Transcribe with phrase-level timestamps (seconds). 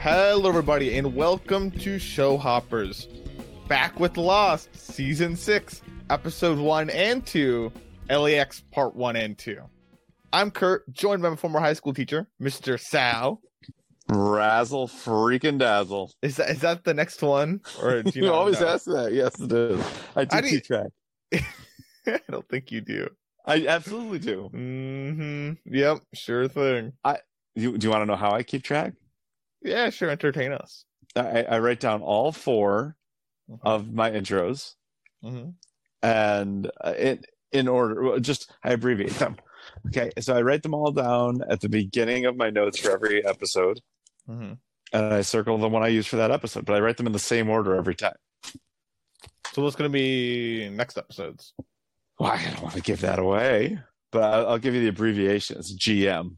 [0.00, 3.06] Hello, everybody, and welcome to Show Hoppers.
[3.68, 7.70] Back with Lost, Season 6, Episode 1 and 2,
[8.08, 9.58] LAX Part 1 and 2.
[10.32, 12.80] I'm Kirt, joined by my former high school teacher, Mr.
[12.80, 13.42] Sal.
[14.08, 16.12] Razzle freaking dazzle.
[16.22, 17.60] Is that, is that the next one?
[17.82, 18.68] Or do you, You always know?
[18.68, 19.12] ask that.
[19.12, 19.84] Yes, it is.
[20.16, 20.86] I do I keep track.
[22.06, 23.08] I don't think you do.
[23.44, 24.48] I absolutely do.
[24.48, 26.94] hmm Yep, sure thing.
[27.54, 28.94] You, do you want to know how I keep track?
[29.62, 30.84] Yeah, sure, entertain us.
[31.16, 32.96] I, I write down all four
[33.62, 34.74] of my intros
[35.22, 35.50] hmm
[36.02, 37.20] and uh, in
[37.52, 38.18] in order.
[38.20, 39.36] Just I abbreviate them.
[39.86, 43.24] Okay, so I write them all down at the beginning of my notes for every
[43.24, 43.80] episode,
[44.26, 44.54] hmm
[44.92, 46.64] and I circle the one I use for that episode.
[46.64, 48.16] But I write them in the same order every time.
[49.52, 51.52] So what's going to be next episodes?
[52.18, 53.78] Well, I don't want to give that away,
[54.12, 55.58] but I'll, I'll give you the abbreviation.
[55.58, 56.36] It's GM.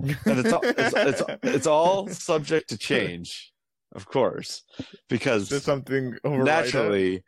[0.00, 3.52] And it's all, it's, it's, it's all subject to change,
[3.94, 4.62] of course,
[5.08, 6.28] because There's something it?
[6.30, 7.22] naturally,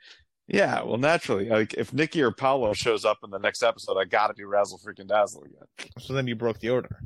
[0.49, 4.05] yeah, well, naturally, like if Nikki or Paolo shows up in the next episode, I
[4.05, 6.99] got to do Razzle freaking Dazzle again, So then you broke the order.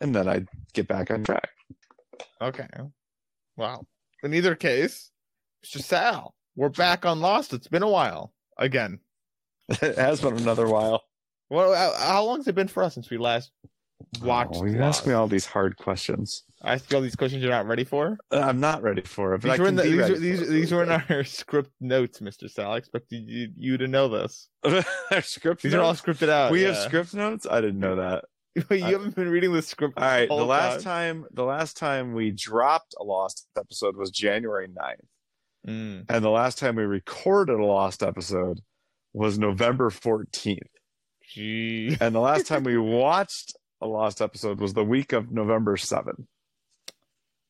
[0.00, 1.48] and then I get back on track.
[2.40, 2.66] Okay.
[3.56, 3.86] Wow.
[4.22, 5.10] In either case,
[5.64, 5.80] Mr.
[5.82, 7.52] Sal, we're back on Lost.
[7.52, 9.00] It's been a while again.
[9.68, 11.02] it has been another while.
[11.50, 13.50] Well, how, how long has it been for us since we last
[14.20, 14.56] watched?
[14.56, 15.00] Oh, you Lost?
[15.00, 16.44] ask me all these hard questions.
[16.62, 18.18] I ask you all these questions you're not ready for.
[18.30, 19.42] I'm not ready for it.
[19.42, 20.48] These were, the, these, were, these, it.
[20.48, 22.48] these were in our script notes, Mr.
[22.48, 22.72] Sal.
[22.72, 24.48] I expected you, you to know this.
[25.10, 26.52] Our script These are all scripted out.
[26.52, 27.46] we have script notes.
[27.50, 28.24] I didn't know that.
[28.70, 29.94] you haven't been reading the script.
[29.96, 31.22] All right, the last time.
[31.22, 35.06] time the last time we dropped a lost episode was January 9th.
[35.66, 36.04] Mm.
[36.08, 38.60] And the last time we recorded a lost episode
[39.12, 40.58] was November 14th.
[41.32, 41.96] Gee.
[42.00, 46.24] And the last time we watched a lost episode was the week of November 7th.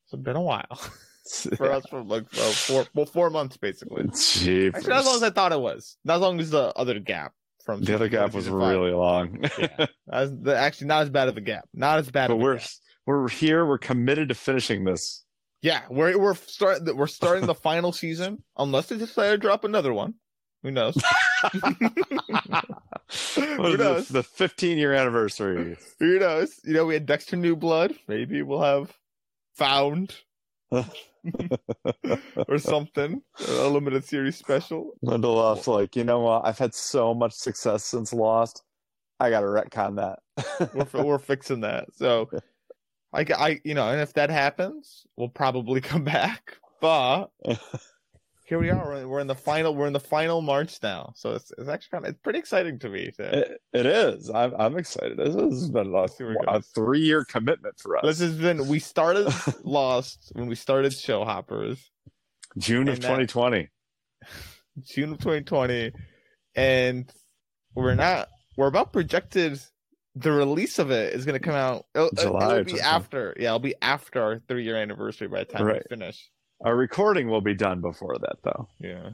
[0.05, 0.67] It's been a while
[1.57, 4.05] for us for like uh, four, well, four months basically.
[4.05, 4.75] Jeepers.
[4.75, 5.97] Actually, not as long as I thought it was.
[6.05, 7.33] Not as long as the other gap
[7.65, 8.71] from the other gap was season five.
[8.77, 9.45] really long.
[9.59, 9.87] yeah.
[10.13, 11.69] As the, actually not as bad of a gap.
[11.73, 12.27] Not as bad.
[12.29, 12.69] but of we're gap.
[13.07, 15.25] we're here, we're committed to finishing this.
[15.63, 19.95] yeah, we're we're starting we're starting the final season unless they decide to drop another
[19.95, 20.15] one.
[20.65, 20.97] Who knows?
[23.15, 23.79] Is knows?
[23.79, 24.09] this?
[24.09, 25.77] The 15 year anniversary.
[25.99, 26.61] Who knows?
[26.65, 27.95] You know, we had Dexter New Blood.
[28.09, 28.97] Maybe we'll have
[29.57, 30.15] Found
[32.49, 33.23] or something.
[33.49, 34.93] A limited series special.
[35.05, 36.47] Lindelof's like, you know what?
[36.47, 38.63] I've had so much success since Lost.
[39.21, 40.21] I got to retcon that.
[40.95, 41.95] We're we're fixing that.
[41.95, 42.31] So,
[43.13, 46.57] I I you know, and if that happens, we'll probably come back.
[46.81, 47.27] But
[48.53, 49.09] here we are.
[49.09, 49.75] We're, in the final.
[49.75, 51.15] We're in the final March now.
[51.17, 53.11] So it's it's actually kind of it's pretty exciting to me.
[53.17, 54.29] To, It, it is.
[54.29, 55.17] I'm, I'm excited.
[55.17, 56.07] This has been a,
[56.49, 58.03] a three year commitment for us.
[58.05, 58.69] this has been.
[58.69, 59.33] We started
[59.65, 61.91] Lost when we started Show Hoppers.
[62.59, 63.71] June of that- 2020.
[64.83, 65.93] June of 2020,
[66.55, 67.11] and
[67.75, 68.29] we're not.
[68.59, 69.61] We're about projected.
[70.15, 71.87] The release of it is going to come out.
[71.95, 73.35] It'll, July it'll be after.
[73.39, 75.83] Yeah, it'll be after our three year anniversary by the time Right.
[75.89, 76.29] we finish.
[76.65, 78.69] Our recording will be done before that, though.
[78.79, 79.11] Yeah.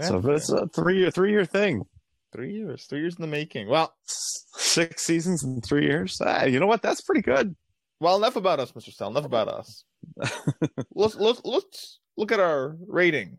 [0.00, 1.84] so, Yeah, but it's a three year three year thing.
[2.32, 2.86] three years.
[2.86, 3.68] Three years in the making.
[3.68, 6.20] Well, Six seasons in three years.
[6.24, 6.82] Ah, you know what?
[6.82, 7.56] That's pretty good.
[8.00, 8.92] well, enough about us, Mr.
[8.92, 9.10] Sal.
[9.10, 9.84] Enough about us.
[10.94, 13.38] let's let's let's look at our rating.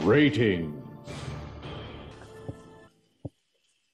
[0.00, 0.78] Rating.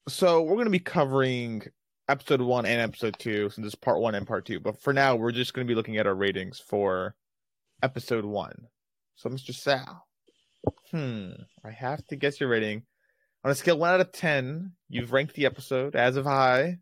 [0.09, 1.63] So we're going to be covering
[2.09, 4.61] episode one and episode two, since it's part one and part two.
[4.61, 7.15] But for now, we're just going to be looking at our ratings for
[7.83, 8.67] episode one.
[9.17, 9.55] So, Mr.
[9.55, 10.07] Sal,
[10.91, 11.31] hmm,
[11.65, 12.83] I have to guess your rating.
[13.45, 16.79] On a scale one out of ten, you've ranked the episode as of high,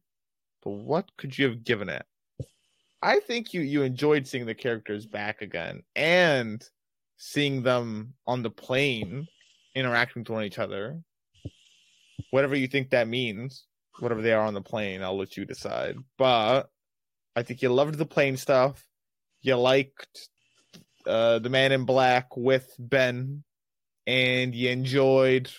[0.62, 2.04] but what could you have given it?
[3.02, 6.64] I think you you enjoyed seeing the characters back again and
[7.18, 9.26] seeing them on the plane
[9.74, 10.98] interacting with one each other
[12.30, 13.64] whatever you think that means,
[14.00, 15.96] whatever they are on the plane, I'll let you decide.
[16.18, 16.68] But
[17.34, 18.82] I think you loved the plane stuff.
[19.42, 20.28] You liked
[21.06, 23.44] uh, the man in black with Ben,
[24.06, 25.50] and you enjoyed.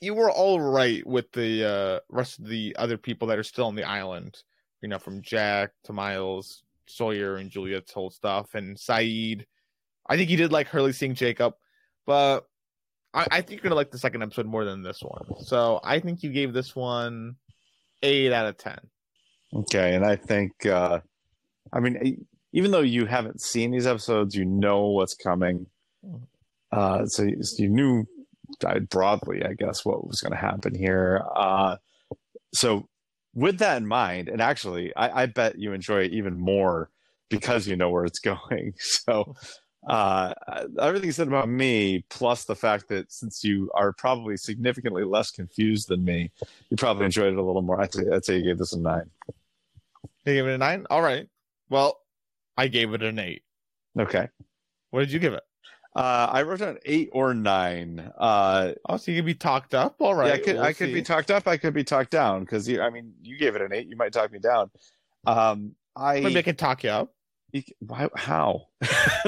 [0.00, 3.66] You were all right with the uh, rest of the other people that are still
[3.66, 4.36] on the island.
[4.80, 9.44] You know, from Jack to Miles, Sawyer, and Juliet's whole stuff, and Sayid.
[10.08, 11.54] I think you did like Hurley seeing Jacob,
[12.06, 12.46] but
[13.12, 15.44] I, I think you're gonna like the second episode more than this one.
[15.44, 17.36] So I think you gave this one
[18.02, 18.78] eight out of ten.
[19.54, 21.00] Okay, and I think, uh,
[21.72, 25.66] I mean, even though you haven't seen these episodes, you know what's coming.
[26.70, 28.04] Uh, so, you, so you knew
[28.66, 31.24] uh, broadly, I guess, what was going to happen here.
[31.34, 31.76] Uh,
[32.52, 32.88] so
[33.34, 36.90] with that in mind, and actually, I, I bet you enjoy it even more
[37.30, 38.74] because you know where it's going.
[38.78, 39.34] So,
[39.86, 40.34] uh,
[40.80, 45.30] everything you said about me, plus the fact that since you are probably significantly less
[45.30, 46.30] confused than me,
[46.70, 47.80] you probably enjoyed it a little more.
[47.80, 49.08] I'd say, I'd say you gave this a nine.
[50.26, 50.86] You gave it a nine?
[50.90, 51.26] All right.
[51.70, 51.98] Well,
[52.56, 53.42] I gave it an eight.
[53.98, 54.28] Okay.
[54.90, 55.42] What did you give it?
[55.94, 58.12] Uh, I wrote down eight or nine.
[58.18, 59.96] Uh, Oh, so you could be talked up.
[60.00, 60.28] All right.
[60.28, 61.48] yeah, I could, we'll I could be talked up.
[61.48, 63.88] I could be talked down because I mean, you gave it an eight.
[63.88, 64.70] You might talk me down.
[65.26, 67.12] Um, I Maybe I can talk you up.
[67.52, 68.66] You why, how?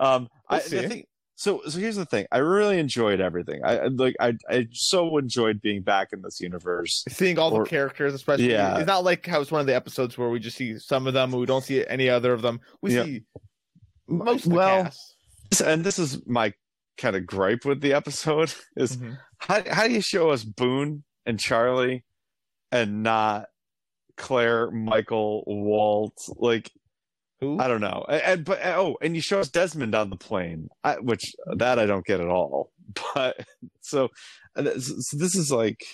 [0.00, 0.76] um, I, see.
[0.78, 1.04] the thing,
[1.36, 2.26] so, so here's the thing.
[2.32, 3.60] I really enjoyed everything.
[3.64, 4.16] I I- like.
[4.20, 7.04] I, I so enjoyed being back in this universe.
[7.08, 8.50] Seeing all Or- the characters, especially.
[8.50, 8.78] Yeah.
[8.78, 11.14] It's not like how it's one of the episodes where we just see some of
[11.14, 12.60] them, we don't see any other of them.
[12.82, 13.04] We Yeah.
[13.04, 13.22] see
[14.08, 14.90] most of the well,
[15.64, 16.52] and this is my
[16.98, 19.18] kind of gripe with the episode is Mhm.
[19.38, 22.04] how how do you show us Boone and Charlie
[22.70, 23.46] and not
[24.16, 26.16] Claire, Michael, Walt?
[26.36, 26.70] Like
[27.44, 27.58] Who?
[27.60, 28.04] I don't know.
[28.08, 31.78] And, and- but oh, and you show us Desmond on the plane, I, which that
[31.78, 32.70] I don't get at all.
[33.14, 33.46] But
[33.80, 34.08] so,
[34.54, 35.84] this- so this is like,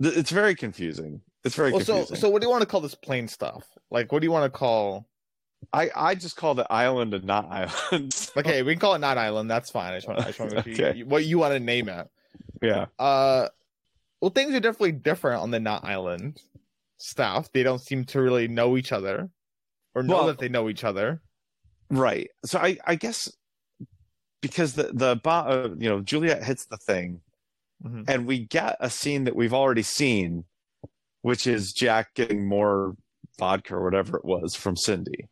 [0.00, 1.20] it's very confusing.
[1.44, 2.16] It's very Well, so confusing.
[2.16, 3.64] so what do you want to call this plane stuff?
[3.90, 5.06] Like, what do you want to call?
[5.72, 8.14] I I just call it island and not island.
[8.36, 9.50] Okay, we can call it not island.
[9.50, 9.92] That's fine.
[9.92, 11.02] I just want, I just want to see Okay.
[11.04, 12.08] what you want to name it.
[12.62, 13.48] yeah, Uh,
[14.20, 16.40] well, things are definitely different on the not island
[16.98, 17.52] stuff.
[17.52, 19.30] They don't seem to really know each other,
[19.94, 21.20] or know Well- that they know each other.
[21.90, 22.30] right.
[22.44, 23.30] So I I guess
[24.40, 27.20] because the the uh, you know Juliet hits the thing,
[27.84, 28.04] Mhm.
[28.08, 30.44] and we get a scene that we've already seen,
[31.22, 32.96] which is Jack getting more
[33.38, 35.28] vodka or whatever it was from Cindy.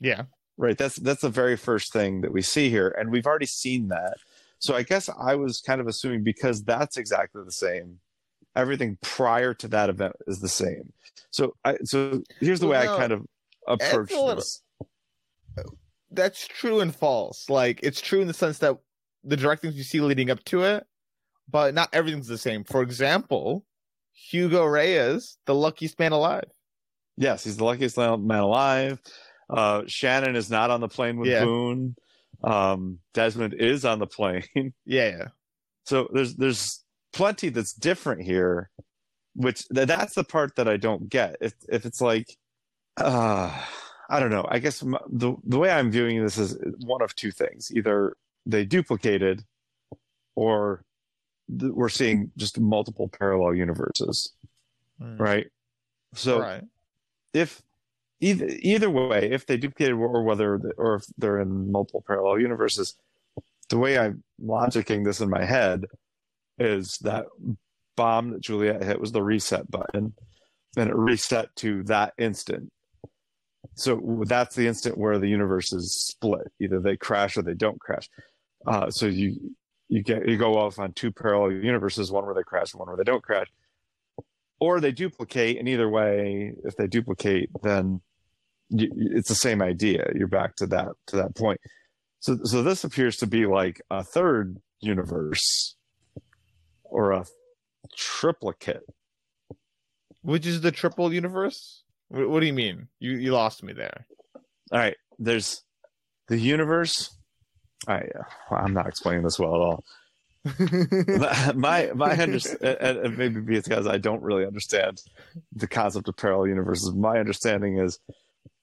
[0.00, 0.24] Yeah,
[0.56, 0.76] Right.
[0.78, 4.16] That's that's the very first thing that we see here, and we've already seen that.
[4.58, 7.98] So I guess I was kind of assuming because that's exactly the same.
[8.54, 10.92] Everything prior to that event is the same.
[11.30, 13.26] So I so here's the way Well, I kind of
[13.68, 14.62] approach little- this.
[16.10, 17.48] that's true and false.
[17.48, 18.76] Like, it's true in the sense that
[19.24, 20.84] the direct things you see leading up to it,
[21.48, 22.64] but not everything's the same.
[22.64, 23.64] For example,
[24.12, 26.44] Hugo Reyes, the luckiest man alive.
[27.16, 29.00] Yes, he's the luckiest man alive.
[29.50, 31.44] Uh, Shannon is not on the plane with Yeah.
[31.44, 31.94] Boone.
[32.42, 34.44] Um, Desmond is on the plane.
[34.84, 35.28] Yeah, yeah.
[35.84, 36.82] So there's there's
[37.12, 38.70] plenty that's different here,
[39.34, 41.36] which th- that's the part that I don't get.
[41.40, 42.26] If if it's like,
[42.96, 43.64] uh,
[44.08, 44.46] I don't know.
[44.48, 48.16] I guess the the way I'm viewing this is one of two things: either
[48.46, 49.44] they duplicated,
[50.34, 50.84] or
[51.58, 54.32] th- we're seeing just multiple parallel universes,
[55.00, 55.18] Mm.
[55.18, 55.46] right?
[56.14, 56.62] So right.
[57.32, 57.62] if
[58.20, 62.94] either either way, if they duplicated or whether or if they're in multiple parallel universes,
[63.70, 65.86] the way I'm logicking this in my head
[66.58, 67.26] is that
[67.96, 70.12] bomb that Juliet hit was the reset button,
[70.76, 72.70] and it reset to that instant.
[73.74, 76.52] So that's the instant where the universe is split.
[76.60, 78.08] Either they crash or they don't crash.
[78.66, 79.54] Uh, so you
[79.88, 82.88] you get you go off on two parallel universes, one where they crash and one
[82.88, 83.48] where they don't crash
[84.62, 88.00] or they duplicate and either way if they duplicate then
[88.68, 91.60] you, it's the same idea you're back to that to that point
[92.20, 95.74] so so this appears to be like a third universe
[96.84, 97.26] or a
[97.96, 98.84] triplicate
[100.22, 101.81] Which is the triple universe?
[102.12, 102.88] What, what do you mean?
[103.00, 104.06] You you lost me there.
[104.72, 105.62] all right there's
[106.28, 107.14] the universe
[107.86, 109.84] I, uh, i'm not explaining this well at all
[111.54, 114.98] my my understanding uh, uh, and maybe because I don't really understand
[115.52, 116.92] the concept of parallel universes.
[116.94, 117.98] My understanding is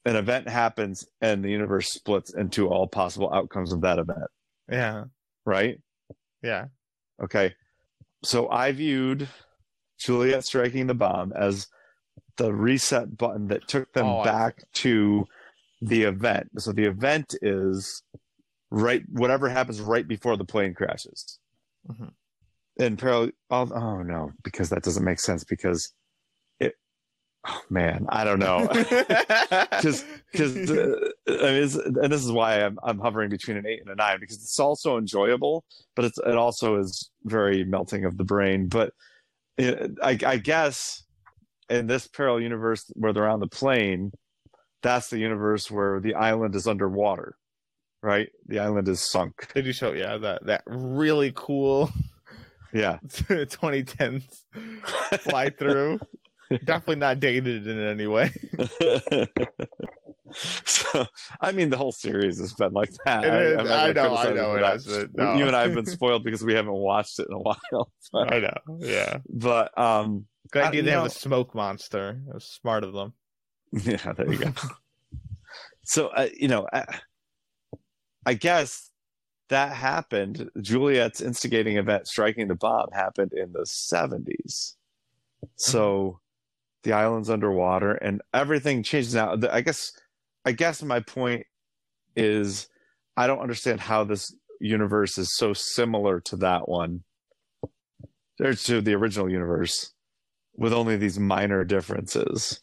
[0.05, 4.27] an event happens and the universe splits into all possible outcomes of that event.
[4.69, 5.05] yeah,
[5.45, 5.79] Right?
[6.43, 6.65] yeah.
[7.23, 7.53] Okay.
[8.25, 9.29] So I viewed
[9.99, 11.67] Juliet striking the bomb as
[12.39, 15.27] the reset button that took them Oh, back to
[15.81, 16.49] the event.
[16.57, 18.01] So the event is
[18.71, 21.37] right whatever happens right before the plane crashes.
[21.87, 22.11] Mhm.
[22.79, 25.91] And parallel oh, oh no, because that doesn't make sense because
[26.61, 26.75] it
[27.45, 28.67] oh man, I don't know.
[28.69, 30.95] because because uh,
[31.27, 31.69] I mean,
[32.01, 34.59] and this is why I'm I'm hovering between an eight and a nine because it's
[34.61, 38.67] also enjoyable, but it's it also is very melting of the brain.
[38.67, 38.93] But
[39.57, 41.03] it, I I guess
[41.69, 44.11] in this parallel universe where they're on the plane,
[44.81, 47.35] that's the universe where the island is underwater,
[48.01, 48.29] right?
[48.47, 49.47] The island is sunk.
[49.53, 51.91] they do show yeah that that really cool
[52.73, 54.23] Yeah, 2010s
[55.21, 55.99] fly through.
[56.65, 58.31] Definitely not dated in any way.
[60.65, 61.05] so
[61.41, 63.23] I mean, the whole series has been like that.
[63.23, 63.57] It is.
[63.59, 65.09] I'm not I gonna know, I know it has been.
[65.15, 65.35] No.
[65.35, 67.91] You and I have been spoiled because we haven't watched it in a while.
[68.11, 68.77] But, I know.
[68.79, 69.19] Yeah.
[69.29, 70.81] but um, Good Uh, idea.
[70.81, 72.21] you they have a smoke monster.
[72.27, 73.13] It was smart of them.
[73.83, 74.51] Yeah, there you go.
[75.83, 76.85] so, uh, you know, I,
[78.25, 78.89] I guess
[79.49, 80.49] that happened.
[80.61, 84.75] Juliet's instigating event, striking the bomb, happened in the 70s.
[85.55, 86.19] So
[86.83, 89.35] the island's underwater and everything changes now.
[89.35, 89.91] The- I guess,
[90.45, 91.45] I guess my point
[92.15, 92.67] is
[93.17, 97.03] I don't understand how this universe is so similar to that one,
[98.41, 99.93] or to the original universe,
[100.59, 102.61] with only these minor differences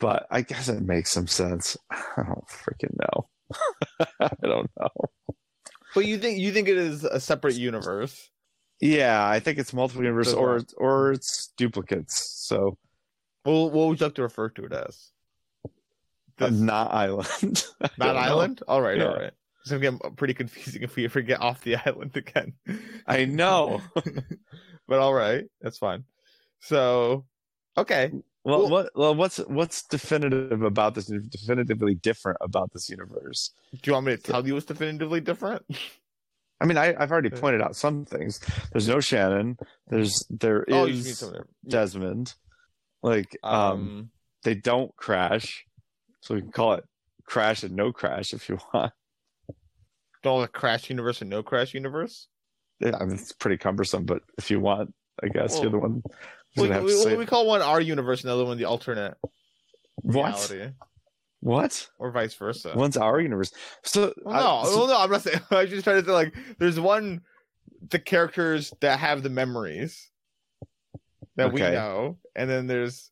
[0.00, 1.76] but I guess it makes some sense.
[1.90, 3.28] I don't freaking know.
[4.18, 4.88] I don't know.
[5.94, 8.30] But you think you think it is a separate universe?
[8.80, 12.32] Yeah, I think it's multiple universe or or it's duplicates.
[12.48, 12.78] So
[13.44, 15.10] Well, what would you like to refer to it as?
[16.38, 17.62] This- not island.
[17.80, 18.20] Not don't know.
[18.20, 18.62] island.
[18.66, 19.04] All right, Yeah.
[19.08, 19.32] all right.
[19.60, 22.54] It's gonna get pretty confusing if we ever get off the island again.
[23.06, 23.82] I know.
[24.88, 26.04] but all right, that's fine.
[26.60, 27.26] So,
[27.76, 28.10] okay,
[28.44, 31.06] Well, Well- what well what's what's definitive about this?
[31.06, 33.50] Definitively different about this universe.
[33.72, 35.64] do you want me to tell you what's definitively different?
[36.60, 38.38] I mean, I, I've already pointed out some things.
[38.72, 39.56] There's no Shannon.
[39.88, 41.22] There's there oh, is.
[41.66, 42.34] Desmond.
[43.02, 44.10] Like um, Um,
[44.42, 45.64] they don't crash,
[46.20, 46.84] so we can call it
[47.24, 48.92] crash and no crash if you want.
[50.24, 52.28] all the crash universe and no crash universe.
[52.78, 55.78] Yeah, I mean, it's pretty cumbersome, but if you want, I guess Well, you're the
[55.78, 56.02] one
[56.56, 59.16] We, we, we call one our universe, another one the alternate
[60.02, 60.50] what?
[60.50, 60.74] reality,
[61.40, 61.88] What?
[61.98, 62.72] or vice versa.
[62.74, 63.52] One's our universe.
[63.84, 65.40] So, Well, I- no, so- well, no, I'm not saying.
[65.50, 67.20] I'm just trying to say like, there's one,
[67.88, 70.10] the characters that have the memories
[71.36, 73.10] that we know, and then there's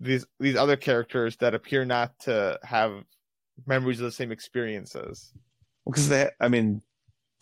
[0.00, 3.04] these these other characters that appear not to have
[3.66, 5.32] memories of the same experiences.
[5.84, 6.82] because they, I mean,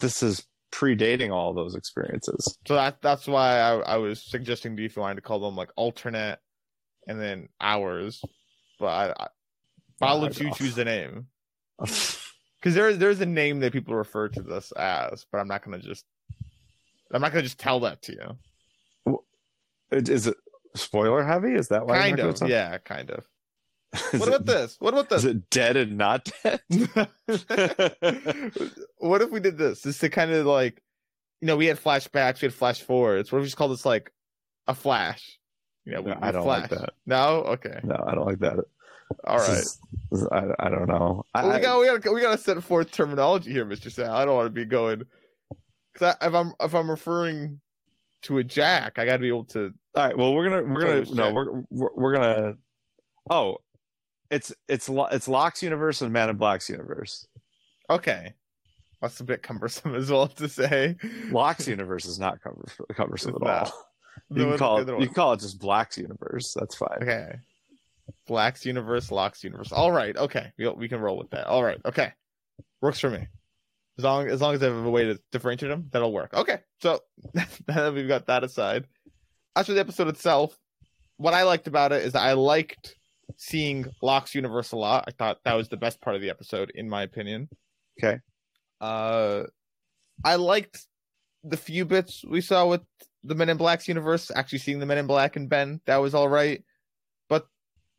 [0.00, 2.58] this is predating all those experiences.
[2.66, 5.40] So that that's why I, I was suggesting to you if you wanted to call
[5.40, 6.38] them like alternate,
[7.06, 8.23] and then ours,
[8.78, 9.26] but I, I
[9.99, 11.26] but I'll let you choose the name
[11.78, 15.64] because there is there's a name that people refer to this as, but I'm not
[15.64, 16.04] gonna just.
[17.12, 18.12] I'm not gonna just tell that to
[19.06, 19.18] you.
[19.92, 20.37] Is it
[20.75, 21.54] spoiler heavy?
[21.54, 21.99] Is that why?
[21.99, 23.25] kind of yeah kind of
[24.12, 26.61] what about this what about Is this it dead and not dead?
[28.99, 30.83] what if we did this just to kind of like
[31.40, 33.87] you know we had flashbacks we had flash forwards what if we just call this
[33.87, 34.12] like
[34.66, 35.38] a flash
[35.85, 36.71] you know we, No, I don't flash.
[36.71, 36.90] like that.
[37.07, 38.59] no okay No, I don't like that.
[39.25, 39.78] all This right is-
[40.12, 41.25] is- I, I don't know.
[41.35, 44.25] I, we got we got we got to set forth terminology here mr sal i
[44.25, 45.02] don't want to be going
[45.93, 47.61] because if i'm if i'm referring
[48.23, 50.16] to a jack i gotta be able to All right.
[50.16, 52.55] Well, we're gonna we're gonna no we're, we're we're gonna.
[53.28, 53.57] Oh,
[54.30, 57.26] it's it's it's Locke's universe and Man in Black's universe.
[57.88, 58.35] okay
[59.02, 60.97] that's a bit cumbersome as well to say
[61.30, 62.64] Locke's universe is not cumber-
[62.95, 63.71] cumbersome at not.
[63.71, 63.87] all.
[64.30, 66.54] You can one- call it you can call it just Black's universe.
[66.59, 66.99] That's fine.
[67.02, 67.37] Okay.
[68.26, 69.73] Black's universe, Locke's universe.
[69.73, 70.16] All right.
[70.16, 70.52] Okay.
[70.59, 71.47] We, we can roll with that.
[71.47, 71.78] All right.
[71.85, 72.12] Okay.
[72.80, 73.26] Works for me.
[73.99, 76.33] As long as long as I have a way to differentiate them, that'll work.
[76.35, 76.59] Okay.
[76.80, 77.00] So
[77.35, 78.87] now that we've got that aside,
[79.54, 80.56] as for the episode itself,
[81.18, 82.97] what I liked about it is that I liked
[83.37, 85.04] seeing Locke's universe a lot.
[85.06, 87.49] I thought that was the best part of the episode, in my opinion.
[87.99, 88.21] Okay.
[88.80, 89.45] Uh,
[90.25, 90.87] I liked
[91.45, 92.83] the few bits we saw with
[93.25, 94.30] the Men in Black's universe.
[94.35, 96.62] Actually, seeing the Men in Black and Ben, that was all right.
[97.28, 97.47] But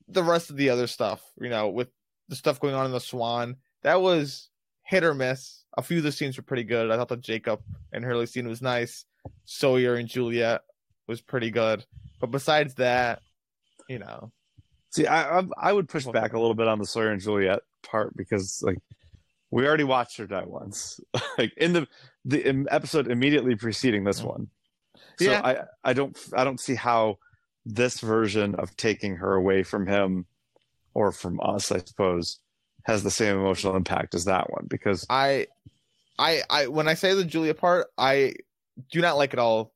[0.08, 1.90] the rest of the other stuff, you know, with
[2.30, 4.50] the stuff going on in the Swan, that was
[4.84, 5.64] hit or miss.
[5.78, 6.90] A few of the scenes were pretty good.
[6.90, 9.06] I thought the Jacob and Hurley scene was nice.
[9.46, 10.62] Sawyer and Juliet
[11.08, 11.86] was pretty good.
[12.20, 13.22] But besides that,
[13.88, 14.32] you know,
[14.92, 17.60] See, I, I I would push back a little bit on the Sawyer and Juliet
[17.84, 18.78] part because like
[19.52, 21.00] we already watched her die once,
[21.38, 21.88] like in the
[22.26, 24.48] the episode immediately preceding this one.
[25.20, 25.42] So Yeah.
[25.44, 27.18] I I don't I don't see how
[27.66, 30.26] this version of taking her away from him
[30.94, 32.40] or from us, I suppose,
[32.84, 35.48] has the same emotional impact as that one because I,
[36.18, 38.34] I, I, when I say the Juliet part, I
[38.92, 39.74] do not like it all.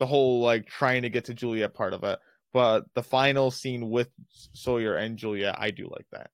[0.00, 2.18] The whole like trying to get to Juliet part of it,
[2.52, 4.08] but the final scene with
[4.52, 6.30] Sawyer and Julia, I do like that.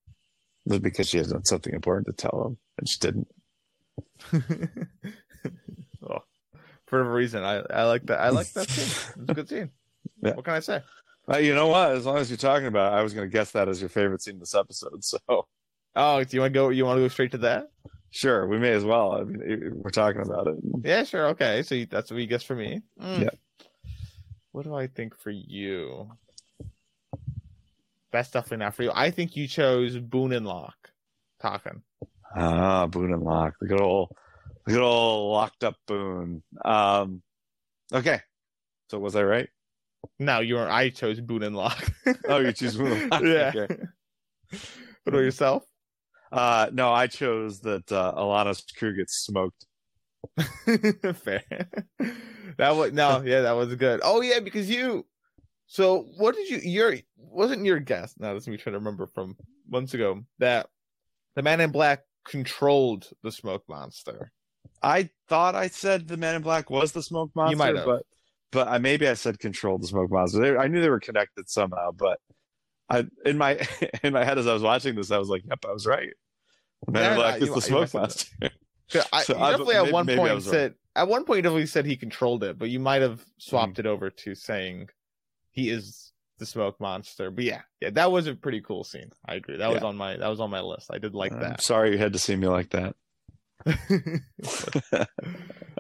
[0.66, 3.28] it's because she has something important to tell him and she didn't.
[6.08, 6.18] oh,
[6.87, 8.20] for whatever reason, I, I like that.
[8.20, 9.23] I like that scene.
[9.23, 9.70] It's a good scene.
[10.23, 10.35] Yeah.
[10.35, 10.82] What can I say?
[11.30, 11.90] Uh, you know what?
[11.90, 13.90] As long as you're talking about, it, I was going to guess that as your
[13.90, 15.04] favorite scene in this episode.
[15.04, 15.18] So
[15.96, 16.68] Oh, do you want to go?
[16.70, 17.68] You want to go straight to that?
[18.11, 19.12] sure, we may as well.
[19.12, 20.54] I mean, we're talking about it.
[20.85, 21.26] Yeah, sure.
[21.28, 22.80] Okay, so that's what you guess for me.
[23.00, 23.23] Mm.
[23.25, 23.30] Yeah.
[24.56, 26.10] What do I think for you?
[28.10, 28.90] That's definitely not for you.
[28.94, 30.92] I think you chose Boone and Locke
[31.38, 31.82] talking.
[32.34, 34.16] Ah, Boone and Locke, the good old,
[34.64, 36.42] the good old locked up Boone.
[36.64, 37.20] Um,
[37.92, 38.22] okay,
[38.90, 39.50] so was I right?
[40.18, 40.70] No, you were.
[40.70, 41.92] I chose Boone and Locke.
[42.26, 43.22] Oh, you choose Boone and Locke.
[43.25, 43.52] yeah.
[43.54, 43.76] Okay.
[45.04, 45.64] What about yourself?
[46.32, 49.66] Uh, no, I chose that uh, Ilana's crew gets smoked.
[51.14, 51.42] Fair.
[52.58, 54.00] That was no, yeah, that was good.
[54.02, 55.06] Oh yeah, because you.
[55.66, 56.58] So what did you?
[56.58, 58.14] Your wasn't your guess?
[58.18, 59.37] Now let me try to remember from
[59.68, 60.68] months ago that
[61.35, 64.30] the Man in Black controlled the smoke monster.
[64.82, 67.85] I thought I said the Man in Black was the smoke monster, might have.
[67.85, 68.02] but
[68.52, 70.40] but I maybe I said control the smoke monster.
[70.40, 72.20] They, I knew they were connected somehow, but
[72.88, 73.58] I in my
[74.02, 76.11] in my head as I was watching this, I was like, "Yep, I was right."
[76.87, 78.26] The Man Yeah, in Black you- is the smoke monster.
[78.90, 80.43] 'Cause I, So definitely at one point right.
[80.43, 83.75] said at one point you definitely said he controlled it, but you might have swapped
[83.75, 83.81] Mm-hmm.
[83.81, 84.88] it over to saying
[85.50, 87.31] he is the smoke monster.
[87.31, 89.11] But yeah, yeah, that was a pretty cool scene.
[89.26, 89.57] I agree.
[89.57, 90.90] That was on my that was on my list.
[90.93, 91.62] I did like I'm that.
[91.62, 92.95] sorry you had to see me like that.
[93.66, 95.09] that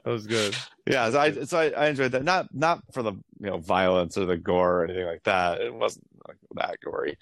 [0.04, 0.54] was good.
[0.86, 2.24] Yeah, so I so I, I enjoyed that.
[2.24, 5.60] Not not for the you know violence or the gore or anything like that.
[5.60, 7.10] It wasn't like that gory.
[7.10, 7.14] You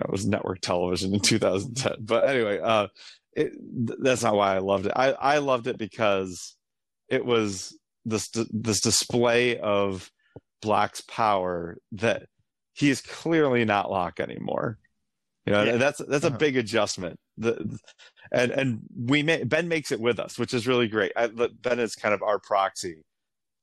[0.00, 1.96] know, it was network television in 2010.
[2.00, 2.88] But anyway, uh,
[3.36, 3.52] it,
[4.02, 4.92] that's not why I loved it.
[4.96, 6.56] I I loved it because
[7.08, 10.10] it was this this display of
[10.62, 12.26] Black's power that
[12.74, 14.78] he is clearly not Locke anymore.
[15.46, 15.76] You know, Yeah.
[15.76, 16.34] that's that's Uh-huh.
[16.34, 17.16] a big adjustment.
[17.36, 17.78] The
[18.32, 21.12] and and we may, Ben makes it with us, which is really great.
[21.16, 23.02] I, ben is kind of our proxy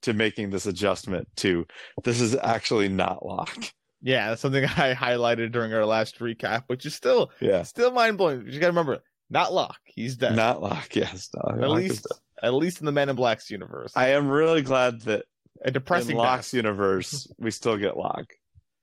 [0.04, 1.66] to making this adjustment to
[2.04, 3.72] this is actually not Locke.
[4.02, 8.18] Yeah, that's something I highlighted during our last recap, which is still Yeah, still mind
[8.18, 8.46] blowing.
[8.48, 9.00] You gotta remember,
[9.32, 9.80] not Locke.
[9.86, 10.36] He's dead.
[10.36, 10.90] not Locke.
[10.96, 12.08] Yes, no, at Locke least
[12.44, 13.94] at least in the Men in Black's universe.
[13.96, 15.26] I am really glad that
[15.64, 16.58] a depressing in Locke's death.
[16.58, 18.34] universe we still get Locke.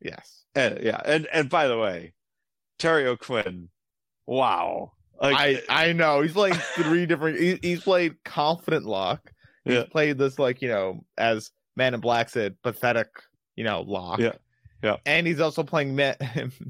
[0.00, 0.44] Yes.
[0.54, 2.14] And yeah, and and by the way,
[2.78, 3.68] Terry O'Quinn,
[4.26, 5.36] wow, like,
[5.68, 7.38] I I know he's playing three different.
[7.38, 9.32] He, he's played confident Locke.
[9.64, 9.84] He's Yeah.
[9.90, 13.08] played this like you know as Man in Black said, pathetic
[13.56, 14.20] you know Locke.
[14.20, 14.32] Yeah.
[14.82, 14.96] Yeah.
[15.04, 16.14] And he's also playing man,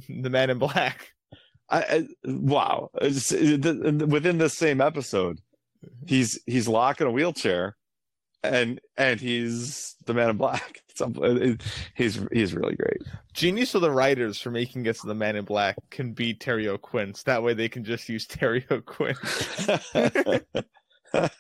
[0.09, 1.11] the Man in Black.
[1.71, 5.39] I, I wow, It's- it- th- within this same episode,
[5.85, 6.07] mm-hmm.
[6.07, 7.77] he's he's Locke in a wheelchair,
[8.43, 10.83] and and he's the Man in Black.
[11.01, 11.63] It-
[11.95, 13.03] He's he's really great.
[13.33, 17.15] Genius of the writers for making us the Man in Black can be Terry O'Quinn.
[17.15, 19.15] So that way they can just use Terry O'Quinn.
[21.15, 21.31] Well,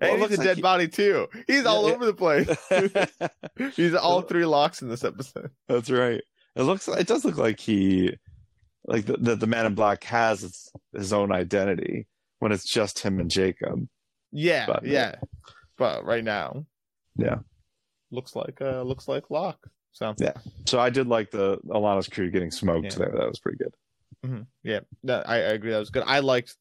[0.00, 1.26] and he's a like dead he- body too.
[1.46, 3.74] He's all Yeah, over the place.
[3.76, 5.50] he's all three locks in this episode.
[5.68, 6.20] That's right.
[6.56, 6.86] It looks.
[6.86, 8.14] It does look like he,
[8.86, 12.06] like the the, the Man in Black has his, his own identity
[12.40, 13.86] when it's just him and Jacob.
[14.32, 15.16] Yeah, But- yeah.
[15.76, 16.66] But right now,
[17.16, 17.38] Yeah.
[18.10, 19.66] looks like uh looks like Locke.
[19.92, 20.34] So Yeah.
[20.66, 22.98] So I did like the Ilana's crew getting smoked Yeah.
[22.98, 23.12] there.
[23.16, 23.74] That was pretty good.
[24.24, 25.70] mhm, yeah, no, I, I agree.
[25.72, 26.04] That was good.
[26.06, 26.56] I liked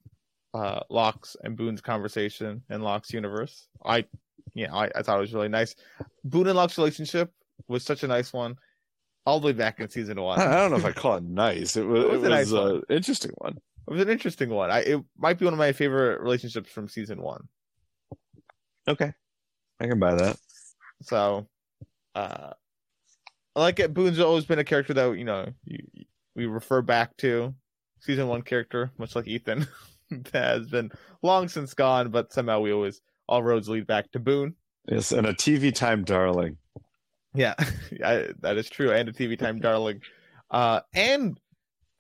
[0.54, 3.68] uh Locke's and Boone's conversation in Locke's universe.
[3.86, 4.06] I,
[4.54, 5.76] yeah, I, I thought it was really nice.
[6.24, 7.32] Boone and Locke's relationship
[7.68, 8.56] was such a nice one,
[9.26, 10.40] all the way back in season one.
[10.40, 11.78] I, don't know if I call it nice.
[11.78, 13.58] It was, It it was was, nice an interesting one.
[13.88, 14.72] It was an interesting one.
[14.72, 17.48] I it might be one of my favorite relationships from season one.
[18.88, 19.14] Okay,
[19.80, 20.38] I can buy that.
[21.02, 21.48] So,
[22.16, 22.52] uh,
[23.56, 23.94] I like it.
[23.94, 25.80] Boone's always been a character that you know you,
[26.36, 27.54] we refer back to
[28.00, 29.68] season one character, much like Ethan,
[30.12, 34.20] that has been long since gone, but somehow we always all roads lead back to
[34.20, 34.56] Boone.
[34.88, 36.58] Yes, and a TV time darling.
[37.36, 37.54] Yeah,
[38.04, 40.02] I, that is true, and a TV time darling.
[40.52, 41.40] Uh, and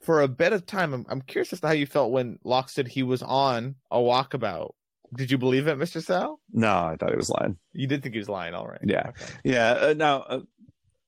[0.01, 2.69] for a bit of time, I'm, I'm curious as to how you felt when Locke
[2.69, 4.71] said he was on a walkabout.
[5.15, 6.39] Did you believe it, Mister Sal?
[6.51, 7.57] No, I thought he was lying.
[7.73, 8.81] You did think he was lying, all right?
[8.83, 9.09] Yeah.
[9.09, 9.33] Okay.
[9.43, 9.71] Yeah.
[9.73, 10.39] Uh, now, uh,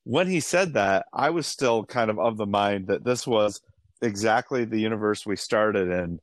[0.04, 3.60] when he said that, I was still kind of of the mind that this was
[4.02, 6.20] exactly the universe we started in,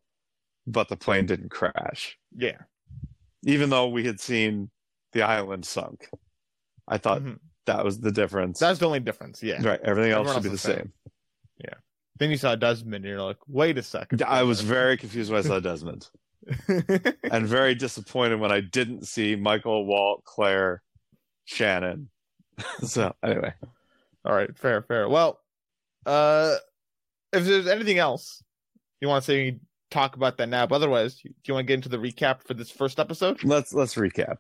[0.66, 2.60] but the plane didn't crash, Yeah.
[3.46, 4.70] even though we had seen
[5.12, 6.08] the island sunk.
[6.88, 7.40] I thought Mhm.
[7.66, 8.60] That was the difference.
[8.60, 9.42] That's the only difference.
[9.42, 9.66] Yeah.
[9.66, 9.80] right.
[9.84, 10.76] Everything else Everyone should be the same.
[10.76, 10.92] same.
[12.20, 14.22] Then you saw Desmond, and you're like, wait a second.
[14.22, 16.10] I was very confused when I saw Desmond,
[16.68, 20.84] and very disappointed when I didn't see Michael, Walt, Claire,
[21.46, 22.10] Shannon.
[22.86, 23.54] so anyway,
[24.24, 25.10] All right, fair, fair.
[25.10, 25.40] Well,
[26.06, 26.56] uh,
[27.32, 28.44] if there's anything else
[29.02, 30.68] you want to say, talk about that now.
[30.68, 33.44] But otherwise, do you want to get into the recap for this first episode?
[33.44, 34.38] let's let's recap.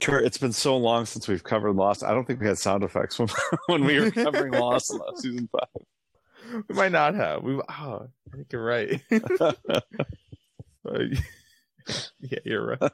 [0.00, 2.02] Kirt, it's been so long since we've covered Lost.
[2.02, 3.28] I don't think we had sound effects when,
[3.66, 6.64] when we were covering Lost last season five.
[6.68, 7.42] We might not have.
[7.42, 9.00] We, oh, I think you're right.
[9.10, 9.52] Uh,
[12.20, 12.92] yeah, you're right.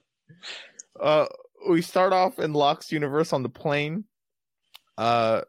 [1.01, 1.27] Uh,
[1.69, 4.05] we start off in Locke's universe on the plane.
[4.99, 5.43] Uh,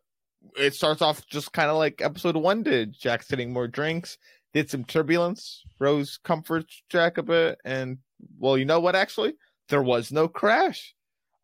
[0.58, 2.94] it starts off just kind of like episode one did.
[2.98, 4.18] Jack's getting more drinks.
[4.54, 5.64] did some turbulence.
[5.80, 7.98] Rose comforts Jack a bit, and
[8.40, 8.96] well, you know what?
[8.96, 9.34] Actually,
[9.70, 10.96] there was no crash.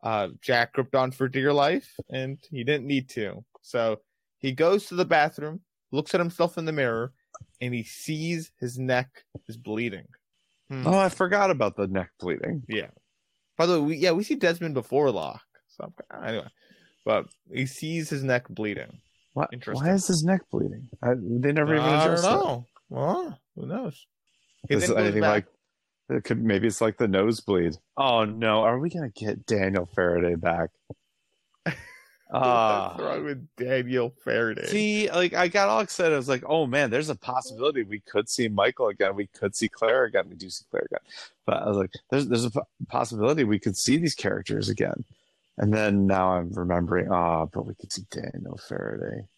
[0.04, 3.42] Uh, Jack gripped on for dear life, and he didn't need to.
[3.62, 4.00] So
[4.38, 5.62] he goes to the bathroom,
[5.92, 7.12] looks at himself in the mirror,
[7.62, 9.08] and he sees his neck
[9.48, 10.06] is bleeding.
[10.70, 10.86] Hmm.
[10.86, 12.62] Oh, I forgot about the neck bleeding.
[12.68, 12.88] Yeah.
[13.56, 15.40] By the way, we, yeah, we see Desmond before Locke.
[15.68, 16.48] So I'm, anyway,
[17.06, 19.00] but he sees his neck bleeding.
[19.32, 19.48] What?
[19.52, 19.86] Interesting.
[19.86, 20.88] Why is his neck bleeding?
[21.02, 22.28] I, they never even I don't addressed it.
[22.28, 22.66] know.
[22.90, 24.06] Well, who knows?
[24.68, 25.46] He Is anything back- like
[26.08, 27.76] it could maybe it's like the nosebleed.
[27.96, 30.70] Oh no, are we gonna get Daniel Faraday back?
[31.64, 31.76] What's
[32.32, 34.66] Ah, wrong with Daniel Faraday?
[34.66, 36.14] see, like I got all excited.
[36.14, 39.14] I was like, oh man, there's a possibility we could see Michael again.
[39.14, 40.24] We could see Claire again.
[40.28, 41.00] We do see Claire again,
[41.46, 42.52] but I was like, there's there's a
[42.88, 45.04] possibility we could see these characters again.
[45.58, 49.28] And then now I'm remembering, ah, but we could see Daniel Faraday.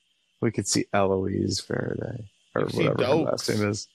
[0.40, 2.24] We could see Eloise Faraday
[2.54, 3.88] or You see whatever her last name is.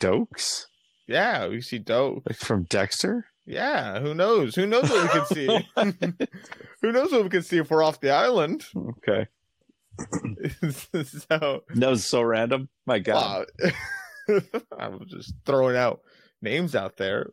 [0.00, 0.64] Doakes,
[1.10, 2.22] yeah, we see dope.
[2.28, 3.26] like from Dexter.
[3.46, 4.54] Yeah, who knows?
[4.54, 6.26] Who knows what we can see?
[6.82, 8.64] who knows what we can see if we're off the island?
[8.76, 9.26] Okay.
[10.70, 12.68] so, That was so random.
[12.86, 13.46] My God.
[13.58, 14.40] wow.
[14.78, 16.00] I'm just throwing out
[16.40, 17.30] names out there.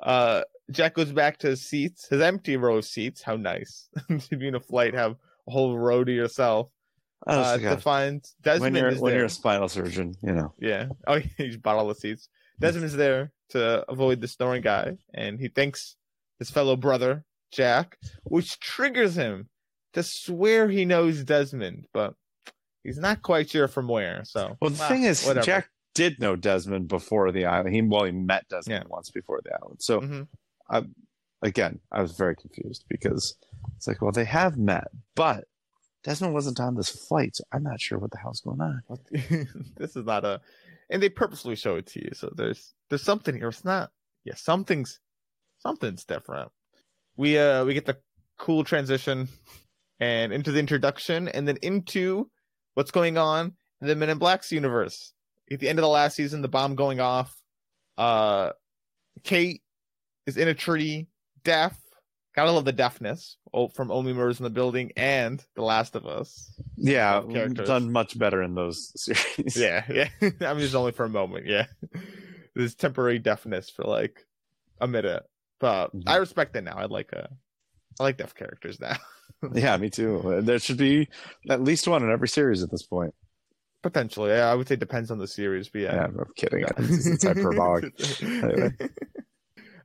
[0.00, 3.22] Uh, Jack goes back to his seats, his empty row of seats.
[3.22, 3.88] How nice
[4.28, 5.12] to be in a flight, have
[5.48, 6.68] a whole row to yourself.
[7.26, 9.18] Uh, to find Desmond when you're is when there.
[9.20, 10.54] you're a spinal surgeon, you know.
[10.58, 10.88] Yeah.
[11.06, 12.28] Oh, he just bought all the seats.
[12.60, 15.96] Desmond's there to avoid the snoring guy, and he thanks
[16.38, 19.48] his fellow brother, Jack, which triggers him
[19.94, 22.14] to swear he knows Desmond, but
[22.84, 24.22] he's not quite sure from where.
[24.24, 25.44] So, Well, the ah, thing is, whatever.
[25.44, 27.74] Jack did know Desmond before the island.
[27.74, 28.88] He well, he met Desmond Yeah.
[28.88, 29.78] once before the island.
[29.82, 30.28] So Mhm.
[31.42, 33.36] again, I was very confused because
[33.76, 35.44] it's like, well, they have met, but
[36.04, 38.82] Desmond wasn't on this flight, so I'm not sure what the hell's going on.
[39.76, 40.40] this is not a,
[40.90, 42.10] and they purposely show it to you.
[42.14, 43.48] So there's there's something here.
[43.48, 43.90] It's not.
[44.24, 45.00] Yeah, something's
[45.58, 46.50] something's different.
[47.16, 47.98] We uh we get the
[48.38, 49.28] cool transition
[50.00, 52.30] and into the introduction, and then into
[52.74, 55.12] what's going on in the Men in Black's universe.
[55.50, 57.36] At the end of the last season, the bomb going off.
[57.98, 58.50] Uh,
[59.24, 59.62] Kate
[60.26, 61.08] is in a tree,
[61.44, 61.78] deaf.
[62.34, 66.06] Gotta love the deafness oh, from Only Murders in the building and The Last of
[66.06, 66.52] Us.
[66.76, 69.56] Yeah, done much better in those series.
[69.56, 70.08] Yeah, yeah.
[70.40, 71.46] I mean, it's only for a moment.
[71.46, 71.66] Yeah,
[72.54, 74.26] there's temporary deafness for like
[74.80, 75.24] a minute,
[75.58, 76.04] but Mhm.
[76.06, 76.76] I respect it now.
[76.76, 77.28] I like a,
[77.98, 78.96] I like deaf characters now.
[79.54, 80.40] yeah, me too.
[80.42, 81.08] There should be
[81.48, 83.12] at least one in every series at this point.
[83.82, 86.04] Potentially, yeah, I would say depends on the series, but Yeah, yeah.
[86.04, 86.64] I'm kidding.
[86.78, 87.92] It's, it's hyperbolic.
[88.22, 88.70] Anyway.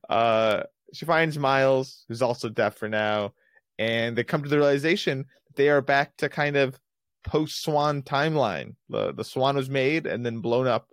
[0.10, 0.64] Uh,
[0.96, 3.34] she finds Miles, who's also deaf for now,
[3.78, 6.80] and they come to the realization that they are back to kind of
[7.24, 8.76] post Swan timeline.
[8.90, 10.90] The the Swan was made and then blown up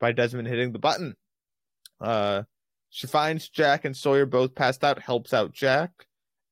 [0.00, 1.16] by Desmond hitting the button.
[2.00, 2.42] Uh,
[2.90, 5.90] she finds Jack and Sawyer both passed out, helps out Jack,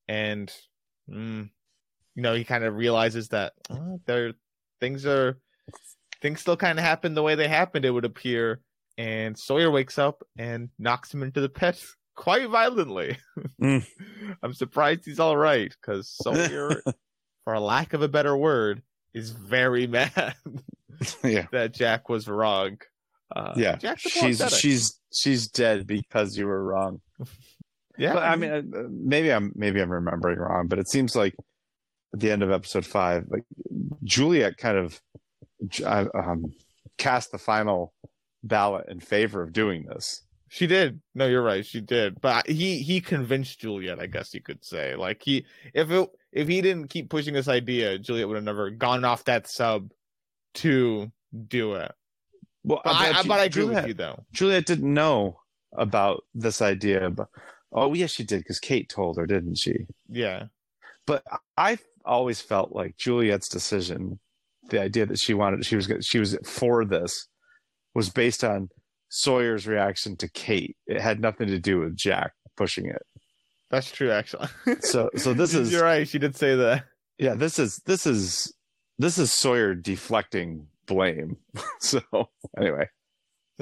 [0.09, 0.53] and
[1.09, 1.49] mm,
[2.15, 4.33] you know he kind of realizes that uh, there
[4.81, 5.39] things are
[6.21, 7.85] things still kind of happen the way they happened.
[7.85, 8.61] It would appear,
[8.99, 11.83] and Sawyer wakes up and knocks him into the pit
[12.15, 13.19] quite violently.
[13.61, 13.87] Mm.
[14.43, 16.83] I'm surprised he's all right because Sawyer,
[17.45, 20.35] for a lack of a better word, is very mad
[21.25, 22.79] yeah, that Jack was wrong.
[23.35, 23.77] Uh, yeah.
[23.77, 27.01] Jack's She's she's she's dead because you were wrong.
[27.97, 28.15] yeah.
[28.15, 31.35] But I mean, uh, maybe I'm maybe I'm remembering wrong, but it seems like
[32.13, 33.45] at the end of episode five, like
[34.03, 35.01] Juliet kind of
[35.85, 36.53] uh, um,
[36.99, 37.93] cast the final
[38.43, 40.23] ballot in favor of doing this.
[40.53, 41.01] She did.
[41.15, 41.65] No, you're right.
[41.65, 42.21] She did.
[42.21, 44.01] But he he convinced Juliet.
[44.01, 44.97] I guess you could say.
[44.97, 48.69] Like he, if it if he didn't keep pushing this idea, Juliet would have never
[48.69, 49.93] gone off that sub
[50.55, 51.13] to
[51.47, 51.93] do it.
[52.65, 54.25] Well, But I, I, but I agree Juliet, with you though.
[54.33, 55.39] Juliet didn't know
[55.73, 57.29] about this idea, but
[57.73, 59.87] oh yes, she did because Kate told her, didn't she?
[60.09, 60.47] Yeah.
[61.07, 61.23] But
[61.57, 64.19] I always felt like Juliet's decision,
[64.69, 67.29] the idea that she wanted, she was she was for this,
[67.95, 68.69] was based on
[69.11, 70.77] Sawyer's reaction to Kate.
[70.87, 73.03] It had nothing to do with Jack pushing it.
[73.71, 74.49] That's true, actually.
[74.81, 76.09] So so this is You're right.
[76.09, 76.85] She did say that.
[77.19, 78.53] yeah this is this is
[78.99, 81.37] this is Sawyer deflecting blame.
[81.81, 82.01] so
[82.59, 82.89] anyway,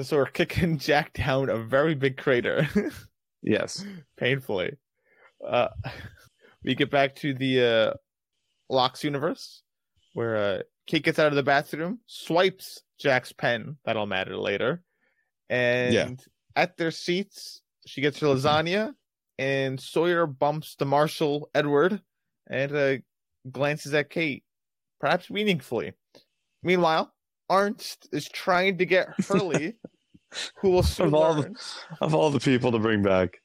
[0.01, 2.67] So we're kicking Jack down a very big crater,
[3.41, 3.85] yes,
[4.17, 4.77] painfully.
[5.45, 5.69] Uh,
[6.63, 7.93] we get back to the uh,
[8.69, 9.61] Locke's universe,
[10.13, 13.77] where uh, Kate gets out of the bathroom, swipes Jack's pen.
[13.85, 14.83] That'll matter later.
[15.49, 16.09] And Yeah.
[16.55, 18.93] at their seats, she gets her lasagna,
[19.37, 22.01] and Sawyer bumps the Marshal Edward
[22.49, 22.97] and uh,
[23.51, 24.43] glances at Kate,
[24.99, 25.93] perhaps meaningfully.
[26.61, 27.13] Meanwhile,
[27.49, 29.73] Arzt is trying to get Hurley,
[30.57, 31.55] who will soon Of all the-
[32.01, 33.37] Of all the people to bring back,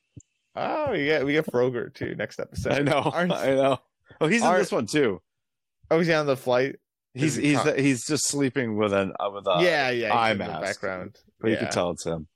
[0.56, 2.72] Oh, we get we get Frogurt too next episode.
[2.74, 3.78] I know, Arzt- I know.
[4.20, 5.20] Oh, he's in this one too.
[5.90, 6.76] Oh, he's on the flight.
[7.14, 10.14] He's he's co- he's just sleeping with an uh, with a yeah, yeah.
[10.14, 10.60] eye the mask.
[10.62, 11.16] background.
[11.40, 12.26] But you can tell it's him.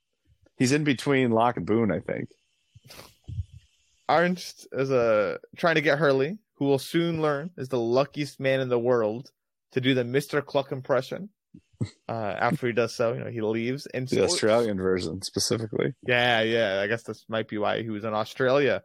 [0.57, 2.29] He's in between Locke and Boone, I think.
[4.09, 8.61] Arzt is a trying to get Hurley, who will soon learn is the luckiest man
[8.61, 9.31] in the world
[9.73, 11.31] to do the Mister Cluck impression.
[12.09, 15.95] Uh, after he does so, you know he leaves and The so- Australian version specifically.
[16.05, 16.81] Yeah, yeah.
[16.83, 18.83] I guess this might be why he was in Australia.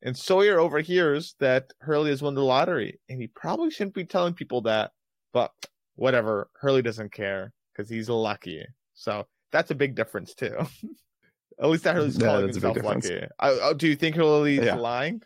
[0.00, 4.32] And Sawyer overhears that Hurley has won the lottery, and he probably shouldn't be telling
[4.32, 4.92] people that,
[5.32, 5.52] but
[5.96, 6.48] whatever.
[6.60, 8.64] Hurley doesn't care because he's lucky.
[8.94, 10.56] So that's a big difference too.
[11.60, 13.20] At least that Hurley's Yeah, calling himself lucky.
[13.38, 14.76] I, oh, do you think Hurley's Yeah.
[14.76, 15.22] lying?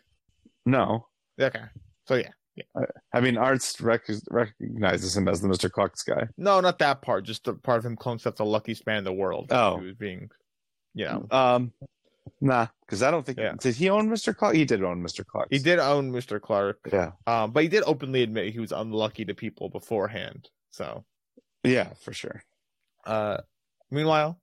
[0.65, 1.07] No.
[1.39, 1.61] Okay.
[2.07, 2.29] So yeah.
[2.55, 2.85] yeah.
[3.13, 5.71] I mean, Arzt rec- recognizes him as the Mr.
[5.71, 6.27] Clucks guy.
[6.37, 7.23] No, not that part.
[7.23, 9.47] Just the part of him calling himself the luckiest man in the world.
[9.51, 9.77] Oh.
[9.77, 10.29] He was being,
[10.93, 11.25] you know.
[11.31, 11.71] Um,
[12.41, 13.37] nah, because I don't think.
[13.37, 13.53] Yeah.
[13.59, 14.35] Did he own Mr.
[14.35, 14.53] Cluck?
[14.55, 15.25] He did own Mr.
[15.25, 15.47] Cluck.
[15.49, 16.41] He did own Mr.
[16.41, 16.77] Cluck.
[16.91, 17.11] Yeah.
[17.27, 20.49] Um, but he did openly admit he was unlucky to people beforehand.
[20.71, 21.05] So,
[21.63, 22.43] Yeah, for sure.
[23.05, 23.37] uh,
[23.91, 24.39] meanwhile,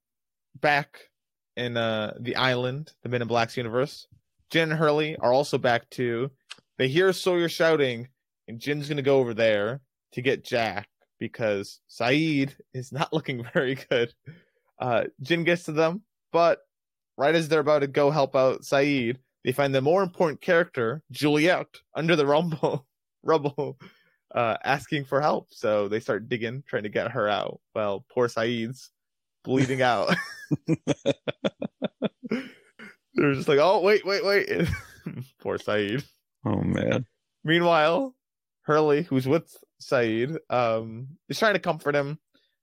[0.61, 1.09] back
[1.57, 4.07] in uh the island, the Men in Black's universe,
[4.51, 6.31] Jin and Hurley are also back too.
[6.79, 8.09] They hear Sawyer shouting,
[8.49, 9.81] and Jin's gonna go over there
[10.13, 14.15] to get Jack because Sayid is not looking very good.
[14.79, 16.61] Uh, Jin gets to them, but
[17.17, 21.03] right as they're about to go help out Sayid, they find the more important character,
[21.11, 22.87] Juliet, under the rumble,
[23.23, 23.79] rubble,
[24.35, 25.49] uh, asking for help.
[25.51, 27.61] So they start digging, trying to get her out.
[27.75, 28.91] Well, poor Sayid's
[29.45, 30.15] bleeding out.
[33.15, 34.49] They're just like, oh, wait, wait, wait.
[35.41, 36.05] poor Sayid.
[36.45, 37.07] Oh man.
[37.45, 38.15] Meanwhile,
[38.63, 42.19] Hurley, who's with Sayid, um, is trying to comfort him,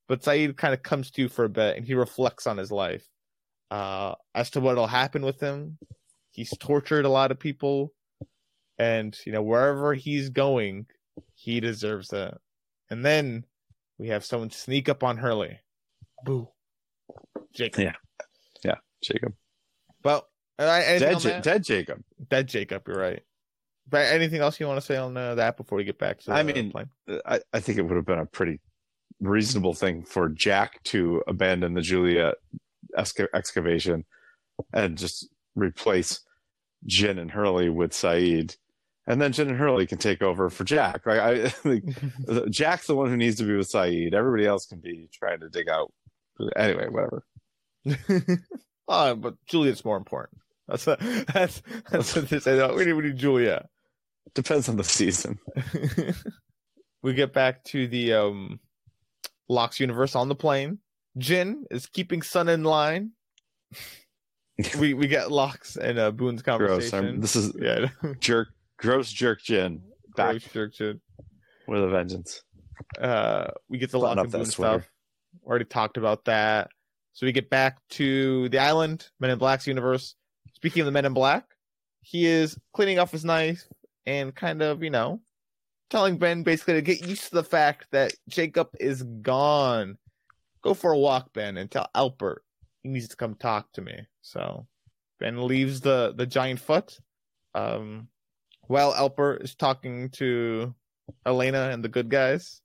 [0.07, 3.05] but Sayid kind of comes to for a bit and he reflects on his life.
[3.71, 5.77] Uh, as to what'll happen with him,
[6.31, 7.93] he's tortured a lot of people,
[8.77, 10.87] and you know, wherever he's going,
[11.35, 12.35] he deserves it.
[12.89, 13.45] And then
[13.97, 15.59] we have someone sneak up on Hurley.
[16.25, 16.49] Boo.
[17.53, 17.83] Jacob.
[17.83, 17.93] Yeah.
[18.63, 19.33] Yeah, Jacob.
[20.03, 20.27] Well,
[20.57, 22.03] uh, Dead, on Ja- dead Jacob.
[22.29, 23.21] Dead Jacob, you're right.
[23.89, 26.25] But anything else you want to say on uh, that before we get back to
[26.27, 26.89] the I mean, plane?
[27.25, 28.59] I, I think it would have been a pretty
[29.19, 32.35] reasonable thing for Jack to abandon the Juliet
[32.97, 34.05] exca- excavation
[34.73, 36.21] and just replace
[36.85, 38.57] Jin and Hurley with Sayid.
[39.07, 41.05] And then Jin and Hurley can take over for Jack.
[41.05, 41.19] Right?
[41.19, 41.83] I, like,
[42.49, 44.13] Jack's the one who needs to be with Sayid.
[44.13, 45.91] Everybody else can be trying to dig out.
[46.55, 47.23] Anyway, whatever.
[48.87, 50.39] oh, but Juliet's more important.
[50.67, 50.97] That's a,
[51.33, 52.73] that's that's what they say.
[52.75, 53.65] We need we need Juliet.
[54.35, 55.39] Depends on the season.
[57.01, 58.59] we get back to the um
[59.49, 60.77] Locke's universe on the plane.
[61.17, 63.11] Jin is keeping Sun in line.
[64.79, 66.59] we we get Locke's and uh, Boone's Gross.
[66.59, 67.05] conversation.
[67.05, 67.87] I'm, this is yeah,
[68.19, 69.81] jerk, gross jerk Jin
[70.15, 71.01] back gross jerk Jin.
[71.67, 72.43] with a vengeance.
[72.99, 74.79] uh we get the Button lock and sweater.
[74.81, 74.91] stuff.
[75.45, 76.69] Already talked about that.
[77.13, 80.15] So we get back to the island, Men in Black's universe.
[80.53, 81.45] Speaking of the Men in Black,
[82.01, 83.63] he is cleaning off his knife
[84.05, 85.19] and kind of, you know,
[85.89, 89.97] telling Ben basically to get used to the fact that Jacob is gone.
[90.63, 92.37] Go for a walk, Ben, and tell Alpert
[92.83, 93.93] he needs to come talk to me.
[94.21, 94.67] So
[95.19, 96.97] Ben leaves the the giant foot.
[97.55, 98.07] Um
[98.67, 100.73] while Alpert is talking to
[101.25, 102.61] Ilana and the good guys.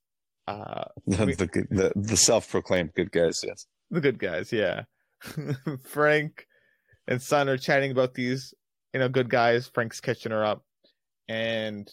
[0.47, 3.41] Uh The, We- the, the, the self-proclaimed good guys.
[3.47, 3.67] Yes.
[3.91, 4.83] the good guys, yeah.
[5.85, 6.47] Frank
[7.09, 8.53] and Sun are chatting about these,
[8.93, 9.71] you know, good guys.
[9.73, 10.63] Frank's catching her up,
[11.29, 11.91] and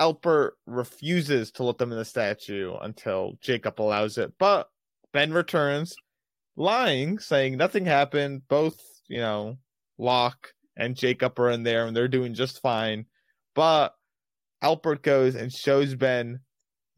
[0.00, 4.32] Alpert refuses to let them in the statue until Jacob allows it.
[4.38, 4.68] But
[5.12, 5.94] Ben returns,
[6.56, 8.42] lying, saying nothing happened.
[8.48, 9.58] Both, you know,
[9.98, 13.06] Locke and Jacob are in there, and they're doing just fine.
[13.54, 13.94] But
[14.62, 16.40] Alpert goes and shows Ben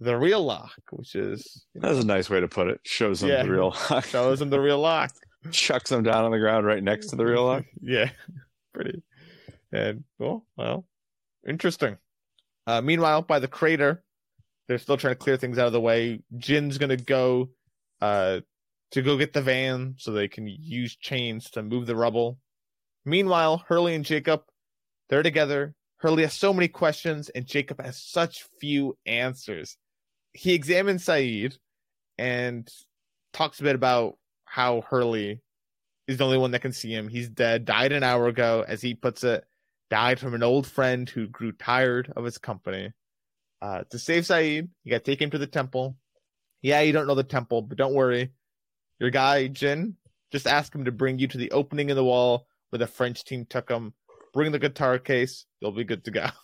[0.01, 2.81] the real Locke, which is you know, That's a nice way to put it.
[2.85, 3.43] Shows him Yeah.
[3.43, 4.05] the real Locke.
[4.07, 5.13] shows him the real Locke.
[5.53, 7.65] chucks him down on the ground right next to the real Locke.
[7.81, 8.11] yeah,
[8.75, 9.03] pretty.
[9.73, 10.85] And well, well,
[11.49, 11.97] interesting.
[12.67, 14.03] Uh, meanwhile, by the crater,
[14.69, 16.23] they're still trying to clear things out of the way.
[16.37, 17.51] Jin's gonna go
[18.01, 18.41] uh,
[18.93, 22.39] to go get the van so they can use chains to move the rubble.
[23.05, 24.43] Meanwhile, Hurley and Jacob,
[25.09, 25.75] they're together.
[25.99, 29.77] Hurley has so many questions, and Jacob has such few answers.
[30.33, 31.59] He examines Sayid
[32.19, 32.69] and
[33.33, 35.41] talks a bit about how Hurley
[36.09, 37.09] is the only one that can see him.
[37.09, 39.45] He's dead, died an hour ago, as he puts it,
[39.91, 42.93] died from an old friend who grew tired of his company.
[43.63, 45.97] Uh, to save Sayid, he got taken to the temple.
[46.63, 48.33] Yeah, you don't know the temple, but don't worry.
[48.99, 49.97] Your guy, Jin,
[50.31, 53.25] just ask him to bring you to the opening in the wall where the French
[53.25, 53.95] team took him.
[54.33, 55.47] Bring the guitar case.
[55.61, 56.27] You'll be good to go.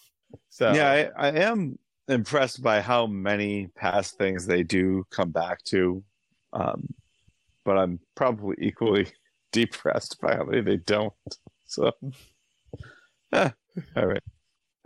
[0.48, 5.62] So Yeah, I, I am impressed by how many past things they do come back
[5.66, 6.02] to.
[6.52, 6.88] Um,
[7.64, 9.06] but I'm probably equally
[9.52, 11.12] depressed by how many they don't.
[11.68, 11.90] So,
[13.32, 13.50] eh,
[13.96, 14.22] all right.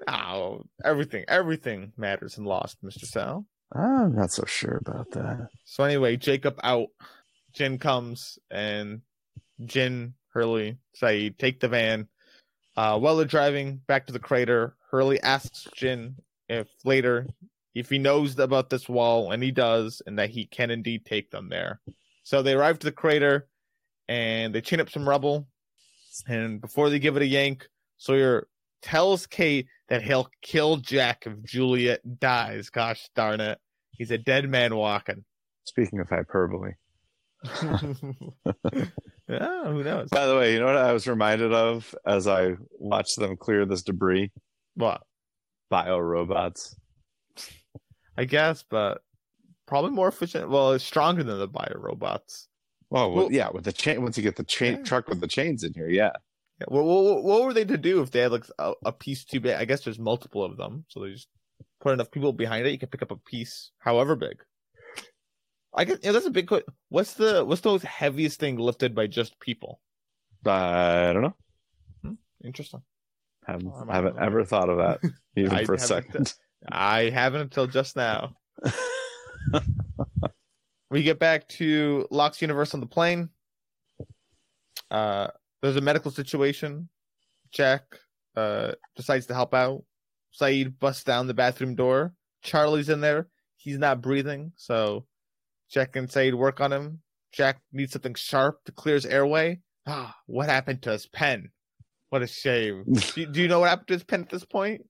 [0.09, 3.45] oh, everything, everything matters in Lost, Mister Sal.
[3.72, 5.48] I'm not so sure about that.
[5.64, 6.88] So anyway, Jacob out.
[7.52, 9.02] Jin comes and
[9.64, 12.09] Jin, Hurley, Sayid take the van.
[12.76, 16.16] Uh, while they're driving back to the crater, Hurley asks Jin
[16.48, 17.26] if later
[17.74, 21.30] if he knows about this wall, and he does, and that he can indeed take
[21.30, 21.80] them there.
[22.24, 23.48] So they arrive to the crater,
[24.09, 25.46] and they chain up some rubble.
[26.26, 28.48] And before they give it a yank, Sawyer
[28.83, 32.71] tells Kate that he'll kill Jack if Juliet dies.
[32.71, 33.59] Gosh darn it,
[33.93, 35.25] he's a dead man walking.
[35.64, 36.73] Speaking of hyperbole.
[39.29, 40.09] yeah, who knows?
[40.11, 43.64] By the way, you know what I was reminded of as I watched them clear
[43.64, 44.31] this debris?
[44.75, 45.03] What?
[45.71, 46.77] Bio robots.
[48.16, 49.03] I guess, but
[49.66, 50.51] probably more efficient.
[50.51, 52.49] Well, it's stronger than the bio robots.
[52.93, 54.03] Oh well, Well- yeah, with the chain.
[54.03, 54.83] Once you get the chain Yeah.
[54.83, 56.11] truck with the chains in here, yeah.
[56.61, 59.25] Yeah, what, what, what were they to do if they had like a, a piece
[59.25, 59.55] too big?
[59.57, 61.29] I guess there's multiple of them, so they just
[61.81, 62.73] put enough people behind it.
[62.73, 64.42] You can pick up a piece, however big.
[65.75, 66.49] I guess yeah, that's a big.
[66.49, 69.81] que- What's the what's the most heaviest thing lifted by just people?
[70.44, 72.16] I don't know.
[72.44, 72.83] Interesting.
[73.46, 75.01] Haven't, Oh, I'm- haven't ever thought of that
[75.37, 76.35] even for a second.
[76.70, 78.35] I haven't until just now.
[80.90, 83.31] we get back to Locke's universe on the plane.
[84.90, 85.29] Uh,
[85.62, 86.88] there's a medical situation.
[87.53, 87.83] Jack
[88.37, 89.85] uh, decides to help out.
[90.38, 92.14] Sayid busts down the bathroom door.
[92.42, 93.29] Charlie's in there.
[93.57, 95.07] He's not breathing, so
[95.70, 97.01] Jack and Sayid work on him.
[97.33, 99.61] Jack needs something sharp to clear his airway.
[99.87, 101.51] Ah, what happened to his pen?
[102.09, 102.85] What a shame.
[103.14, 104.83] do, do you know what happened to his pen at this point?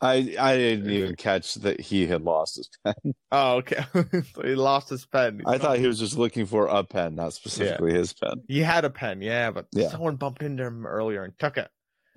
[0.00, 2.94] I I didn't even catch that he had lost his pen.
[3.30, 3.84] Oh, okay.
[4.34, 5.42] so he lost his pen.
[5.46, 8.42] I thought he was just looking for a pen, not specifically his pen.
[8.48, 9.88] he had a pen, yeah, but Yeah.
[9.90, 11.68] someone bumped into him earlier and took it.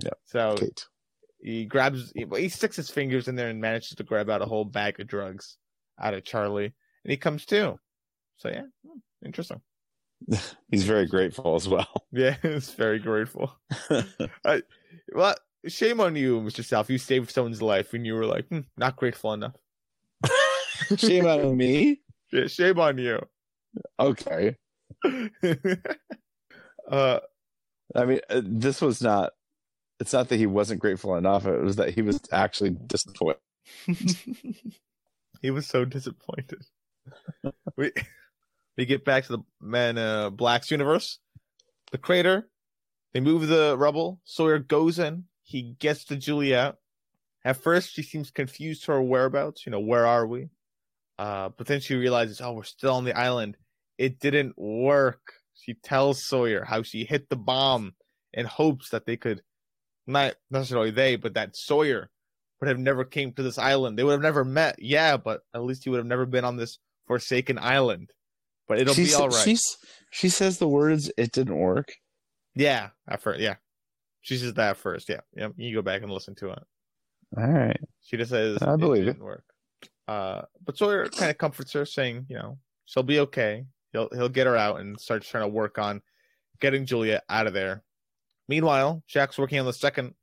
[0.03, 0.11] Yeah.
[0.25, 0.85] So Kate.
[1.41, 4.45] he grabs, he, he sticks his fingers in there and manages to grab out a
[4.45, 5.57] whole bag of drugs
[6.01, 7.79] out of Charlie, and he comes to.
[8.37, 9.61] So yeah, hmm, interesting.
[10.71, 11.87] He's very grateful as well.
[12.11, 13.53] Yeah, he's very grateful.
[15.13, 15.35] Well,
[15.67, 16.63] shame on you, Mr.
[16.63, 16.85] Sal.
[16.87, 19.53] You saved someone's life, and you were like, hmm, not grateful enough.
[20.97, 22.01] Shame on me.
[22.31, 23.19] Yeah, shame on you.
[23.99, 24.55] Okay.
[26.91, 27.19] uh,
[27.95, 29.33] I mean, uh, this was not.
[29.99, 31.45] It's not that he wasn't grateful enough.
[31.45, 33.39] It was that he was actually disappointed.
[35.41, 36.65] he was so disappointed.
[37.77, 37.91] we
[38.77, 41.19] we get back to the Man uh, Black's universe.
[41.91, 42.49] The crater.
[43.13, 44.19] They move the rubble.
[44.25, 45.23] Sawyer goes in.
[45.45, 46.75] He gets to Juliet.
[47.43, 49.65] At first, she seems confused to her whereabouts.
[49.65, 50.49] You know, where are we?
[51.19, 53.55] Uh, but then she realizes, oh, we're still on the island.
[53.97, 55.21] It didn't work.
[55.53, 57.93] She tells Sawyer how she hit the bomb
[58.33, 59.41] in hopes that they could,
[60.07, 62.09] not necessarily they, but that Sawyer
[62.59, 63.97] would have never came to this island.
[63.97, 64.77] They would have never met.
[64.79, 68.11] Yeah, but at least he would have never been on this forsaken island.
[68.67, 69.43] But it'll She be all right.
[69.45, 69.77] She's,
[70.09, 71.93] she says the words, "It didn't work."
[72.55, 73.55] Yeah, at first, yeah.
[74.25, 75.07] She says that first.
[75.07, 75.49] Yeah, yeah.
[75.55, 76.63] You go back and listen to it.
[77.37, 77.79] All right.
[78.01, 79.13] She just says I believe it.
[79.13, 79.43] didn't work.
[80.07, 83.65] Uh, but Sawyer kind of comforts her, saying, you know, she'll be okay.
[83.91, 86.01] He'll he'll get her out and starts trying to work on
[86.59, 87.83] getting Julia out of there.
[88.49, 90.15] Meanwhile, Jack's working on the second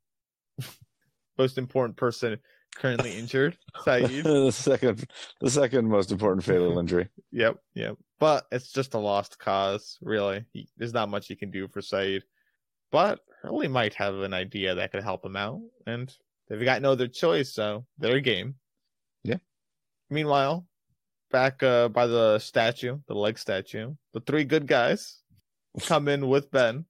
[1.39, 2.39] most important person
[2.75, 4.25] currently injured, Sayid.
[4.25, 5.07] the second,
[5.41, 7.09] the second most important fatal injury.
[7.31, 7.97] Yep, yep.
[8.19, 10.45] But it's just a lost cause, really.
[10.53, 12.23] He, there's not much he can do for Sayid.
[12.93, 16.15] But Hurley might have an idea that could help him out, and
[16.49, 18.55] they've got no other choice, so they're game.
[19.25, 19.39] Yeah.
[20.11, 20.67] Meanwhile,
[21.31, 25.19] back uh, by the statue, the leg statue, the three good guys
[25.87, 26.85] come in with Ben.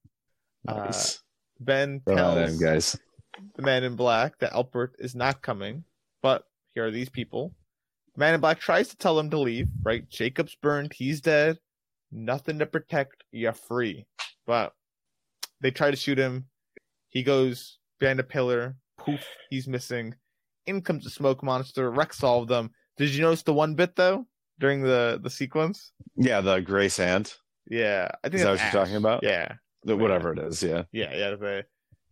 [0.68, 1.20] Uh, Nice.
[1.60, 2.98] Ben Throw tells guys.
[3.54, 5.84] the man in black that Albert is not coming,
[6.22, 6.42] but
[6.74, 7.54] here are these people.
[8.14, 10.08] The man in black tries to tell them to leave, right?
[10.10, 11.58] Jacob's burned, he's dead,
[12.10, 14.06] nothing to protect, you're free.
[14.44, 14.72] But
[15.62, 16.46] they try to shoot him.
[17.08, 20.14] He goes behind a pillar, poof, he's missing.
[20.66, 22.70] In comes the smoke monster, wrecks all of them.
[22.96, 24.26] Did you notice the one bit though
[24.60, 25.92] during the the sequence?
[26.16, 27.32] Yeah, the gray sand.
[27.70, 29.22] Yeah, I think Is that that's what you're talking about?
[29.22, 29.54] Yeah,
[29.84, 30.62] The, whatever it is.
[30.62, 30.82] Yeah.
[30.92, 31.30] yeah, yeah.
[31.30, 31.64] The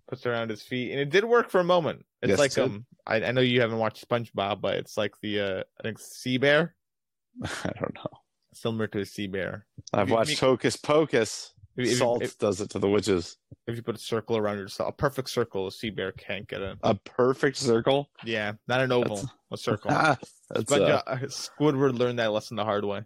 [0.08, 2.04] puts it around his feet, and it did work for a moment.
[2.22, 5.14] It's Yes, like it um, I, I know you haven't watched SpongeBob, but it's like
[5.22, 6.74] the uh, I think sea bear.
[7.44, 8.10] I don't know.
[8.54, 9.66] similar to a sea bear.
[9.92, 11.52] I've you- watched you- Hocus Pocus.
[11.84, 13.36] If, Salt if- does it to the witches.
[13.66, 16.60] if you put a circle around yourself, a perfect circle, a sea bear can't get
[16.62, 16.76] in.
[16.82, 18.10] A perfect circle.
[18.24, 19.90] Yeah, not an oval, That's- a circle.
[20.50, 23.02] That's But uh, uh, Squidward learned that lesson the hard way.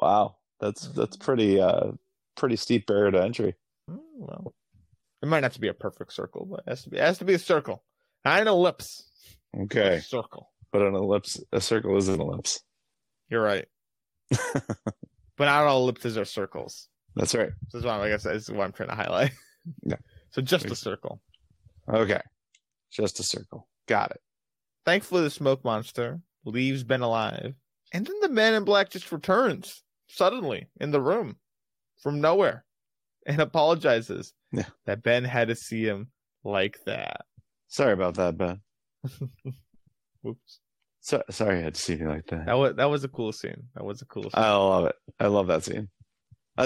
[0.00, 0.36] wow.
[0.60, 1.92] That's that's pretty uh
[2.36, 3.54] pretty steep barrier to entry.
[3.88, 4.54] Oh, well,
[5.22, 7.02] it might not have to be a perfect circle, but it has to be, it
[7.02, 7.84] has to be a circle,
[8.24, 9.04] not an ellipse.
[9.56, 10.50] Okay, circle.
[10.72, 12.60] but an ellipse, a circle is an ellipse.
[13.30, 13.66] You're right.
[14.30, 16.88] but not all ellipses are circles.
[17.18, 17.50] That's right.
[17.72, 19.32] This is what I guess this is what I'm trying to highlight.
[19.82, 19.96] Yeah.
[20.30, 21.22] So just a circle.
[21.90, 22.20] Okay,
[22.92, 23.66] just a circle.
[23.86, 24.20] Got it.
[24.84, 27.54] Thankfully, the smoke monster leaves Ben alive,
[27.94, 31.36] and then the man in black just returns suddenly in the room
[32.02, 32.66] from nowhere
[33.26, 34.66] and apologizes Yeah.
[34.84, 36.08] that Ben had to see him
[36.44, 37.22] like that.
[37.68, 38.60] Sorry about that, Ben.
[40.22, 40.60] Whoops.
[41.00, 42.46] So, sorry I had to see you like that.
[42.46, 43.64] That was that was a cool scene.
[43.74, 44.32] That was a cool scene.
[44.34, 44.96] I love it.
[45.18, 45.88] I love that scene.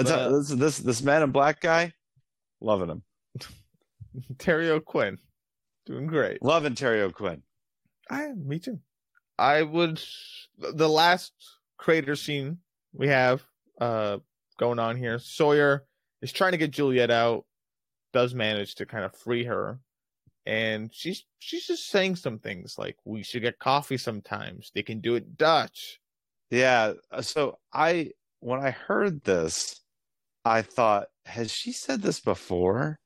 [0.01, 1.93] Tell- But- this this this man in black guy,
[2.61, 3.03] loving him,
[4.37, 5.17] Terry O'Quinn
[5.85, 6.41] doing great.
[6.41, 7.43] loving Terry O'Quinn.
[8.09, 8.79] I me too.
[9.37, 10.01] I would
[10.59, 11.33] the last
[11.77, 12.59] crater scene
[12.93, 13.43] we have
[13.79, 14.17] uh
[14.57, 15.19] going on here.
[15.19, 15.85] Sawyer
[16.21, 17.45] is trying to get Juliet out,
[18.13, 19.79] does manage to kind of free her,
[20.45, 24.71] and she's she's just saying some things like we should get coffee sometimes.
[24.75, 25.99] They can do it Dutch.
[26.49, 26.93] Yeah.
[27.11, 29.81] uh, So I when I heard this,
[30.45, 32.99] I thought, has she said this before?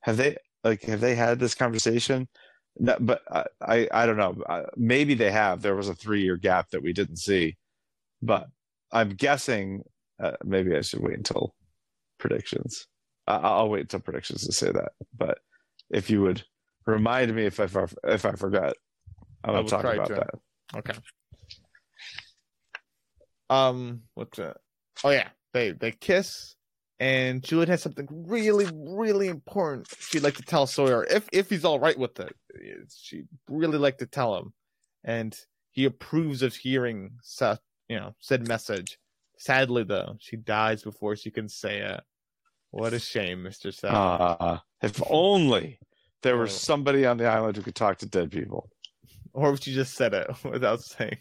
[0.00, 2.28] Have they like have they had this conversation?
[2.78, 4.42] No, but I, I I don't know.
[4.48, 5.62] Uh, Maybe they have.
[5.62, 7.56] There was a three year gap that we didn't see,
[8.22, 8.46] but
[8.92, 9.82] I'm guessing.
[10.22, 11.54] Uh, maybe I should wait until
[12.18, 12.86] predictions.
[13.26, 14.92] I I'll wait until predictions to say that.
[15.16, 15.38] But
[15.90, 16.44] if you would
[16.86, 17.68] remind me if I
[18.04, 18.74] if I forgot,
[19.42, 20.30] I I will will talk about that.
[20.76, 20.94] Okay.
[23.50, 24.58] Um, what's that?
[25.02, 26.53] Oh yeah, they they kiss,
[27.00, 31.64] and Juliet has something really, really important she'd like to tell Sawyer if if he's
[31.64, 32.34] all right with it.
[32.96, 34.52] She'd really like to tell him,
[35.04, 35.36] and
[35.72, 38.98] he approves of hearing such you know said message.
[39.36, 42.00] Sadly, though, she dies before she can say it.
[42.70, 43.92] What a shame, Mister Seth.
[43.92, 45.78] Uh, if only
[46.22, 46.40] there Oh.
[46.42, 48.70] was somebody on the island who could talk to dead people.
[49.32, 51.18] or if she just said it without saying.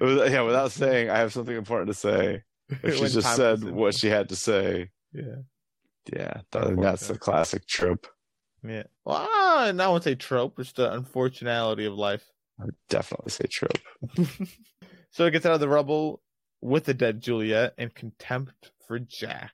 [0.00, 2.42] Yeah, without saying, I have something important to say.
[2.82, 6.12] If she just said what she had to say, Yeah.
[6.12, 8.06] yeah, th- that's the classic trope.
[8.62, 8.84] Yeah.
[9.04, 10.58] Well, I wouldn't say trope.
[10.58, 12.24] It's the unfortunality of life.
[12.60, 13.78] I would definitely say trope.
[15.10, 16.22] so he gets out of the rubble
[16.60, 19.52] with the dead Juliet and contempt for Jack.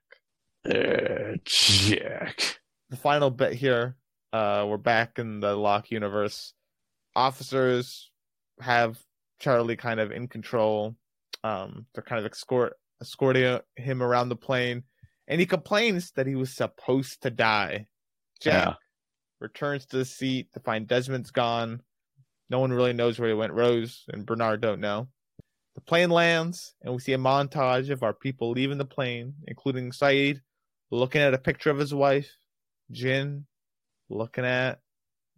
[0.64, 2.60] Uh, Jack.
[2.90, 3.96] The final bit here.
[4.32, 6.54] Uh, we're back in the Locke universe.
[7.14, 8.10] Officers
[8.60, 8.98] have
[9.38, 10.94] Charlie kind of in control.
[11.44, 14.84] Um, they're kind of escort escorting him around the plane,
[15.29, 17.87] and he complains that he was supposed to die.
[18.41, 18.75] Jack Yeah.
[19.41, 21.83] returns to the seat to find Desmond's gone.
[22.51, 23.53] No one really knows where he went.
[23.53, 25.09] Rose and Bernard don't know.
[25.75, 29.91] The plane lands, and we see a montage of our people leaving the plane, including
[29.91, 30.41] Sayid
[30.91, 32.37] looking at a picture of his wife,
[32.91, 33.47] Jin
[34.11, 34.81] looking at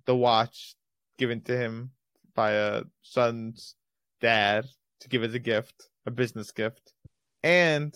[0.06, 0.74] the watch
[1.18, 1.92] given to him
[2.34, 3.76] by a Sun's
[4.20, 4.66] dad
[5.00, 6.92] to give as a gift, a business gift.
[7.44, 7.94] And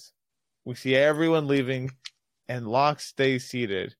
[0.68, 1.90] we see everyone leaving,
[2.46, 3.96] and Locke stays seated.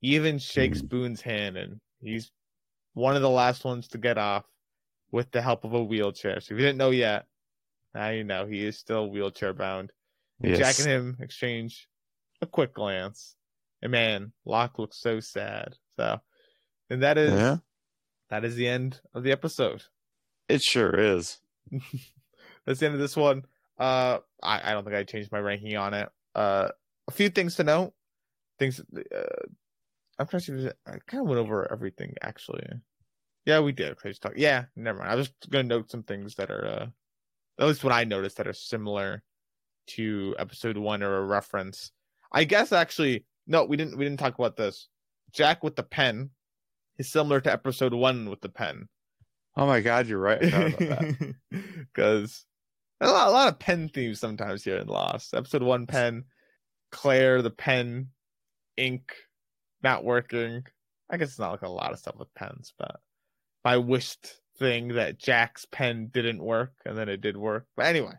[0.00, 0.88] He even shakes Mhm.
[0.88, 2.30] Boone's hand, and he's
[2.94, 4.44] one of the last ones to get off
[5.10, 6.40] with the help of a wheelchair.
[6.40, 7.26] So if you didn't know yet,
[7.92, 9.90] now you know he is still wheelchair bound.
[10.40, 10.58] Yes.
[10.58, 11.88] Jack and him exchange
[12.40, 13.34] a quick glance.
[13.82, 15.76] And man, Locke looks so sad.
[15.96, 16.20] So
[16.88, 17.56] and that is Yeah,
[18.28, 19.82] that is the end of the episode.
[20.48, 21.40] it sure is.
[22.64, 23.44] That's the end of this one.
[23.78, 26.08] Uh I, I don't think I changed my ranking on it.
[26.34, 26.68] Uh
[27.08, 27.92] a few things to note.
[28.58, 29.46] Things uh
[30.18, 32.66] I'm trying to see I kind of went over everything actually.
[33.44, 33.96] Yeah, we did.
[34.04, 34.38] Just talked.
[34.38, 35.10] Yeah, never mind.
[35.10, 36.86] I was just gonna note some things that are uh
[37.58, 39.22] at least what I noticed that are similar
[39.88, 41.92] to episode one or a reference.
[42.32, 44.88] I guess actually no, we didn't we didn't talk about this.
[45.32, 46.30] Jack with the pen
[46.98, 48.88] is similar to episode one with the pen.
[49.56, 50.42] Oh my God, you're right.
[50.42, 51.34] I forgot about that.
[51.94, 52.46] Because
[53.02, 55.34] a lot, a lot of pen themes sometimes here in Lost.
[55.34, 56.24] Episode one pen,
[56.90, 58.08] Claire the pen,
[58.76, 59.14] ink
[59.82, 60.64] not working.
[61.10, 62.96] I guess it's not like a lot of stuff with pens, but
[63.64, 67.66] I wished thing that Jack's pen didn't work and then it did work.
[67.76, 68.14] But anyway,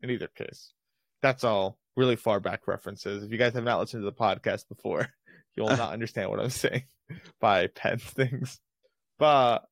[0.00, 0.72] in either case,
[1.20, 3.22] that's all really far back references.
[3.22, 5.08] If you guys have not listened to the podcast before,
[5.56, 6.84] you will not understand what I'm saying
[7.40, 8.60] by pen things.
[9.18, 9.64] But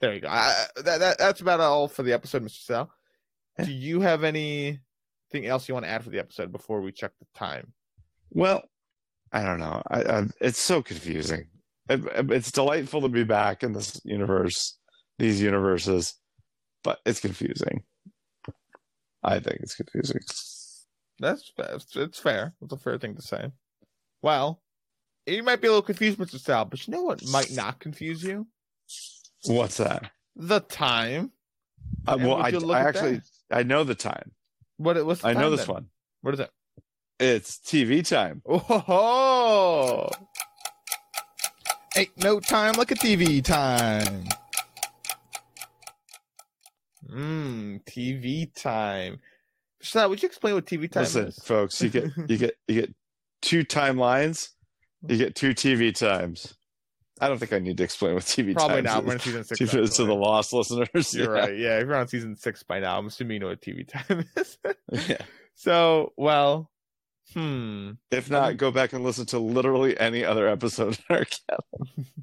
[0.00, 0.28] there you go.
[0.28, 2.64] I, that, that that's about all for the episode, Mr.
[2.64, 2.90] Sal.
[3.62, 4.78] Do you have anything
[5.44, 7.72] else you want to add for the episode before we check the time?
[8.30, 8.62] Well,
[9.32, 9.82] I don't know.
[9.88, 11.46] I, I, it's so confusing.
[11.88, 12.00] It,
[12.30, 14.78] it's delightful to be back in this universe,
[15.18, 16.14] these universes,
[16.82, 17.82] but it's confusing.
[19.22, 20.20] I think it's confusing.
[21.18, 22.54] That's that's it's fair.
[22.62, 23.52] It's a fair thing to say.
[24.22, 24.62] Well,
[25.26, 26.38] you might be a little confused, Mr.
[26.38, 28.46] Sal, but you know what might not confuse you?
[29.44, 30.10] What's that?
[30.36, 31.32] The time.
[32.06, 33.22] Uh, well, I, I actually that?
[33.52, 34.32] I know the time.
[34.78, 35.04] What?
[35.04, 35.74] What's the I know this then?
[35.74, 35.86] one.
[36.22, 36.50] What is it?
[37.20, 38.42] It's TV time.
[38.46, 40.08] Oh,
[41.96, 44.24] ain't no time like a TV time.
[47.08, 49.20] Mmm, TV time.
[49.82, 51.38] Sal, would you explain what TV time Listen, is?
[51.38, 52.94] folks, you get you get you get
[53.42, 54.48] two timelines.
[55.06, 56.54] You get two TV times.
[57.20, 58.54] I don't think I need to explain what TV time is.
[58.54, 58.98] Probably times not.
[59.00, 59.06] is.
[59.06, 59.70] We're in season six.
[59.70, 61.14] to, to the lost listeners.
[61.14, 61.40] You're yeah.
[61.40, 61.56] right.
[61.56, 64.24] Yeah, if you're on season six by now, I'm assuming you know what TV time
[64.36, 64.58] is.
[65.08, 65.18] Yeah.
[65.54, 66.70] so, well,
[67.34, 67.92] hmm.
[68.10, 72.06] If not, go back and listen to literally any other episode in our catalog.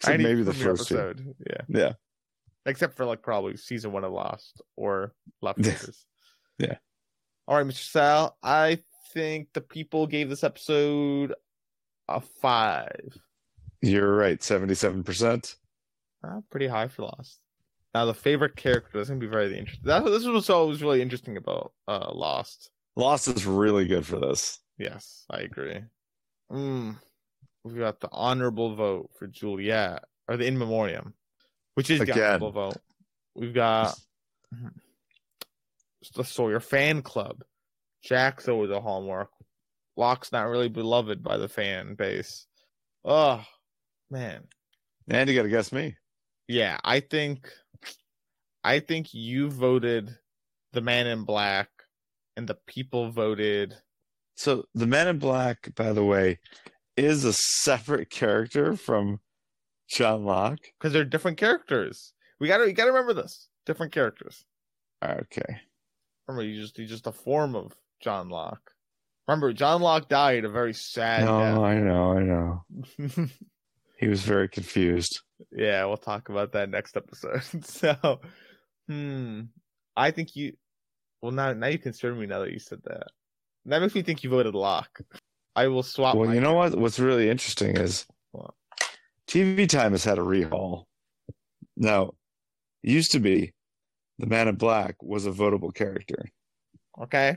[0.00, 0.98] So maybe the first two.
[0.98, 1.34] episode.
[1.44, 1.62] Yeah.
[1.68, 1.92] Yeah.
[2.66, 5.12] Except for like probably season one of Lost or
[5.42, 6.06] Leftovers.
[6.58, 6.76] Yeah.
[7.46, 7.90] All right, Mr.
[7.90, 8.36] Sal.
[8.42, 8.78] I
[9.12, 11.34] think the people gave this episode
[12.06, 13.18] a five.
[13.80, 15.56] You're right, seventy-seven percent.
[16.24, 17.38] Uh, pretty high for Lost.
[17.94, 19.86] Now the favorite character is gonna be very interesting.
[19.86, 22.70] That's this was always really interesting about uh Lost.
[22.96, 24.58] Lost is really good for this.
[24.78, 25.80] Yes, I agree.
[26.50, 26.96] Mm.
[27.64, 31.14] We've got the honorable vote for Juliet, or the in memoriam,
[31.74, 32.78] which is the honorable vote.
[33.34, 33.98] We've got
[36.14, 37.44] the Sawyer fan club.
[38.02, 39.30] Jack's always a hallmark.
[39.96, 42.46] Locke's not really beloved by the fan base.
[43.04, 43.44] Oh
[44.10, 44.42] man,
[45.08, 45.96] And you got to guess me.
[46.46, 46.78] yeah.
[46.84, 47.50] I think,
[48.64, 50.16] I think you voted
[50.72, 51.68] the Man in Black,
[52.36, 53.74] and the people voted.
[54.36, 56.38] So the Man in Black, by the way,
[56.96, 59.20] is a separate character from
[59.88, 60.58] John Locke.
[60.78, 62.12] because they're different characters.
[62.40, 63.48] We gotta we gotta remember this.
[63.66, 64.44] Different characters.
[65.04, 65.60] Okay.
[66.26, 68.70] Remember, you just he's just a form of John Locke.
[69.26, 72.64] Remember, John Locke died a very sad No, I know, I know.
[73.98, 75.22] He was very confused.
[75.50, 77.42] yeah, we'll talk about that next episode.
[77.64, 78.20] so,
[78.88, 79.42] hmm,
[79.96, 80.54] I think you.
[81.20, 83.08] Well, now now you concern me now that you said that.
[83.66, 85.00] That makes me think you voted Locke.
[85.56, 86.16] I will swap.
[86.16, 86.76] Well, you know what?
[86.76, 88.06] What's really interesting is
[89.28, 90.84] TV Time has had a rehaul.
[91.76, 92.12] Now,
[92.82, 93.52] it used to be
[94.18, 96.30] the Man in Black was a votable character.
[97.00, 97.36] Okay.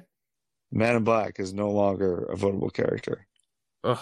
[0.72, 3.28] Man in Black is no longer a votable character.
[3.84, 4.00] Ugh.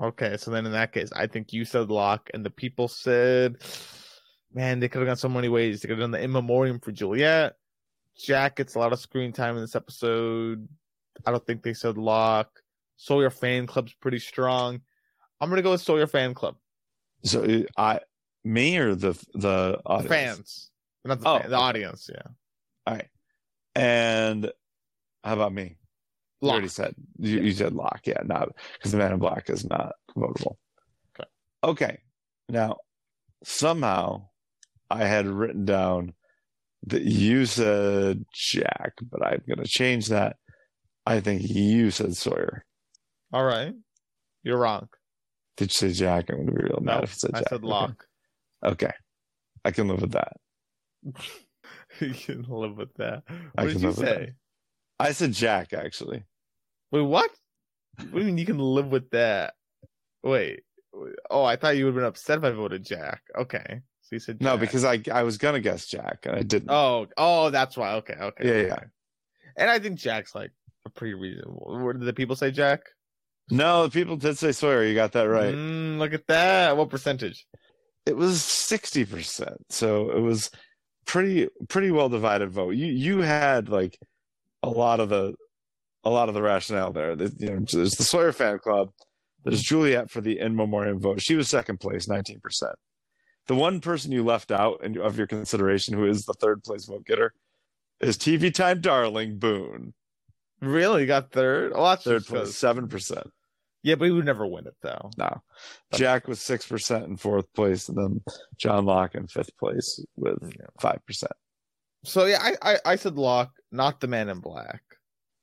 [0.00, 3.56] Okay, so then in that case, I think you said Locke, and the people said,
[4.52, 5.80] "Man, they could have gone so many ways.
[5.80, 7.56] They could have done the in memoriam for Juliet.
[8.16, 10.66] Jack gets a lot of screen time in this episode.
[11.26, 12.60] I don't think they said Locke.
[12.96, 14.80] Sawyer fan club's pretty strong.
[15.40, 16.56] I'm gonna go with Sawyer fan club.
[17.24, 18.00] So uh, I,
[18.44, 20.08] me or the the The audience?
[20.08, 20.70] fans,
[21.04, 22.08] not the, Oh, fan- the audience.
[22.10, 22.22] Yeah,
[22.86, 23.08] All right.
[23.74, 24.50] And
[25.24, 25.76] how about me?
[26.40, 29.68] You already said you, you said Locke, yeah, not because the Man in Black is
[29.68, 30.56] not votable.
[31.14, 31.28] Okay.
[31.62, 31.98] Okay.
[32.48, 32.78] Now,
[33.44, 34.28] somehow,
[34.90, 36.14] I had written down
[36.86, 40.36] that you said Jack, but I'm going to change that.
[41.06, 42.64] I think you said Sawyer.
[43.32, 43.74] All right,
[44.42, 44.88] you're wrong.
[45.56, 46.30] Did you say Jack?
[46.30, 47.42] I'm going to be real mad No, if it said Jack.
[47.46, 47.94] I said Okay.
[48.64, 48.92] Okay.
[49.64, 50.36] I can live with that.
[52.00, 53.24] you can live with that.
[53.56, 54.32] I What did you say?
[54.98, 56.24] I said Jack, actually.
[56.90, 57.30] Wait, what?
[57.96, 59.54] What do you mean you can live with that?
[60.22, 60.62] Wait.
[61.30, 63.22] Oh, I thought you would have been upset if I voted Jack.
[63.36, 63.80] Okay.
[64.02, 66.70] So you said No, because I I was going to guess Jack, and I didn't.
[66.70, 67.94] Oh, oh, that's why.
[67.94, 68.44] Okay, okay.
[68.44, 68.66] Yeah, okay.
[68.68, 68.84] yeah.
[69.56, 70.50] And I think Jack's like
[70.84, 71.78] a pretty reasonable.
[71.84, 72.80] What did the people say, Jack?
[73.50, 74.84] No, the people did say Sawyer.
[74.84, 75.54] You got that right.
[75.54, 76.76] Mm, look at that.
[76.76, 77.46] What percentage?
[78.06, 80.50] it was 60% so it was
[81.06, 83.98] pretty pretty well divided vote you you had like
[84.62, 85.34] a lot of the
[86.04, 87.14] a lot of the rationale there.
[87.16, 88.90] The- you know there's the sawyer fan club.
[89.44, 91.22] There's juliet for the in memoriam vote.
[91.22, 92.38] She was second place 19%
[93.46, 96.84] the one person you left out in, of your consideration who is the third place
[96.84, 97.32] vote getter
[98.00, 99.92] is tv time darling boone.
[100.60, 101.06] Really?
[101.06, 101.72] Got third?
[101.74, 103.26] Oh, that's third place, seven percent.
[103.82, 105.10] Yeah, but he would never win it though.
[105.16, 105.40] no.
[105.94, 108.20] Jack was six percent in fourth place and then
[108.58, 110.66] john locke in fifth place with Yeah.
[110.80, 111.32] five percent.
[112.04, 114.82] So yeah, I, I, I said Locke, not the Man in Black,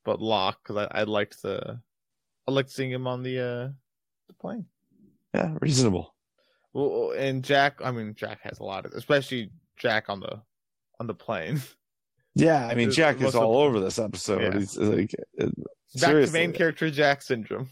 [0.04, 1.80] but Locke because I, I liked the
[2.46, 3.68] I liked seeing him on the uh
[4.28, 4.66] the plane.
[5.34, 6.14] Yeah, reasonable.
[6.72, 10.40] Well, and Jack, I mean Jack has a lot of, especially Jack on the
[11.00, 11.60] on the plane.
[12.34, 14.42] Yeah, I mean Jack is all over this episode.
[14.42, 14.58] Yeah.
[14.60, 15.48] He's like uh,
[16.00, 17.70] Back to main character Jack syndrome,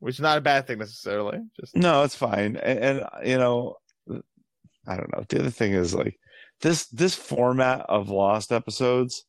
[0.00, 1.38] which is not a bad thing necessarily.
[1.60, 2.56] Just No, it's fine.
[2.56, 3.76] And, and you know,
[4.86, 5.24] I don't know.
[5.28, 6.18] The other thing is like
[6.62, 9.24] this this format of Lost episodes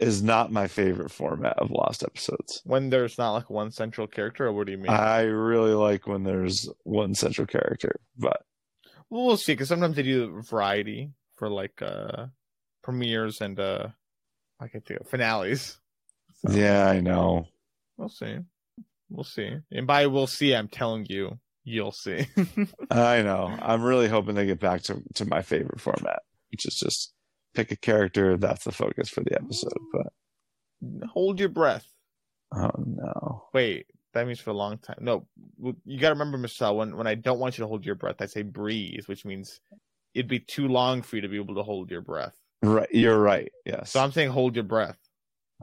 [0.00, 2.62] is not my favorite format of Lost episodes.
[2.64, 4.90] when there's not like one central character, or what do you mean?
[4.90, 8.42] I really like when there's one central character, but
[9.10, 9.52] well, we'll see.
[9.52, 12.26] Because sometimes they do variety for like uh
[12.82, 13.88] premieres and uh
[14.60, 15.78] I can of finales.
[16.34, 17.46] So, yeah, I know.
[17.96, 18.38] we'll see.
[19.08, 19.56] We'll see.
[19.72, 22.26] And by we'll see, I'm telling you, you'll see.
[22.90, 23.56] I know.
[23.60, 26.20] I'm really hoping they get back to, to my favorite format,
[26.50, 27.12] which is just
[27.54, 28.36] pick a character.
[28.36, 29.72] That's the focus for the episode.
[29.92, 30.12] But
[31.10, 31.86] Hold your breath.
[32.54, 33.44] oh no.
[33.52, 34.98] Wait, that means for a long time.
[35.00, 35.26] No,
[35.84, 36.76] you got to remember, Michelle.
[36.76, 39.60] When when I don't want you to hold your breath, I say breathe, which means
[40.14, 42.34] it'd be too long for you to be able to hold your breath.
[42.62, 42.88] Right.
[42.90, 43.50] You're right.
[43.64, 43.92] Yes.
[43.92, 44.98] So I'm saying hold your breath.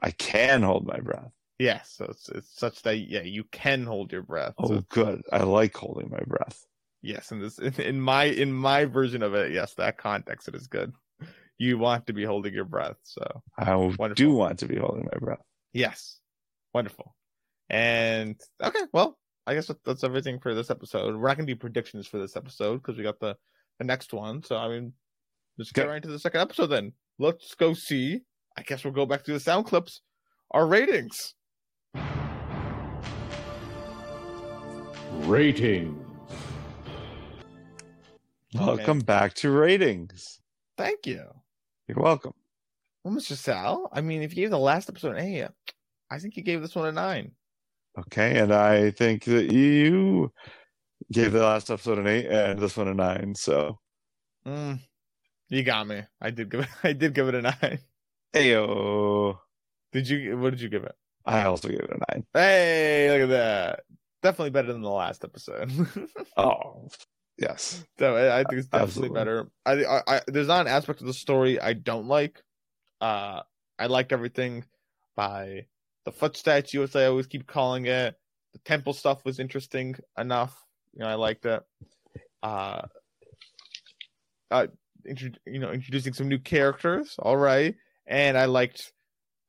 [0.01, 1.31] I can hold my breath.
[1.59, 4.53] Yes, so it's, it's such that yeah, you can hold your breath.
[4.59, 5.23] Oh, So, good.
[5.31, 6.63] I like holding my breath.
[7.01, 10.53] yes, in this in, in my in my version of it, yes, that context it
[10.53, 10.93] is good.
[11.59, 14.13] You want to be holding your breath, so I Wonderful.
[14.15, 15.41] do want to be holding my breath.
[15.73, 16.19] yes,
[16.73, 17.15] wonderful.
[17.69, 21.15] And okay, well, I guess that's everything for this episode.
[21.15, 23.35] We're not gonna do predictions for this episode because we got the
[23.79, 24.43] the next one.
[24.43, 24.93] So I mean,
[25.57, 25.89] let's get Okay.
[25.89, 26.93] right into the second episode then.
[27.19, 28.21] Let's go see.
[28.57, 30.01] I guess we'll go back to the sound clips.
[30.51, 31.33] Our ratings.
[35.25, 36.03] Ratings.
[38.53, 40.39] Welcome back to ratings.
[40.77, 41.23] Thank you.
[41.87, 42.33] You're welcome.
[43.03, 43.33] Well, Mr.
[43.33, 45.49] Sal, I mean, if you gave the last episode an A,
[46.11, 47.31] I think you gave this one a nine.
[47.97, 50.31] Okay, and I think that you
[51.11, 53.33] gave the last episode an eight and this one a nine.
[53.35, 53.79] So,
[54.45, 54.79] Mm,
[55.49, 56.03] you got me.
[56.21, 56.67] I did give it.
[56.83, 57.79] I did give it a nine.
[58.33, 59.37] ayo,
[59.91, 60.37] Did you?
[60.37, 60.95] What did you give it?
[61.25, 62.25] I also gave it a nine.
[62.33, 63.79] Hey, look at that.
[64.23, 65.71] Definitely better than the last episode.
[66.37, 66.87] Oh,
[67.37, 67.83] yes.
[67.99, 69.15] so I, I think it's definitely Absolutely.
[69.15, 69.47] better.
[69.65, 72.43] I, I, I, there's not an aspect of the story I don't like.
[72.99, 73.41] Uh,
[73.79, 74.63] I like everything
[75.15, 75.65] by
[76.05, 78.15] the foot statue, as I always keep calling it.
[78.53, 80.55] The temple stuff was interesting enough.
[80.93, 81.63] You know, I liked it.
[82.41, 82.83] Uh,
[84.49, 84.67] uh,
[85.05, 87.15] intro, you know, introducing some new characters.
[87.19, 87.75] All right,
[88.05, 88.93] and I liked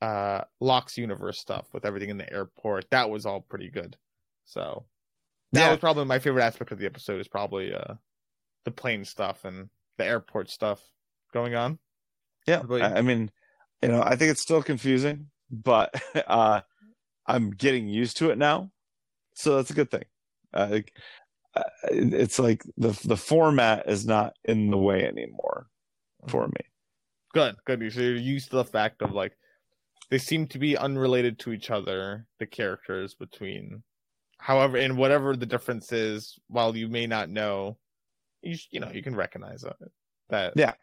[0.01, 2.91] uh Locke's universe stuff with everything in the airport.
[2.91, 3.97] That was all pretty good.
[4.45, 4.85] So
[5.53, 5.71] that Yeah.
[5.71, 7.21] was probably my favorite aspect of the episode.
[7.21, 7.95] Is probably uh
[8.65, 10.81] the plane stuff and the airport stuff
[11.33, 11.79] going on.
[12.47, 13.31] Yeah, But- I mean,
[13.83, 15.95] you know, I think it's still confusing, but
[16.27, 16.61] uh,
[17.27, 18.71] I'm getting used to it now,
[19.35, 20.05] so that's a good thing.
[20.53, 20.81] Uh,
[21.55, 25.69] uh, it's like the the format is not in the way anymore
[26.29, 26.61] for me.
[27.35, 27.93] Good, good.
[27.93, 29.37] So you're used to the fact of like
[30.11, 33.83] they seem to be unrelated to each other, the characters between.
[34.39, 37.79] However, and whatever the difference is, while you may not know,
[38.43, 39.77] you sh- you know you can recognize it.
[40.31, 40.75] That Yeah.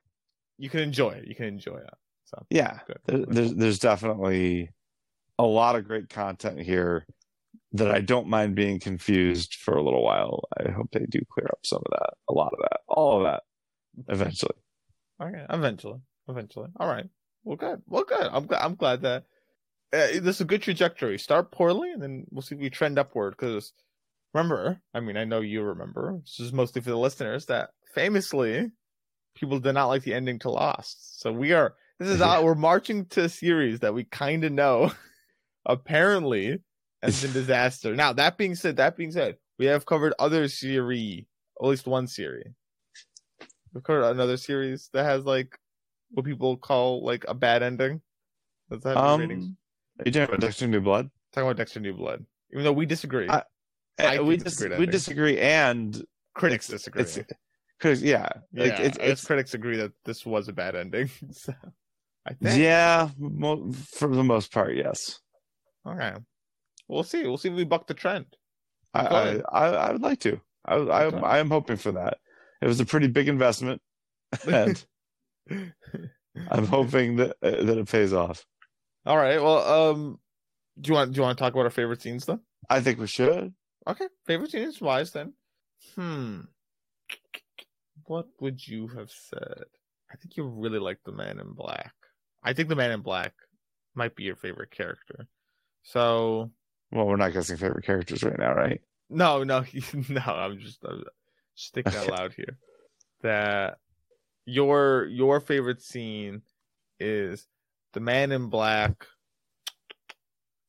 [0.58, 1.28] you can enjoy it.
[1.28, 1.93] You can enjoy it.
[2.26, 3.26] So Yeah, good.
[3.30, 4.72] there's there's definitely
[5.39, 7.06] a lot of great content here
[7.74, 10.43] that I don't mind being confused for a little while.
[10.58, 13.24] I hope they do clear up some of that, a lot of that, all of
[13.24, 13.43] that
[14.10, 14.56] eventually.
[15.22, 16.70] Okay, eventually, eventually.
[16.78, 17.10] All right.
[17.43, 17.82] Well, good.
[17.88, 18.28] Well, good.
[18.32, 18.62] I'm glad.
[18.64, 19.26] I'm glad that
[19.93, 21.17] uh, this is a good trajectory.
[21.17, 23.36] Start poorly, and then we'll see if we trend upward.
[23.38, 23.73] Because
[24.33, 26.19] remember, I mean, I know you remember.
[26.21, 28.71] This is mostly for the listeners that famously
[29.36, 31.21] people did not like the ending to Lost.
[31.21, 31.75] So we are.
[31.99, 32.19] This is.
[32.43, 34.91] We're marching to a series that we kind of know.
[35.65, 36.59] apparently,
[37.01, 37.95] ends in disaster.
[37.95, 41.25] Now that being said, that being said, we have covered other series,
[41.61, 42.51] at least one series.
[43.73, 45.57] We've covered another series that has like
[46.11, 48.01] what people call like a bad ending.
[48.69, 49.49] Does that have any ratings?
[49.99, 51.09] Are you talking about Dexter New Blood?
[51.31, 53.43] Talking about Dexter New Blood, even though we disagree, I-
[53.99, 57.01] I Uh, we think dis- we disagree, and critics it's- disagree.
[57.03, 57.19] It's
[57.77, 61.09] because yeah, like, yeah, it's, it's critics agree that this was a bad ending.
[61.31, 61.53] so,
[62.25, 62.59] I think.
[62.59, 65.19] yeah, mo- for the most part, yes.
[65.87, 66.13] Okay.
[66.87, 67.23] We'll see.
[67.23, 68.25] We'll see if we buck the trend.
[68.93, 70.39] I, I, I, I would like to.
[70.65, 71.17] I, I, Okay.
[71.19, 72.17] I am hoping for that.
[72.61, 73.81] It was a pretty big investment,
[74.47, 74.83] and
[76.49, 78.45] I'm hoping that that it pays off.
[79.06, 79.41] All right.
[79.41, 79.60] Well,
[79.91, 80.20] um,
[80.80, 82.39] do you want do you want to talk about our favorite scenes then?
[82.70, 83.53] I think we should.
[83.88, 85.34] Okay, favorite scenes wise then.
[85.95, 86.41] Hmm.
[88.06, 89.64] What would you have said?
[90.12, 91.93] I think you really like the Man in Black.
[92.43, 93.34] I think the Man in Black
[93.95, 95.28] might be your favorite character.
[95.84, 96.51] So
[96.91, 98.82] Well, we're not guessing favorite characters right now, right?
[99.10, 99.64] no, no,
[100.10, 100.22] no.
[100.22, 101.03] I'm just I'm
[101.56, 102.58] just thinking out loud here.
[103.22, 103.78] That
[104.45, 106.43] your your favorite scene
[106.99, 107.47] is
[107.95, 109.07] the Man in Black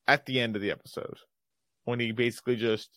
[0.09, 1.19] at the end of the episode
[1.85, 2.89] when he basically just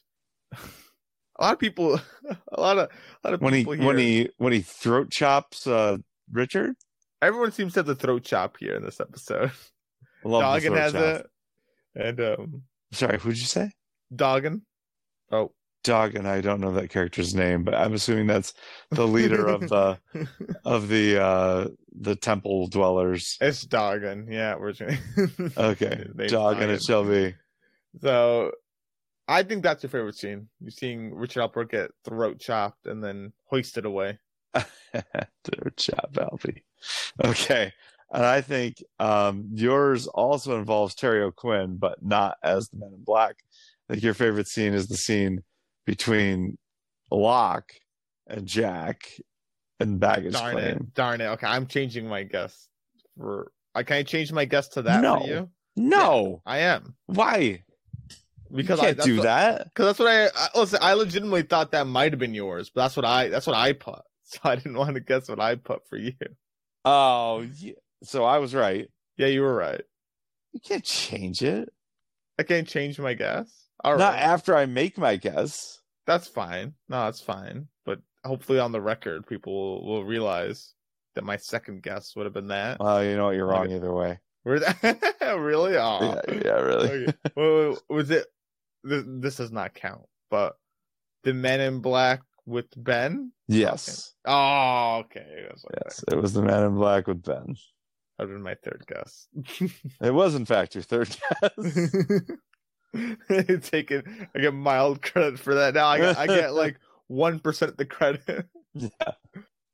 [0.53, 1.99] a lot of people
[2.53, 2.89] a lot of
[3.23, 5.97] a lot of when he here, when he when he throat chops uh
[6.31, 6.75] Richard.
[7.21, 9.51] everyone seems to have the throat chop here in this episode.
[10.23, 11.01] Love Doggin has chop.
[11.01, 11.27] it,
[11.95, 13.71] and um, Sorry, who'd you say?
[14.15, 14.61] Doggin.
[15.31, 15.51] Oh,
[15.83, 16.25] Doggin.
[16.25, 18.53] I don't know that character's name, but I'm assuming that's
[18.91, 19.99] the leader of the
[20.65, 21.67] of the uh
[21.99, 23.37] the temple dwellers.
[23.41, 24.27] it's Doggin.
[24.29, 24.73] Yeah, we're
[25.57, 27.35] Okay, Doggin it shall be.
[28.01, 28.51] So,
[29.27, 30.49] I think that's your favorite scene.
[30.59, 34.19] You're seeing Richard Alpert get throat chopped and then hoisted away.
[34.53, 36.63] Throat chop, Alfie.
[37.23, 37.71] Okay,
[38.11, 43.03] and I think um yours also involves Terry O'Quinn, but not as the Men in
[43.03, 43.37] Black.
[43.89, 45.43] I think your favorite scene is the scene
[45.89, 46.55] between
[47.09, 47.71] Locke
[48.27, 49.09] and Jack
[49.79, 50.65] and baggage Darn claim.
[50.67, 50.93] it!
[50.93, 51.25] Darn it!
[51.25, 52.67] Okay, I'm changing my guess.
[53.17, 55.19] For I can I change my guess to that No.
[55.19, 55.49] for you?
[55.75, 57.63] No, I am why?
[58.53, 59.63] because you I can't do what, that.
[59.65, 60.77] Because that's what I, I listen.
[60.79, 63.73] I legitimately thought that might have been yours, but that's what I that's what I
[63.73, 63.99] put.
[64.31, 66.13] So I didn't want to guess what I put for you.
[66.85, 67.73] Oh, yeah.
[68.03, 68.87] so I was right.
[69.17, 69.81] Yeah, you were right.
[70.53, 71.67] You can't change it.
[72.37, 73.51] I can't change my guess.
[73.83, 75.78] All Not right, after I make my guess.
[76.09, 76.73] That's fine.
[76.89, 77.67] No, that's fine.
[77.85, 80.73] But hopefully, on the record, people will, will realize
[81.15, 82.79] that my second guess would have been that.
[82.79, 83.35] Well, you know what?
[83.35, 84.19] You're wrong either way.
[84.45, 85.77] Really?
[85.77, 86.89] Oh, Yeah, yeah, really.
[86.89, 87.13] okay.
[87.35, 88.25] Wait, wait, was it?
[88.83, 90.01] This, this does not count.
[90.31, 90.55] But
[91.23, 93.31] the Men in Black with Ben.
[93.47, 95.45] Yes, Oh, okay.
[95.47, 95.81] That's okay.
[95.85, 96.03] yes.
[96.11, 97.55] It was the Man in Black with Ben.
[98.17, 99.27] That would have been my third guess.
[100.01, 101.09] It was, in fact, your third
[101.41, 101.73] guess.
[103.61, 104.03] Taking,
[104.35, 105.73] I get mild credit for that.
[105.73, 106.77] Now I get, I get like
[107.07, 108.47] one percent of the credit.
[108.73, 108.89] yeah.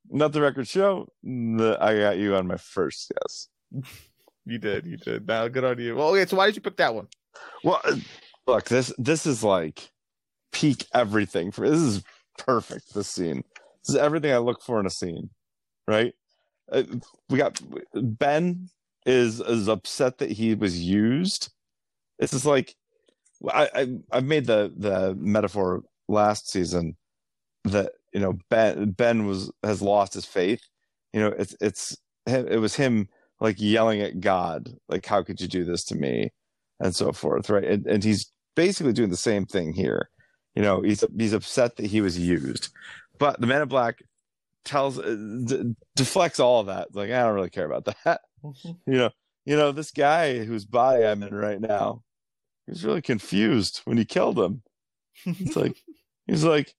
[0.08, 1.08] Not the record show.
[1.22, 3.48] The, I got you on my first guess.
[4.48, 5.26] You did, you did.
[5.26, 5.96] Now, good on you.
[5.96, 6.24] Well, okay.
[6.24, 7.08] So why did you pick that one?
[7.64, 7.96] Well, uh,
[8.46, 9.90] look this this is like
[10.52, 12.04] peak everything for this is
[12.38, 12.94] perfect.
[12.94, 13.42] This scene.
[13.82, 15.30] This is everything I look for in a scene,
[15.88, 16.14] right?
[16.70, 16.84] Uh,
[17.28, 17.60] we got
[17.92, 18.68] Ben
[19.04, 21.52] is is upset that he was used.
[22.20, 22.76] This is like
[23.52, 26.96] I, I I've made the the metaphor last season
[27.64, 30.62] that you know Ben Ben was has lost his faith.
[31.12, 33.08] You know it's it's it was him
[33.40, 36.32] like yelling at God like how could you do this to me?
[36.78, 37.64] And so forth right?
[37.64, 40.10] And, and he's basically doing the same thing here.
[40.54, 42.70] You know he's he's upset that he was used.
[43.18, 44.02] But the man in black
[44.64, 46.94] tells uh, d- deflects all of that.
[46.94, 48.20] Like i don't really care about that.
[48.86, 49.10] You know
[49.46, 52.02] you know this guy whose body i'm in right now
[52.66, 54.62] he's really confused when he killed him
[55.24, 55.76] it's like
[56.26, 56.74] he's like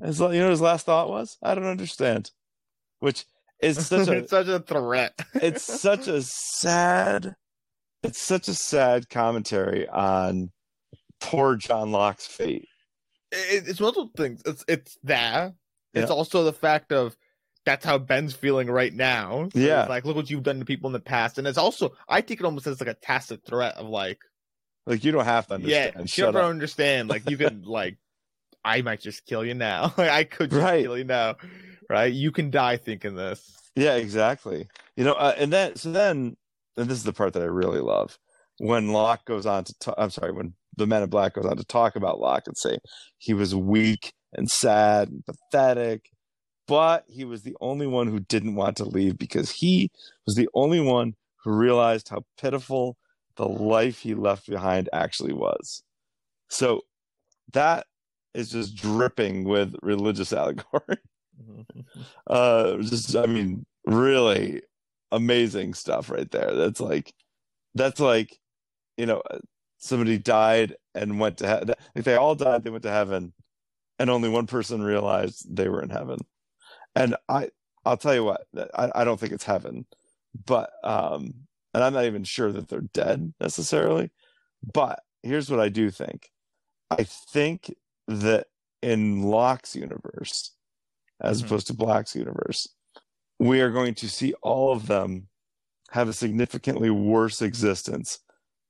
[0.00, 2.30] it's like you know what his last thought was i don't understand
[3.00, 3.24] which
[3.60, 5.12] is such a it's such a threat.
[5.34, 7.34] it's such a sad
[8.02, 10.50] it's such a sad commentary on
[11.20, 12.66] poor John Locke's fate.
[13.30, 14.42] It, it's multiple things.
[14.44, 15.54] It's it's that.
[15.94, 16.14] It's Yeah.
[16.16, 17.16] also the fact of
[17.64, 19.48] that's how Ben's feeling right now.
[19.52, 19.82] So Yeah.
[19.82, 22.22] it's like look what you've done to people in the past, and it's also I
[22.22, 24.18] take it almost as like a tacit threat of like,
[24.86, 26.00] Like you don't have to yeah, understand.
[26.00, 27.08] you Shut don't understand.
[27.08, 27.96] Like you could like,
[28.64, 29.92] I might just kill you now.
[29.96, 30.84] like I could just Right.
[30.84, 31.36] kill you now,
[31.88, 32.12] right?
[32.12, 33.50] You can die thinking this.
[33.74, 34.68] Yeah, exactly.
[34.96, 36.36] You know, uh, and then so then,
[36.76, 38.18] and this is the part that I really love
[38.58, 39.74] when Locke goes on to.
[39.80, 42.56] ta- I'm sorry, when the Man in Black goes on to talk about Locke and
[42.56, 42.78] say
[43.18, 46.10] he was weak and sad and pathetic,
[46.66, 49.90] but he was the only one who didn't want to leave because he
[50.26, 51.14] was the only one
[51.44, 52.96] who realized how pitiful
[53.36, 55.82] the life he left behind actually was.
[56.50, 56.82] So
[57.52, 57.86] that
[58.34, 60.98] is just dripping with religious allegory.
[62.26, 64.62] Uh just i mean really
[65.12, 66.54] amazing stuff right there.
[66.54, 67.12] That's like
[67.74, 68.38] that's like
[68.96, 69.22] you know
[69.78, 73.32] somebody died and went to heaven like they all died they went to heaven
[73.98, 76.18] and only one person realized they were in heaven.
[76.94, 77.50] And i
[77.86, 78.42] i'll tell you what
[78.74, 79.86] i, I don't think it's heaven
[80.46, 81.34] but um
[81.74, 84.10] and i'm not even sure that they're dead necessarily
[84.72, 86.30] but here's what i do think
[86.90, 87.74] i think
[88.08, 88.46] that
[88.82, 90.52] in locke's universe
[91.22, 91.46] as Mhm.
[91.46, 92.68] opposed to Black's universe.
[93.38, 95.28] We are going to see all of them
[95.90, 98.18] have a significantly worse existence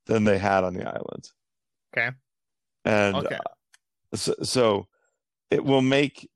[0.05, 1.31] than they had on the island.
[1.97, 2.15] Okay.
[2.85, 3.35] And Okay.
[3.35, 4.87] uh, so, so
[5.49, 6.29] it will make,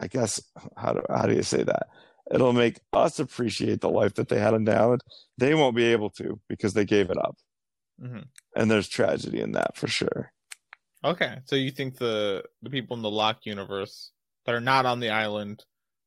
[0.00, 0.42] I guess,
[0.76, 1.88] how do, how do you say that?
[2.30, 5.00] It'll make us appreciate the life that they had on the island.
[5.38, 7.36] They won't be able to because they gave it up.
[8.00, 8.26] Mhm.
[8.56, 10.32] And there's tragedy in that for sure.
[11.04, 14.12] Okay, so you think the the people in the Locke universe
[14.46, 15.64] that are not on the island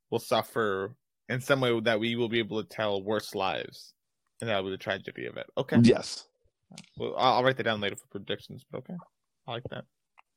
[0.10, 0.96] will suffer
[1.28, 3.94] in some way that we will be able to tell worse lives?
[4.42, 5.48] and that'll be the tragedy of it.
[5.58, 5.78] Okay.
[5.82, 6.28] Yes.
[6.98, 8.66] Well, I'll, I'll write that down later for predictions.
[8.70, 8.96] But okay,
[9.48, 9.86] I like that.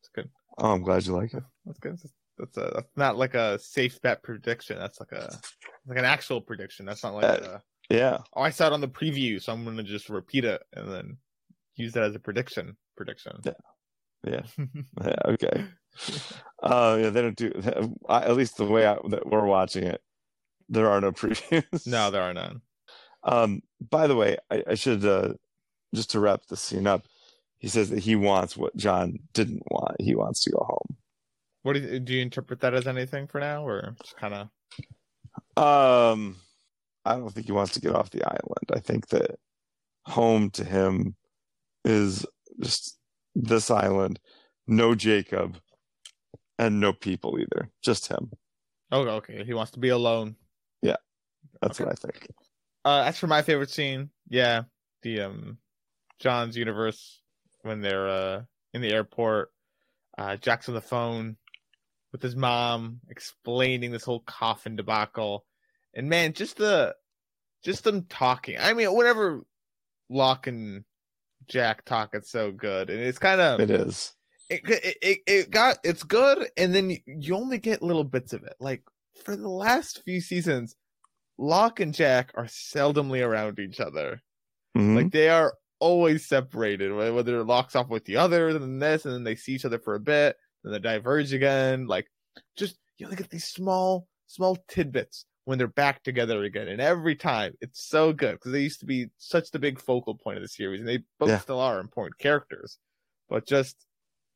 [0.00, 0.30] It's good.
[0.58, 1.42] Oh, I'm glad you like it.
[1.66, 1.98] That's good.
[1.98, 4.78] That's, that's a that's not like a safe bet prediction.
[4.78, 5.38] That's like a
[5.86, 6.86] like an actual prediction.
[6.86, 7.58] That's not like Uh,
[7.90, 8.18] a, Yeah.
[8.34, 11.16] oh I saw it on the preview, so I'm gonna just repeat it and then
[11.76, 12.76] use that as a prediction.
[12.96, 13.40] Prediction.
[13.44, 13.52] Yeah.
[14.24, 14.42] Yeah.
[15.26, 15.64] Okay.
[16.62, 17.50] Uh, yeah, they don't do
[18.08, 20.00] I, at least the way I, that we're watching it.
[20.68, 21.86] There are no previews.
[21.86, 22.60] no, there are none.
[23.24, 25.34] Um, by the way, I, I should uh,
[25.94, 27.06] just to wrap the scene up.
[27.58, 29.96] He says that he wants what John didn't want.
[30.00, 30.96] He wants to go home.
[31.68, 34.48] What do you, do you interpret that as anything for now, or just kind of?
[35.62, 36.36] Um,
[37.04, 38.70] I don't think he wants to get off the island.
[38.74, 39.38] I think that
[40.06, 41.14] home to him
[41.84, 42.24] is
[42.62, 42.96] just
[43.34, 44.18] this island,
[44.66, 45.58] no Jacob,
[46.58, 47.68] and no people either.
[47.82, 48.32] Just him.
[48.90, 49.44] Oh, okay.
[49.44, 50.36] He wants to be alone.
[50.80, 50.96] Yeah,
[51.60, 51.84] that's Okay.
[51.84, 52.28] what I think.
[52.86, 54.62] Uh, as for my favorite scene, yeah,
[55.02, 55.58] the um,
[56.18, 57.20] John's universe
[57.60, 58.42] when they're uh
[58.72, 59.52] in the airport,
[60.16, 61.36] uh, Jack's on the phone
[62.12, 65.44] with his mom explaining this whole coffin debacle,
[65.94, 66.94] and man, just the
[67.62, 68.56] just them talking.
[68.58, 69.42] I mean, whenever
[70.08, 70.84] Locke and
[71.46, 74.14] Jack talk, it's so good, and it's kind of It is.
[74.48, 78.42] it, it, it, it got it's good and then you, only get little bits of
[78.44, 78.82] it like
[79.24, 80.74] for the last few seasons
[81.36, 84.22] locke and jack are seldomly around each other
[84.74, 84.96] Mhm.
[84.96, 89.04] like they are always separated wh- whether locke's off with the other and then this
[89.04, 92.06] and then they see each other for a bit then they diverge again like
[92.56, 97.16] just you only at these small small tidbits when they're back together again and every
[97.16, 100.42] time it's so good because they used to be such the big focal point of
[100.42, 101.38] the series and they both Yeah.
[101.38, 102.78] still are important characters
[103.28, 103.76] but just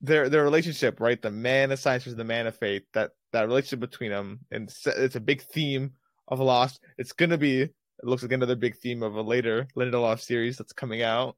[0.02, 1.20] their their relationship, right?
[1.22, 2.82] The man of science versus the man of faith.
[2.92, 5.92] That that relationship between them, and it's, a big theme
[6.28, 6.80] of Lost.
[6.98, 7.62] It's gonna be.
[7.62, 11.36] It looks like another big theme of a later Lindelof series that's coming out.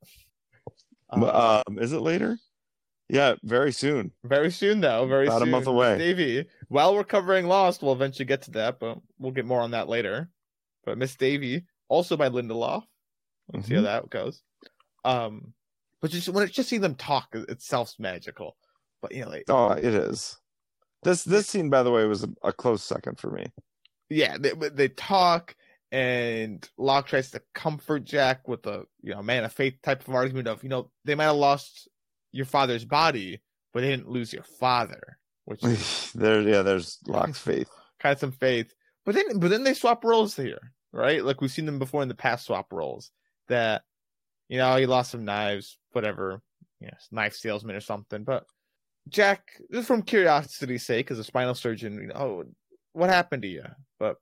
[1.10, 2.38] Uh, um, is it later?
[3.08, 4.12] Yeah, very soon.
[4.24, 5.06] very soon, though.
[5.06, 5.98] Very About a month away.
[5.98, 6.46] Davis.
[6.68, 9.88] While we're covering Lost, we'll eventually get to that, but we'll get more on that
[9.88, 10.30] later.
[10.84, 12.82] But Miss Davis, also by Lindelof.
[13.52, 13.84] Let's see how Mhm.
[13.84, 14.42] that goes.
[15.04, 15.52] Um,
[16.00, 18.56] but just when it's just seeing them talk it- itself's magical.
[19.02, 20.38] But you know, like Oh, it is.
[21.02, 23.46] This this scene, by the way, was a, a close second for me.
[24.08, 25.54] yeah, they they talk,
[25.92, 30.14] and Locke tries to comfort Jack with a you know man of faith type of
[30.14, 31.86] argument of you know they might have lost
[32.34, 33.40] your father's body,
[33.72, 37.70] but they didn't lose your father, which is there, yeah, there's Locke's faith.
[38.00, 38.74] kind of some faith.
[39.06, 41.24] But then but then they swap roles here, right?
[41.24, 43.10] Like we've seen them before in the past swap roles
[43.48, 43.82] that
[44.48, 46.40] you know he lost some knives, whatever,
[46.80, 48.44] you know, knife salesman or something, but.
[49.10, 52.44] Jack, just from curiosity's sake, as a spinal surgeon, you know, oh,
[52.94, 53.64] what happened to you?
[53.98, 54.16] But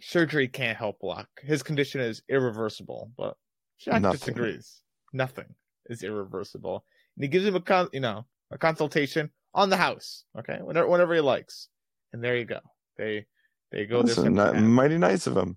[0.00, 1.26] surgery can't help Locke.
[1.42, 3.36] His condition is irreversible, but
[3.80, 4.18] Jack Nothing.
[4.20, 4.82] disagrees.
[5.12, 5.46] Nothing
[5.90, 6.84] is irreversible.
[7.16, 10.24] And he gives him a con, you know, a consultation on the house.
[10.38, 11.68] Okay, whenever whenever he likes.
[12.12, 12.60] And there you go.
[12.96, 13.26] They
[13.72, 14.62] they go That's their a separate ni- paths.
[14.68, 15.56] mighty nice of him.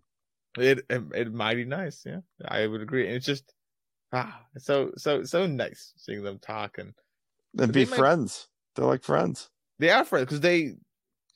[0.57, 2.19] It, it it mighty nice, yeah.
[2.47, 3.05] I would agree.
[3.07, 3.53] And it's just
[4.13, 6.93] ah, so so so nice seeing them talk and
[7.59, 8.47] And be might- friends.
[8.75, 9.49] They're like friends.
[9.79, 10.75] they are friends because they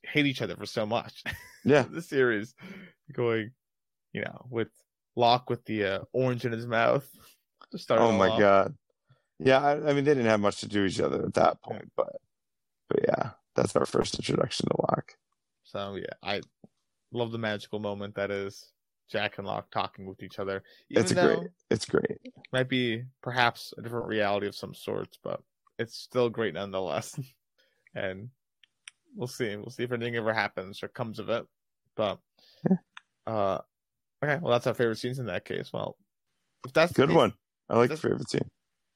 [0.03, 1.23] hate each other for so much.
[1.63, 1.83] Yeah.
[1.83, 2.55] the series
[3.13, 3.51] going,
[4.13, 4.69] you know, with
[5.15, 7.07] Locke with the uh, orange in his mouth.
[7.71, 8.39] To start Oh my off.
[8.39, 8.75] god.
[9.43, 11.61] Yeah, I, I mean they didn't have much to do with each other at that
[11.61, 12.15] point, but
[12.89, 15.15] but yeah, that's our first introduction to Locke.
[15.63, 16.41] So yeah, I
[17.11, 18.71] love the magical moment that is
[19.09, 20.63] Jack and Locke talking with each other.
[20.89, 21.39] It's great.
[21.69, 22.19] It's great.
[22.23, 25.41] it might be perhaps a different reality of some sorts, but
[25.79, 27.17] it's still great nonetheless.
[27.95, 28.29] and
[29.15, 29.55] we'll see.
[29.55, 31.45] We'll see if anything ever happens or comes of it.
[31.95, 32.19] But
[33.27, 33.59] uh
[34.23, 35.71] okay, well that's our favorite scenes in that case.
[35.73, 35.97] Well
[36.65, 37.33] if that's the Good case- one.
[37.69, 38.49] I like your favorite scene.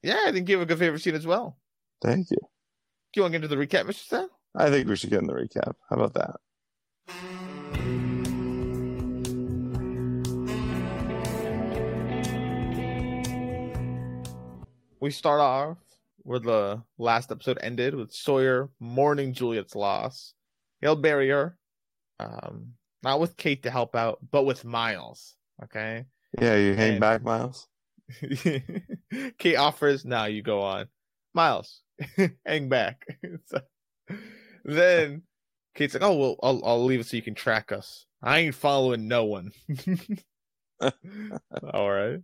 [0.06, 1.56] Yeah, I think you have a good favorite scene as well.
[2.00, 2.36] Thank you.
[2.40, 2.46] Do
[3.18, 4.06] you want to get into the recap, Mr.
[4.06, 4.30] Sal?
[4.54, 5.74] I think we should get in the recap.
[5.90, 7.36] How about that?
[15.00, 15.76] we start off
[16.22, 20.34] where the last episode ended with Sawyer mourning Juliet's loss.
[20.80, 21.56] He'll bury her,
[22.18, 25.36] um, not with Kate to help out, but with Miles.
[25.64, 26.04] Okay.
[26.40, 27.68] Yeah, you hang And- back, Miles.
[29.38, 30.86] Kate offers, now you go on.
[31.34, 31.82] Miles,
[32.46, 33.06] hang back.
[33.46, 33.60] So-
[34.64, 35.22] then
[35.74, 38.06] Kate's like, oh, well, I'll, I'll leave it so you can track us.
[38.22, 39.52] I ain't following no one.
[40.80, 42.20] All right.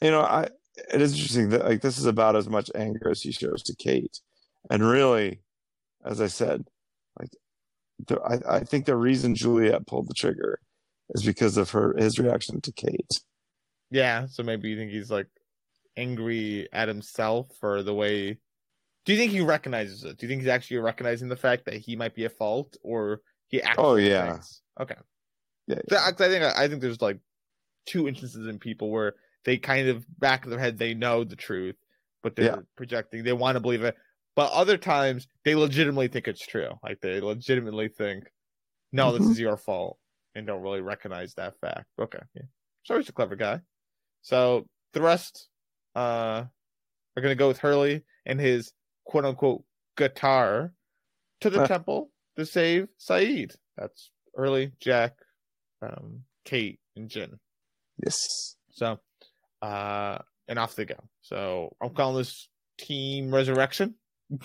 [0.00, 0.48] You know, I
[0.92, 3.74] it is interesting that like this is about as much anger as he shows to
[3.76, 4.20] Kate,
[4.70, 5.42] and really,
[6.04, 6.64] as I said,
[7.18, 7.30] like
[8.06, 10.58] the, I I think the reason Juliet pulled the trigger
[11.10, 13.10] is because of her his reaction to Kate.
[13.90, 15.28] Yeah, so maybe you think he's like
[15.96, 18.38] angry at himself for the way.
[19.04, 20.16] Do you think he recognizes it?
[20.18, 23.20] Do you think he's actually recognizing the fact that he might be at fault, or
[23.48, 23.84] he actually?
[23.84, 24.32] Oh, yeah.
[24.32, 24.96] thinks- Okay.
[25.68, 27.18] Yeah, So, I think I think there's like
[27.86, 29.14] two instances in people where
[29.44, 31.76] they kind of back of their head they know the truth,
[32.22, 32.62] but they're Yeah.
[32.76, 33.22] projecting.
[33.24, 33.96] They want to believe it,
[34.34, 36.70] but other times they legitimately think it's true.
[36.82, 38.24] Like they legitimately think,
[38.92, 39.30] no, this Mhm.
[39.32, 39.98] is your fault,
[40.34, 41.86] and don't really recognize that fact.
[41.98, 42.42] Okay, yeah.
[42.84, 43.60] So he's a clever guy.
[44.26, 45.46] So the rest
[45.94, 46.42] uh
[47.16, 48.72] are gonna go with Hurley and his
[49.04, 49.62] quote unquote
[49.96, 50.72] guitar
[51.42, 51.66] to the Uh.
[51.68, 53.54] temple to save Sayid.
[53.76, 55.14] That's Hurley, Jack,
[55.80, 57.38] um, Kate, and Jin.
[58.04, 58.56] Yes.
[58.70, 58.98] So
[59.62, 60.18] uh
[60.48, 60.98] and off they go.
[61.22, 62.48] So I'm calling this
[62.78, 63.94] team resurrection.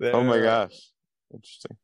[0.00, 0.92] Oh my gosh.
[1.34, 1.76] Interesting.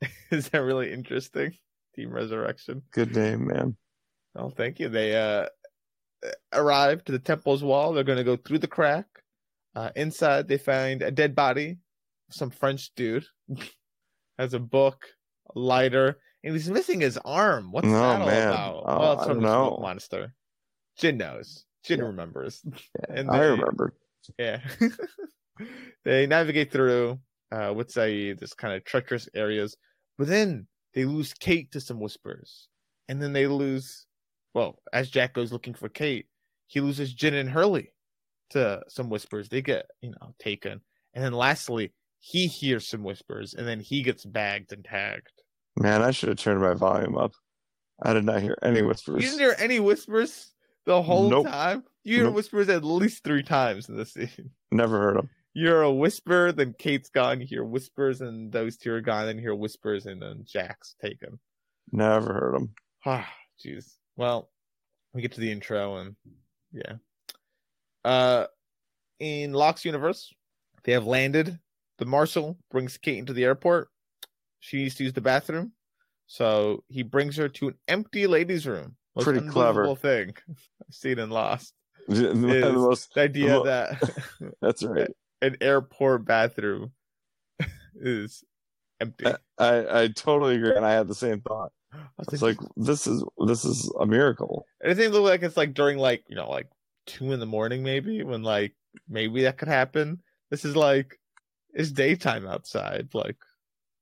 [0.32, 1.52] Is that really interesting?
[1.94, 2.82] Team resurrection.
[2.90, 3.76] Good name, man.
[4.34, 4.88] Oh, thank you.
[4.88, 5.46] They uh
[6.52, 7.92] arrive to the temple's wall.
[7.92, 9.06] They're going to go through the crack.
[9.74, 11.78] Uh, inside, they find a dead body.
[12.30, 13.24] Some French dude
[14.38, 15.06] has a book,
[15.54, 17.72] a lighter, and he's missing his arm.
[17.72, 18.48] What's Oh, that all man.
[18.48, 18.82] about?
[18.86, 20.34] Oh, well, it's from the smoke monster.
[20.98, 21.64] Jin knows.
[21.84, 22.04] Jin Yeah.
[22.06, 22.62] remembers.
[23.08, 23.94] Yeah, And I remember.
[24.38, 24.60] Yeah.
[26.04, 27.18] they navigate through
[27.50, 29.76] uh with Sayid, this kind of treacherous areas,
[30.18, 32.68] but then they lose Kate to some whispers.
[33.08, 34.06] And then they lose
[34.54, 36.26] well, as Jack goes looking for Kate,
[36.66, 37.92] he loses Jin and Hurley
[38.50, 39.48] to some whispers.
[39.48, 40.80] They get, you know, taken.
[41.14, 45.28] And then lastly, he hears some whispers and then he gets bagged and tagged.
[45.76, 47.32] Man, I should have turned my volume up.
[48.02, 49.22] I did not hear any whispers.
[49.22, 50.52] You didn't hear any whispers
[50.86, 51.46] the whole Nope.
[51.46, 51.84] time?
[52.04, 52.34] You hear Nope.
[52.34, 54.50] whispers at least three times in this scene.
[54.72, 55.30] Never heard them.
[55.54, 57.40] you hear a whisper, then Kate's gone.
[57.40, 59.26] You hear whispers, and those two are gone.
[59.26, 61.38] Then you hear whispers, and then Jack's taken.
[61.92, 62.74] Never heard them.
[63.06, 63.28] Ah,
[63.64, 63.96] jeez.
[64.16, 64.50] Well,
[65.14, 66.16] we get to the intro, and
[66.72, 66.94] yeah.
[68.04, 68.46] Uh,
[69.20, 70.32] in Locke's universe,
[70.84, 71.58] they have landed.
[71.98, 73.88] The marshal brings Kate into the airport.
[74.60, 75.72] She needs to use the bathroom,
[76.26, 78.96] so he brings her to an empty ladies' room.
[79.14, 79.94] Most Pretty clever.
[79.96, 81.74] thing I've seen in Lost.
[82.08, 82.34] The
[82.74, 84.02] most- The idea Well- that
[84.60, 85.08] that's right.
[85.40, 86.92] an airport bathroom
[87.94, 88.42] is
[89.00, 89.26] empty.
[89.26, 91.70] I, I I totally agree, and I had the same thought.
[92.18, 94.66] I was like this is this is a miracle.
[94.84, 96.68] anything look like it's like during like you know like
[97.06, 98.74] two in the morning maybe when like
[99.08, 100.22] maybe that could happen.
[100.50, 101.18] This is like
[101.72, 103.08] it's daytime outside.
[103.14, 103.36] Like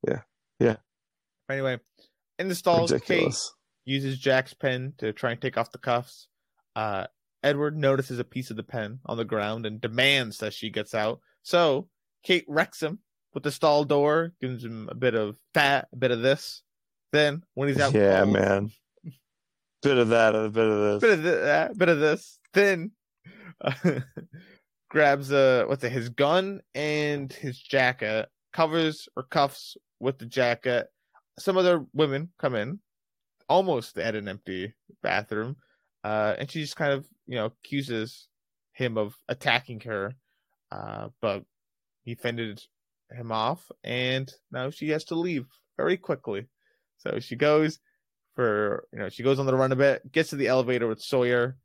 [0.06, 0.20] Yeah.
[0.58, 0.76] Yeah.
[1.50, 1.80] Anyway,
[2.38, 3.34] in the stalls, Kate
[3.84, 6.28] uses Jack's pen to try and take off the cuffs.
[6.76, 7.06] Uh,
[7.42, 10.94] Edward notices a piece of the pen on the ground and demands that she gets
[10.94, 11.20] out.
[11.42, 11.88] So
[12.22, 13.00] Kate wrecks him
[13.34, 16.62] with the stall door, gives him a bit of that, a bit of this.
[17.12, 18.70] Then when he's out, Yeah, cold, man.
[19.82, 22.38] Bit of that, a bit of this, bit of that, bit of this.
[22.52, 22.92] Then
[23.64, 23.72] uh,
[24.90, 30.88] grabs a what's it, his gun and his jacket, covers or cuffs with the jacket.
[31.38, 32.80] Some other women come in,
[33.48, 35.56] almost at an empty bathroom,
[36.04, 38.28] uh, and she just kind of you know accuses
[38.72, 40.12] him of attacking her,
[40.70, 41.42] uh, but
[42.02, 42.62] he fended
[43.10, 45.46] him off, and now she has to leave
[45.76, 46.46] very quickly.
[47.00, 47.78] So she goes
[48.36, 51.00] for you know she goes on the run a bit, gets to the elevator with
[51.00, 51.56] Sawyer.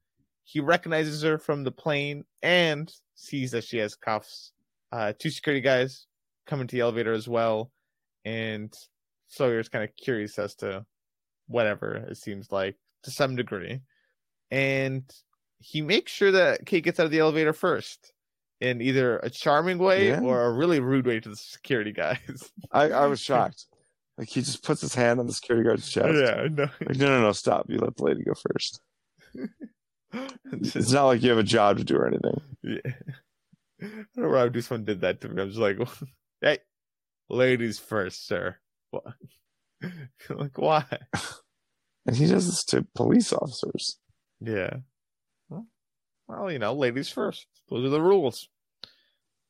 [0.44, 4.52] He recognizes her from the plane and sees that she has cuffs.
[4.92, 6.06] Uh, two security guys
[6.48, 7.72] come into the elevator as well,
[8.24, 8.74] and
[9.28, 10.86] Sawyer's kind of curious as to
[11.48, 13.82] whatever it seems like to some degree,
[14.52, 15.04] and
[15.60, 18.12] he makes sure that Kate gets out of the elevator first.
[18.62, 20.22] In either a charming way Yeah.
[20.22, 22.50] or a really rude way to the security guys.
[22.72, 23.66] I, I was shocked.
[24.18, 26.08] Like he just puts his hand on the security guard's chest.
[26.14, 26.70] yeah, know.
[26.86, 27.66] Like, no, no, no, stop.
[27.70, 28.82] You let the lady go first.
[30.54, 32.42] It's not like you have a job to do or anything.
[32.64, 32.78] Yeah.
[33.82, 35.42] I don't know why do someone did that to me.
[35.42, 35.78] I'm just like,
[36.42, 36.60] hey,
[37.30, 38.56] ladies first, sir.
[38.92, 39.04] What?
[40.30, 40.86] like, why?
[42.06, 43.98] And he does this to police officers.
[44.40, 44.78] Yeah.
[45.50, 45.68] Well,
[46.28, 47.48] well, you know, ladies first.
[47.70, 48.48] Those are the rules.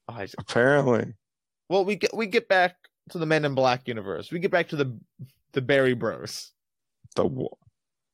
[0.07, 1.13] Oh, Apparently.
[1.69, 2.75] well, we get we get back
[3.09, 4.31] to the Men in Black universe.
[4.31, 4.97] We get back to the
[5.53, 6.51] the Barry Bros.
[7.15, 7.49] The wa-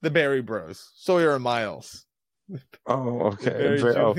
[0.02, 0.92] The Barry Bros.
[0.96, 2.06] Sawyer and Miles.
[2.86, 3.50] Oh, okay.
[3.50, 4.16] Barry oh,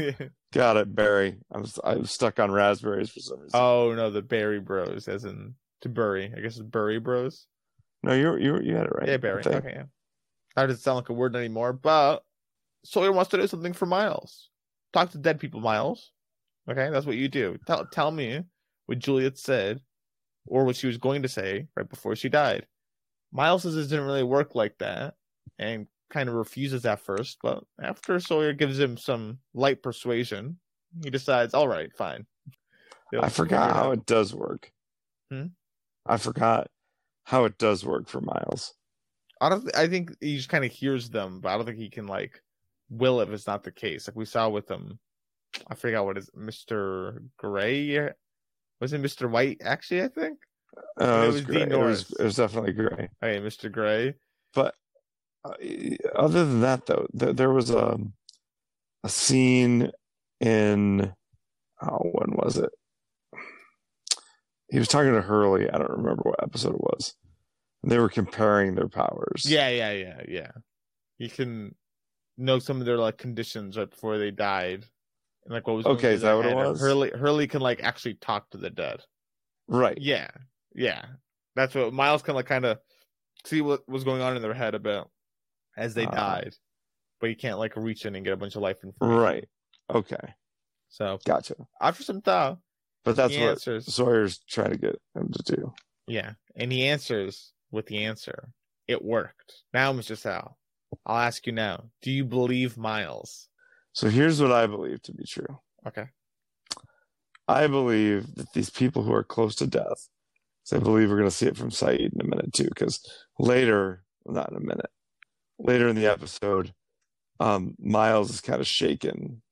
[0.53, 1.37] got it, Barry.
[1.53, 3.61] I was I was stuck on raspberries for some reason.
[3.61, 6.33] Oh no, the Barry Bros, as in to bury.
[6.35, 7.47] I guess it's Burry Bros.
[8.03, 9.09] no, you you you had it right.
[9.09, 9.43] Yeah, Barry.
[9.45, 9.85] Okay, yeah.
[10.57, 12.23] That doesn't sound like a word anymore, but
[12.85, 14.51] Sawyer wants to do something for Miles.
[14.93, 16.13] Talk to dead people, Miles.
[16.71, 17.59] Okay, that's what you do.
[17.67, 18.43] Tell tell me
[18.87, 19.81] what Juliet said,
[20.47, 22.67] or what she was going to say right before she died.
[23.33, 25.15] Miles says it didn't really work like that,
[25.59, 30.59] and kind of refuses at first, but after Sawyer gives him some light persuasion,
[31.03, 32.27] he decides, all right, fine.
[33.11, 34.71] He'll I forgot how it does work.
[35.31, 35.47] Hmm?
[36.05, 36.69] I forgot
[37.25, 38.75] how it does work for Miles.
[39.41, 39.63] I don't.
[39.63, 42.07] th- I think he just kind of hears them, but I don't think he can
[42.07, 42.43] like
[42.91, 44.07] will if it's not the case.
[44.07, 44.99] Like we saw with him,
[45.69, 48.11] I forgot what is Mister Gray.
[48.83, 49.63] Was it Mister White?
[49.65, 50.41] Actually, I think.
[51.01, 51.73] Uh, it it, was was Dean great.
[51.73, 53.11] It was, it was definitely great.
[53.23, 54.17] Okay, Mister Gray.
[54.55, 54.75] But
[55.45, 55.55] uh,
[56.17, 57.97] other than that, though, th- there was a
[59.05, 59.93] a scene
[60.41, 61.15] in
[61.81, 62.71] oh, when was it?
[64.69, 65.71] He was talking to Hurley.
[65.71, 67.15] I don't remember what episode it was.
[67.85, 69.45] They were comparing their powers.
[69.47, 70.51] Yeah, yeah, yeah, yeah.
[71.19, 71.77] He can
[72.37, 74.87] know some of their like conditions right before they died,
[75.45, 76.81] and like what was Okay, is that what it was?
[76.81, 79.01] Hurley Hurley can like actually talk to the dead.
[79.69, 79.99] Right.
[80.01, 80.29] Yeah,
[80.75, 81.05] yeah.
[81.55, 82.79] That's what Miles can like kind of
[83.45, 85.11] see what was going on in their head about
[85.77, 86.11] as they Ah.
[86.11, 86.55] died,
[87.21, 89.19] but he can't like reach in and get a bunch of life information.
[89.21, 89.49] Right.
[89.93, 90.35] Okay.
[90.89, 91.55] So Gotcha.
[91.81, 92.59] after some thought,
[93.05, 93.93] But that's what answers.
[93.93, 95.73] Sawyer's trying to get him to do.
[96.07, 98.51] Yeah, and he answers with the answer.
[98.89, 99.55] It worked.
[99.73, 100.17] Now, Mr.
[100.19, 100.59] Sal,
[101.07, 103.49] I'll ask you now: Do you believe Miles?
[103.93, 105.59] So here's what I believe to be true.
[105.87, 106.07] Okay.
[107.49, 110.09] I believe that these people who are close to death,
[110.63, 113.05] so I believe we're going to see it from Sayid in a minute too, because
[113.39, 114.91] later, well, not in a minute,
[115.59, 116.73] later in the episode,
[117.41, 119.43] um, Miles is kind of shaken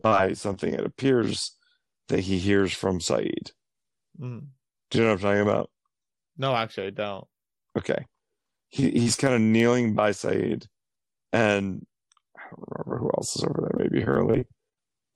[0.00, 1.56] by something it appears
[2.08, 3.52] that he hears from Sayid.
[4.20, 4.46] Mm.
[4.90, 5.70] Do you know what I'm talking about?
[6.36, 7.26] No, actually, I don't.
[7.76, 8.06] Okay.
[8.68, 10.66] He he's kind of kneeling by Sayid,
[11.32, 11.86] and
[12.48, 13.86] I don't remember who else is over there.
[13.88, 14.46] Maybe Hurley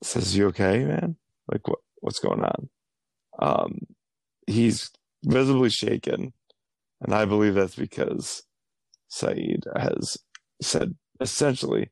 [0.03, 1.17] says, "You okay, man?
[1.51, 2.69] Like what what's going on?"
[3.39, 3.79] Um,
[4.47, 4.91] he's
[5.25, 6.33] visibly shaken,
[7.01, 8.43] and I believe that's because
[9.11, 10.17] Sayid has
[10.61, 11.89] said essentially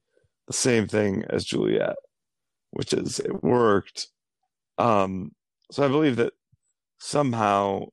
[0.47, 1.95] the same thing as Juliet,
[2.71, 4.07] which is it worked.
[4.77, 5.31] Um,
[5.71, 6.33] so I believe that
[6.99, 7.85] somehow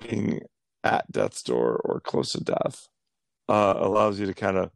[0.00, 0.40] being
[0.82, 2.88] at death's door or close to death
[3.48, 4.70] uh, allows you to kind of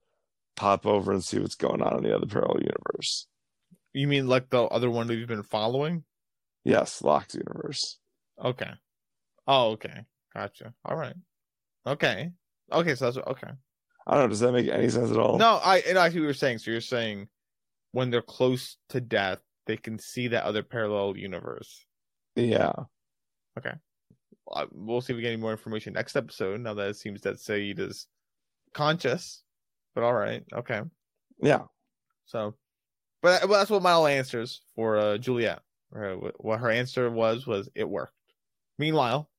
[0.57, 3.27] pop over and see what's going on in the other parallel universe.
[3.93, 6.05] You mean like the other one we've been following?
[6.65, 7.99] Yes, Locke's universe.
[8.43, 8.71] Okay.
[9.47, 10.05] Oh, okay.
[10.35, 10.75] Gotcha.
[10.85, 11.15] All right.
[11.87, 12.33] Okay.
[12.73, 13.51] Okay, so that's okay.
[14.07, 14.29] I don't know.
[14.29, 15.39] Does that make any sense at all?
[15.39, 16.59] No, I and I see what you're saying.
[16.59, 17.29] So you're saying
[17.93, 21.87] when they're close to death, they can see that other parallel universe.
[22.35, 22.73] Yeah.
[23.59, 23.73] Okay.
[24.73, 26.61] We'll see if we get any more information next episode.
[26.61, 28.07] Now that it seems that Sayid is
[28.75, 29.43] conscious,
[29.97, 30.83] but all right, okay.
[31.43, 31.63] Yeah.
[32.27, 32.55] So,
[33.23, 35.61] but but that's what Milo answers for uh, Juliet.
[35.93, 38.13] Her, what her answer was was it worked.
[38.79, 39.31] Meanwhile,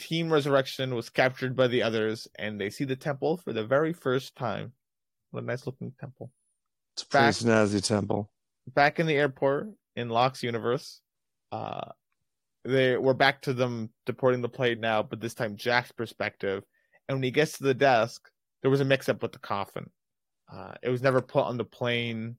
[0.00, 3.92] Team Resurrection was captured by the others, and they see the temple for the very
[3.92, 4.72] first time.
[5.30, 6.32] What a nice looking temple.
[6.94, 8.30] It's a pretty Back- snazzy temple.
[8.74, 11.00] Back in the airport in Locke's universe,
[11.52, 11.92] uh,
[12.64, 16.64] they we're back to them deporting the plane now, but this time Jack's perspective.
[17.08, 18.28] And when he gets to the desk,
[18.62, 19.90] there was a mix-up with the coffin.
[20.52, 22.36] Uh, it was never put on the plane.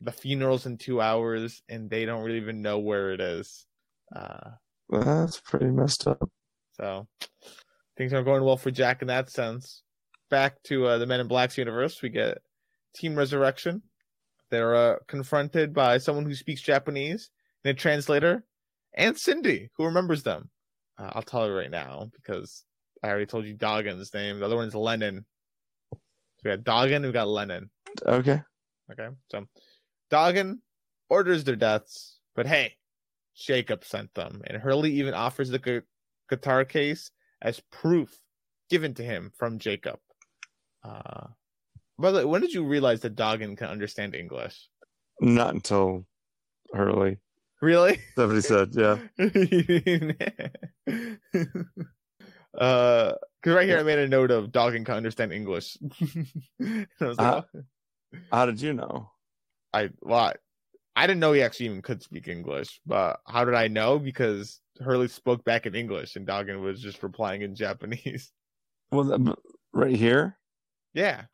[0.00, 3.66] The funeral's in two hours, and they don't really even know where it is.
[4.14, 4.50] Uh,
[4.90, 6.30] That's pretty messed up.
[6.72, 7.08] so
[7.96, 9.82] things aren't going well for Jack in that sense.
[10.28, 12.38] Back to uh, the Men in Black's universe, we get
[12.94, 13.82] Team Resurrection.
[14.50, 17.30] They're uh, confronted by someone who speaks Japanese
[17.64, 18.44] and a translator,
[18.94, 20.50] and Cindy, who remembers them.
[20.98, 22.64] Uh, I'll tell you right now because
[23.02, 24.38] I already told you Dogen's name.
[24.38, 25.24] The other one's Lennon.
[26.38, 27.70] So we got Dogen, we got Lennon.
[28.04, 28.40] Okay.
[28.92, 29.46] Okay, so
[30.10, 30.58] Dogen
[31.10, 32.74] orders their deaths, but hey,
[33.36, 35.82] Jacob sent them, and Hurley even offers the gu-
[36.30, 37.10] guitar case
[37.42, 38.18] as proof
[38.70, 39.98] given to him from Jacob.
[40.84, 41.26] Uh,
[41.98, 44.68] by the way, when did you realize that Dogen can understand English?
[45.20, 46.06] Not until
[46.72, 47.18] Hurley.
[47.62, 48.00] Really?
[48.14, 48.98] Somebody said, yeah.
[52.58, 53.12] uh,
[53.46, 55.78] because right here I made a note of Dogen can understand English.
[56.60, 57.60] I was like, Uh, oh.
[58.32, 59.12] How did you know?
[59.72, 60.34] I well, I,
[60.96, 64.00] I didn't know he actually even could speak English, but how did I know?
[64.00, 68.32] Because Hurley spoke back in English and Dogen was just replying in Japanese.
[68.90, 69.36] Well,
[69.72, 70.38] right here?
[70.92, 71.26] Yeah,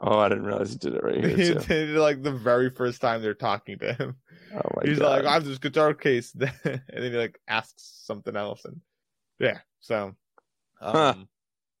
[0.00, 3.00] Oh, I didn't realize he did it right here, did it like the very first
[3.02, 4.16] time they're talking to him.
[4.54, 5.10] Oh, my He's God.
[5.10, 8.80] like, "I have this guitar case," and then he like asks something else, and
[9.38, 10.14] yeah, so,
[10.80, 11.14] um, Huh.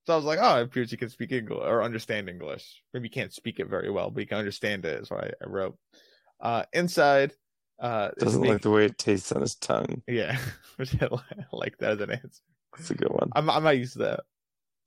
[0.06, 2.82] So I was like, "Oh, it appears he can speak English or understand English.
[2.92, 5.30] Maybe he can't speak it very well, but he can understand it." Is what I,
[5.42, 5.76] I wrote.
[6.40, 7.32] Uh, inside,
[7.80, 10.02] uh, Doesn't like the way it tastes on his tongue.
[10.06, 10.38] Yeah,
[10.76, 11.08] which I
[11.52, 12.42] like that as an answer.
[12.76, 13.30] That's a good one.
[13.34, 14.20] I might use that.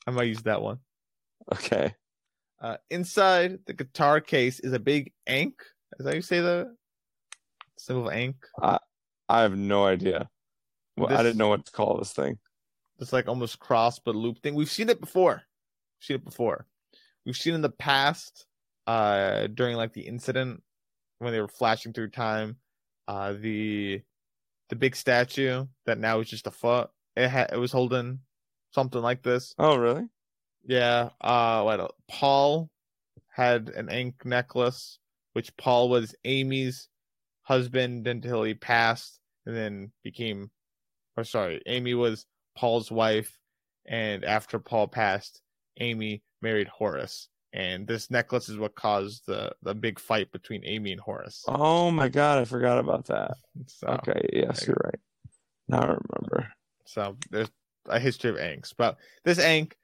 [0.07, 0.79] I might use that one.
[1.53, 1.93] Okay.
[2.61, 5.61] Uh, inside the guitar case is a big ankh.
[5.99, 6.75] Is that how you say the
[7.77, 8.37] symbol of ankh?
[9.27, 10.29] I have no idea.
[10.97, 12.37] Well, I didn't know what to call this thing.
[12.97, 14.55] This like almost cross but loop thing.
[14.55, 15.41] We've seen it before.
[15.99, 16.65] We've seen it before.
[17.25, 18.45] We've seen in the past,
[18.87, 20.61] uh, during like the incident
[21.19, 22.57] when they were flashing through time,
[23.07, 24.01] uh, the
[24.69, 26.89] the big statue that now is just a foot.
[27.15, 28.19] It had it was holding
[28.71, 29.53] something like this.
[29.57, 30.07] Oh, really?
[30.65, 31.09] Yeah.
[31.21, 31.91] Uh, what?
[32.09, 32.69] Paul
[33.31, 34.99] had an ankh necklace,
[35.33, 36.89] which Paul was Amy's
[37.43, 40.49] husband until he passed, and then became,
[41.17, 43.37] or sorry, Amy was Paul's wife,
[43.85, 45.41] and after Paul passed,
[45.79, 50.91] Amy married Horace, and this necklace is what caused the the big fight between Amy
[50.91, 51.43] and Horace.
[51.47, 53.35] Oh my god, I forgot about that.
[53.67, 54.99] So, Okay, yes, you're right.
[55.67, 56.51] Now I remember.
[56.85, 57.49] So there's
[57.87, 59.75] a history of Ankhs, but this Ankh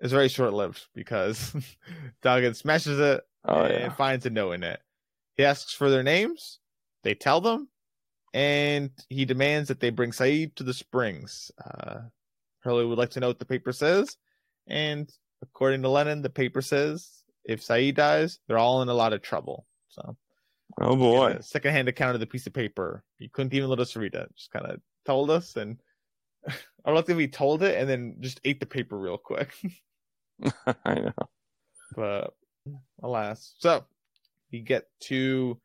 [0.00, 1.54] is very short lived because
[2.22, 3.92] Dogen smashes it Oh and yeah.
[3.94, 4.80] finds a note in it.
[5.36, 6.58] He asks for their names,
[7.02, 7.68] they tell them,
[8.34, 11.50] and he demands that they bring Sayid to the springs.
[11.64, 12.00] Uh,
[12.60, 14.16] Hurley would like to know what the paper says,
[14.66, 15.10] and
[15.42, 19.22] according to Lennon, the paper says if Sayid dies, they're all in a lot of
[19.22, 19.66] trouble.
[19.88, 20.16] So,
[20.80, 21.38] Oh boy.
[21.40, 23.02] secondhand account of the piece of paper.
[23.18, 25.78] He couldn't even let us read it; just kind of told us, and
[26.48, 29.50] I don't think he told it, and then just ate the paper real quick.
[30.84, 31.12] I know.
[31.96, 32.34] but
[33.02, 33.54] alas.
[33.58, 33.84] So
[34.52, 35.58] we get to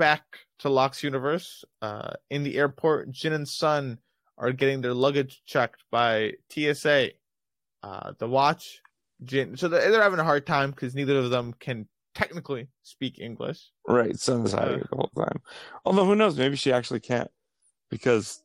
[0.00, 0.24] back
[0.60, 1.62] to Locke's universe.
[1.82, 3.98] Uh, in the airport, Jin and Sun
[4.38, 7.10] are getting their luggage checked by TSA.
[7.82, 8.80] Uh, the watch,
[9.24, 9.56] Jin.
[9.56, 13.70] So they're, they're having a hard time because neither of them can technically speak English.
[13.86, 14.86] Right, Sun's hiding Uh.
[14.90, 15.40] the whole time.
[15.84, 17.30] Although who knows, maybe she actually can't
[17.90, 18.42] because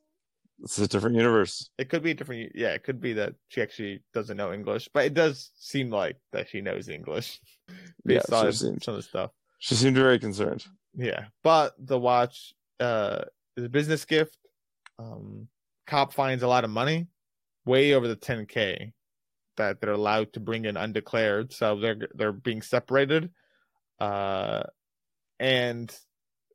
[0.62, 1.70] it's a different universe.
[1.78, 2.52] It could be a different.
[2.56, 6.18] Yeah, it could be that she actually doesn't know English, but it does seem like
[6.34, 9.32] that she knows English Yeah, based on she seemed, some of the stuff.
[9.60, 10.66] she seemed very concerned.
[10.98, 13.24] Yeah, but the watch uh
[13.58, 14.38] is a business gift.
[14.98, 15.48] Um,
[15.88, 17.08] cop finds a lot of money,
[17.66, 18.92] way over the 10k
[19.58, 23.32] that they're allowed to bring in undeclared, so they're they're being separated.
[24.00, 24.64] Uh,
[25.40, 25.96] and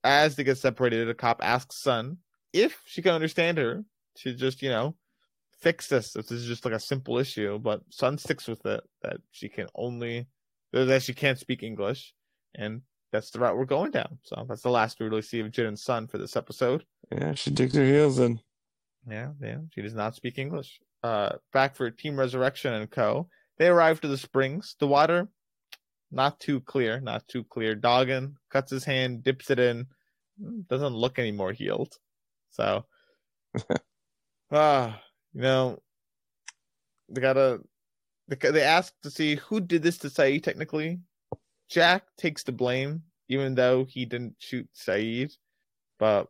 [0.05, 2.19] as they get separated, a cop asks Sun
[2.53, 3.85] if she can understand her
[4.17, 4.97] to just you know
[5.61, 6.17] fix this.
[6.17, 9.49] If this is just like a simple issue, but Sun sticks with it that she
[9.49, 10.27] can only
[10.73, 12.15] that she can't speak English,
[12.55, 12.83] and
[13.13, 14.19] that's the route we're going down.
[14.23, 16.85] So that's the last we really see of Jin and Sun for this episode.
[17.11, 18.41] Yeah, she digs her heels in.
[19.09, 19.59] Yeah, yeah.
[19.75, 20.81] She does not speak English.
[21.03, 23.29] Uh back for Team Resurrection and Co.
[23.59, 24.77] They arrive to the springs.
[24.79, 25.29] The water,
[26.11, 27.75] not too clear, not too clear.
[27.75, 29.87] Dogen cuts his hand, dips it in.
[30.43, 31.97] Mm, Doesn't look any more healed.
[32.51, 32.85] So
[34.53, 35.01] ah,
[35.33, 35.83] you know,
[37.09, 37.61] they gotta
[38.29, 41.01] they, they ask to see who did this to Sayid technically.
[41.71, 45.33] Jack takes the blame, even though he didn't shoot Sayid.
[45.99, 46.29] But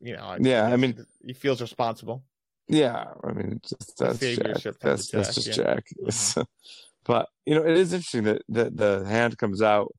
[0.00, 2.24] you know, Yeah, I mean- he feels responsible.
[2.68, 4.36] Yeah, I mean, just, that's Jack.
[4.36, 5.54] Type of That's that's just yeah.
[5.54, 5.84] Jack.
[6.02, 6.46] Mhm.
[7.04, 9.92] but you know, it is interesting that, that the hand comes out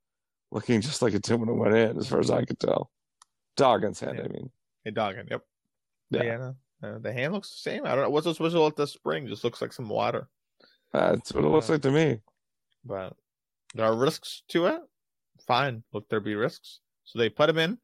[0.52, 2.92] looking just like it did when it went in, as far as I could tell.
[3.58, 4.26] Dogen's hand, Yeah.
[4.26, 4.52] I mean.
[4.86, 5.30] Hey, Dogen.
[5.30, 5.42] Yep.
[6.12, 6.24] Yeah.
[6.24, 6.38] Yeah.
[6.38, 7.86] no, uh, the hand looks the same.
[7.86, 9.28] I don't know what's so special at the spring.
[9.28, 10.30] Just looks like some water.
[10.94, 11.74] That's what it looks Yeah.
[11.74, 12.20] like to me.
[12.86, 13.14] But
[13.74, 14.82] there are risks to it.
[15.48, 16.80] Fine, let there be risks.
[17.06, 17.78] So they put him in,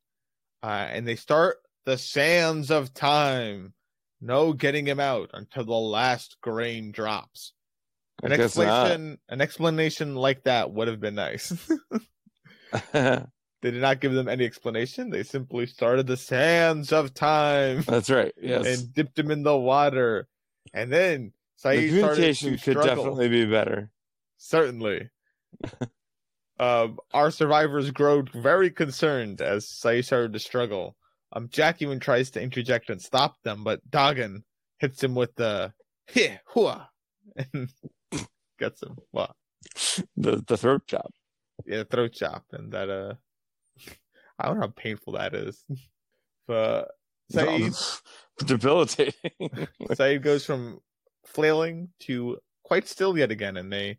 [0.61, 3.73] uh, and they start the sands of time.
[4.21, 7.53] No getting him out until the last grain drops.
[8.23, 11.51] An explanation, an explanation like that would have been nice.
[12.93, 13.25] they
[13.61, 15.09] did not give them any explanation.
[15.09, 17.81] They simply started the sands of time.
[17.81, 18.33] That's right.
[18.41, 18.65] Yes.
[18.65, 20.27] and dipped him in the water.
[20.73, 21.33] And then
[21.63, 22.95] the Sayid started communication could struggle.
[22.95, 23.91] definitely be better.
[24.37, 25.09] Certainly.
[26.59, 30.95] um, our survivors grow very concerned as Sayid started to struggle.
[31.33, 34.43] Um, Jack even tries to interject and stop them, but Dogen
[34.79, 35.73] hits him with the
[36.07, 36.89] heh hua
[37.53, 37.69] and
[38.59, 38.97] gets him.
[39.11, 39.31] What?
[40.15, 41.11] The the throat chop.
[41.65, 43.13] Yeah, throat chop, and that uh,
[44.37, 45.63] I don't know how painful that is.
[46.47, 46.89] but
[47.33, 48.01] Sayid
[48.45, 49.31] Debilitating.
[49.91, 50.79] Sayid goes from
[51.25, 53.97] flailing to quite still yet again, and they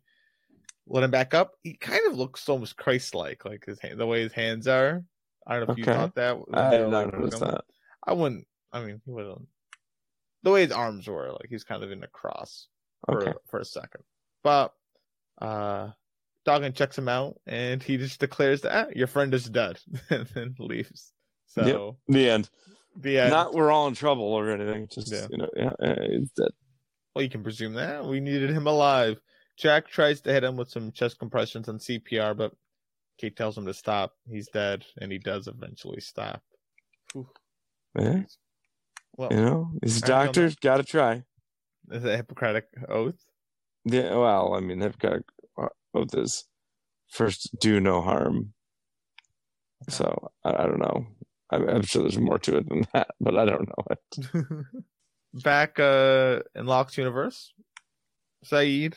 [0.87, 1.51] let him back up.
[1.63, 5.03] He kind of looks almost Christ-like, like his hand, the way his hands are.
[5.45, 6.37] I don't know if you thought that.
[6.53, 7.63] I did not notice that.
[8.05, 8.45] I wouldn't.
[8.71, 9.47] I mean, he wouldn't.
[10.43, 12.67] The way his arms were, like he's kind of in a cross
[13.05, 13.33] for Okay.
[13.49, 14.03] for a second.
[14.43, 14.73] But
[15.41, 15.89] uh
[16.45, 20.25] Dogen checks him out, and he just declares that ah, your friend is dead, and
[20.27, 21.11] then leaves.
[21.47, 22.49] So The end.
[22.95, 23.31] the end.
[23.31, 24.87] Not we're all in trouble or anything.
[24.89, 25.27] Just Yeah.
[25.29, 26.51] you know, yeah, it's dead.
[27.13, 28.05] Well, you can presume that.
[28.05, 29.19] We needed him alive.
[29.57, 32.53] Jack tries to hit him with some chest compressions and CPR, but
[33.17, 34.13] Kate tells him to stop.
[34.29, 36.41] He's dead, and he does eventually stop.
[37.97, 38.21] Yeah,
[39.17, 40.51] Well, you know, he's a I don't doctor.
[40.61, 41.23] Got to try.
[41.91, 43.25] is it a Hippocratic oath?
[43.85, 45.21] Yeah, well, I mean, got
[45.95, 46.45] oath is
[47.09, 48.53] first do no harm.
[49.89, 51.07] So I, I don't know.
[51.49, 54.65] I'm, I'm sure there's more to it than that, but I don't know it.
[55.43, 57.53] Back uh, in Locke's universe,
[58.45, 58.95] Sayid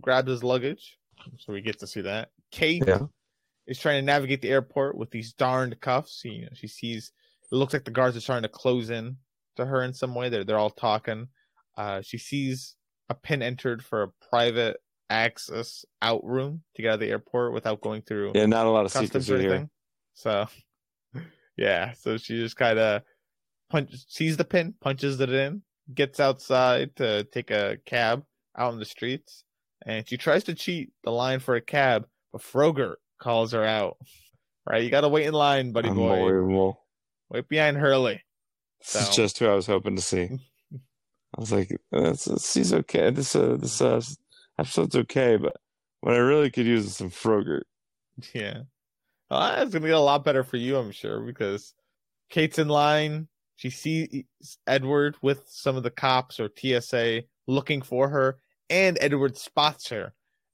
[0.00, 0.98] grabs his luggage,
[1.38, 2.30] so we get to see that.
[2.50, 3.06] Kate Yeah.
[3.66, 6.22] is trying to navigate the airport with these darned cuffs.
[6.24, 7.12] You know, she sees
[7.50, 9.16] it looks like the guards are starting to close in
[9.56, 10.28] to her in some way.
[10.28, 11.28] They're they're all talking.
[11.76, 12.74] Uh, she sees
[13.08, 14.78] a pin entered for a private
[15.10, 18.70] access out room to get out of the airport without going through Yeah, not a
[18.70, 19.50] lot of customs secrets or in here.
[19.52, 19.70] anything.
[20.14, 20.46] So,
[21.56, 23.02] yeah, so she just kind of
[23.70, 25.62] punch sees the pin, punches it in,
[25.94, 28.24] gets outside to take a cab
[28.56, 29.44] out in the streets,
[29.84, 33.96] and she tries to cheat the line for a cab, but Frogurt calls her out.
[34.68, 36.74] Right, you gotta wait in line, buddy boy.
[37.30, 38.22] Wait behind Hurley.
[38.80, 40.28] This is just who I was hoping to see.
[40.72, 43.10] I was like, this, this, he's okay.
[43.10, 44.00] This uh, this uh,
[44.58, 45.56] episode's okay, but
[46.00, 47.66] what I really could use is some Frogurt.
[48.32, 48.60] Yeah.
[49.30, 51.74] Well, it's gonna get a lot better for you, I'm sure, because
[52.30, 53.28] Kate's in line.
[53.56, 54.24] She sees
[54.66, 58.38] Edward with some of the cops or TSA looking for her,
[58.70, 60.12] and Edward spots her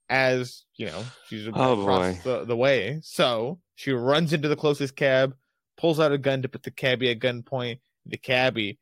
[0.09, 2.21] as you know she's Oh, across boy.
[2.23, 2.99] the, the way.
[3.03, 5.35] So she runs into the closest cab,
[5.77, 7.79] pulls out a gun to put the cabbie at gunpoint.
[8.05, 8.79] The cabbie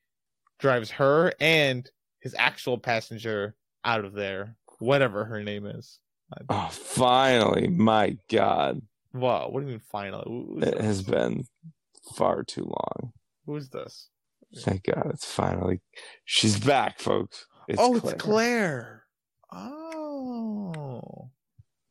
[0.59, 1.89] drives her and
[2.19, 3.55] his actual passenger
[3.85, 5.99] out of there, whatever her name is.
[6.49, 7.67] Oh, finally!
[7.67, 8.81] My God,
[9.13, 10.65] Wow, what do you mean finally?
[10.65, 11.43] It has been
[12.15, 13.11] far too long.
[13.45, 14.07] Who's this?
[14.59, 15.81] Thank God, it's finally.
[16.25, 17.45] She's back, folks.
[17.67, 18.13] It's oh, Claire.
[18.13, 19.00] it's Claire.
[19.51, 21.29] Oh,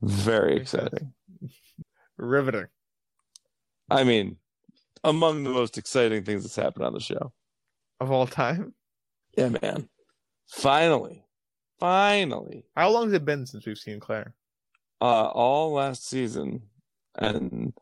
[0.02, 1.12] Very exciting.
[2.16, 2.66] riveting.
[3.90, 4.36] I mean,
[5.04, 7.32] among the most exciting things that's happened on the show.
[8.00, 8.74] Of all time.
[9.36, 9.88] Yeah, man.
[10.48, 11.24] Finally,
[11.78, 12.64] finally.
[12.76, 14.34] How long has it been since we've seen Claire?
[15.02, 16.60] uh all last season
[17.14, 17.72] and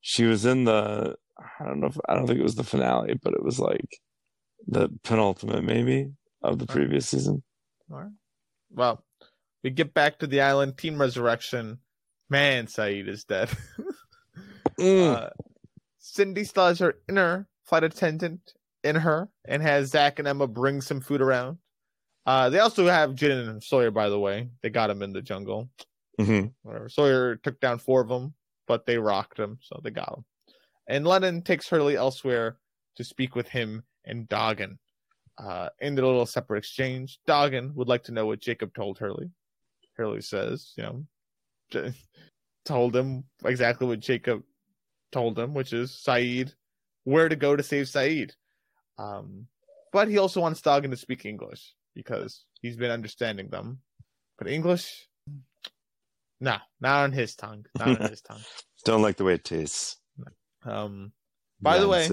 [0.00, 1.14] she was in the
[1.60, 4.00] i don't know if i don't think it was the finale but it was like
[4.66, 6.10] the penultimate maybe
[6.42, 7.42] of the previous season
[7.90, 8.10] All right.
[8.70, 9.04] Well,
[9.62, 10.76] we get back to the island.
[10.76, 11.78] Team Resurrection.
[12.30, 13.50] Man, Sayid is dead.
[14.78, 15.14] Mm.
[15.16, 15.30] uh,
[15.98, 20.80] Cindy still has her inner flight attendant in her and has Zach and Emma bring
[20.80, 21.58] some food around.
[22.24, 24.48] Uh, they also have Jin and Sawyer, by the way.
[24.62, 25.68] They got him in the jungle.
[26.18, 26.52] Mhm.
[26.62, 26.88] whatever.
[26.88, 28.34] Sawyer took down four of them,
[28.66, 30.24] but they rocked him, so they got him.
[30.86, 32.56] And Lennon takes Hurley elsewhere
[32.96, 34.78] to speak with him and Dogen.
[35.38, 39.30] Uh, in the little separate exchange, Dogen would like to know what Jacob told Hurley.
[39.96, 41.04] Hurley says, you know,
[42.64, 44.42] told him exactly what Jacob
[45.10, 46.54] told him, which is Sayid,
[47.04, 48.32] where to go to save Sayid.
[48.98, 49.46] Um,
[49.92, 53.80] but he also wants Dogen to speak English because he's been understanding them.
[54.38, 55.06] But English,
[56.40, 57.66] no, not on his tongue.
[57.78, 58.40] Not on his tongue.
[58.84, 59.98] don't like the way it tastes
[60.64, 61.12] Um,
[61.60, 62.06] By the way-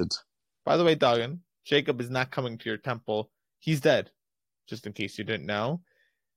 [0.65, 3.31] by the way, Dogen, Jacob is not coming to your temple.
[3.59, 4.11] He's dead,
[4.67, 5.81] just in case you didn't know.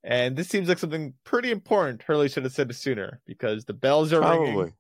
[0.05, 3.73] And this seems like something pretty important Hurley should have said it sooner because the
[3.73, 4.73] bells are ringing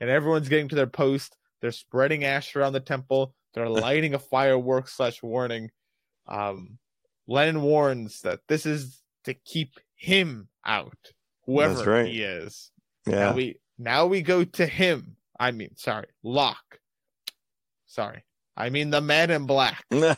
[0.00, 1.36] and everyone's getting to their post.
[1.60, 3.34] They're spreading ash around the temple.
[3.54, 5.70] They're lighting a firework slash warning.
[6.26, 6.78] Um,
[7.26, 11.12] Lennon warns that this is to keep him out,
[11.46, 12.06] whoever right.
[12.06, 12.70] he is.
[13.06, 15.16] Now yeah we now we go to him.
[15.38, 16.80] I mean, sorry, Locke.
[17.86, 18.24] Sorry,
[18.56, 20.16] I mean the man in black, the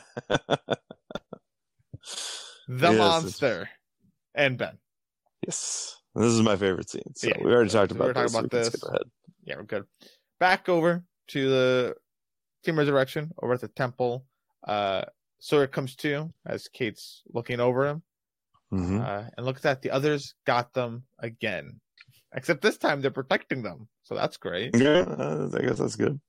[2.69, 3.69] Yes, monster,
[4.39, 4.77] and Ben.
[5.45, 8.29] yes this is my favorite scene so Yeah, we already so talked we were about
[8.31, 9.11] talking this, so about we can this.
[9.45, 9.85] Yeah, we're good.
[10.39, 11.95] Back over to the
[12.63, 14.25] Team Resurrection over at the temple.
[14.67, 15.03] Uh,
[15.39, 18.03] Sawyer comes to as Kate's looking over him
[18.73, 19.01] Mhm.
[19.01, 19.81] uh, and looks at that.
[19.81, 20.35] the others.
[20.45, 21.79] Got them again,
[22.35, 24.75] except this time they're protecting them, so that's great.
[24.75, 26.19] yeah uh, i guess that's good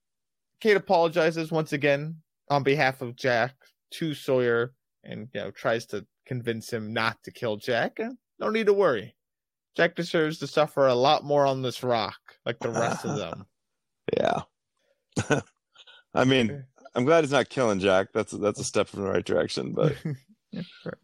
[0.60, 2.16] Kate apologizes once again
[2.50, 3.54] on behalf of Jack
[3.92, 4.72] to Sawyer
[5.04, 7.98] and you know tries to convince him not to kill Jack.
[7.98, 9.16] And no need to worry.
[9.76, 13.46] Jack deserves to suffer a lot more on this rock, like the rest of them.
[14.16, 14.40] yeah
[16.14, 16.64] i mean
[16.96, 19.94] i'm glad he's not killing jack that's that's a step in the right direction but
[20.50, 20.98] Yeah, sure.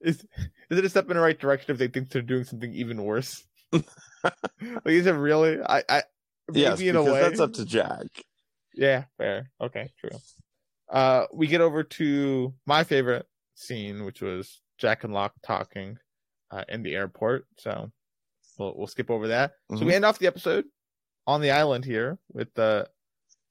[0.00, 0.24] Is
[0.70, 3.04] is it a step in the right direction if they think they're doing something even
[3.04, 3.44] worse?
[3.72, 3.84] like,
[4.86, 5.60] is it really?
[5.62, 6.02] I, I
[6.48, 7.20] maybe yes in a because way.
[7.20, 8.08] that's up to jack
[8.74, 9.50] Yeah, fair.
[9.60, 10.18] Okay, true.
[10.90, 13.26] Uh, we get over to my favorite
[13.62, 15.96] scene, which was Jack and Locke talking
[16.50, 17.46] uh, in the airport.
[17.58, 17.90] So
[18.58, 19.52] we'll, we'll skip over that.
[19.70, 19.86] So Mhm.
[19.86, 20.64] we end off the episode
[21.26, 22.88] on the island here with the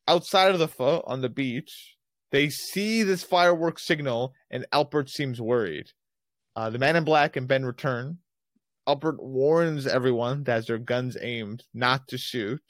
[0.07, 1.95] outside of the foot on the beach.
[2.31, 5.87] They see this fireworks signal, and Albert seems worried.
[6.55, 8.19] Uh, the man in black and Ben return.
[8.87, 12.61] Albert warns everyone that has their guns aimed not to shoot,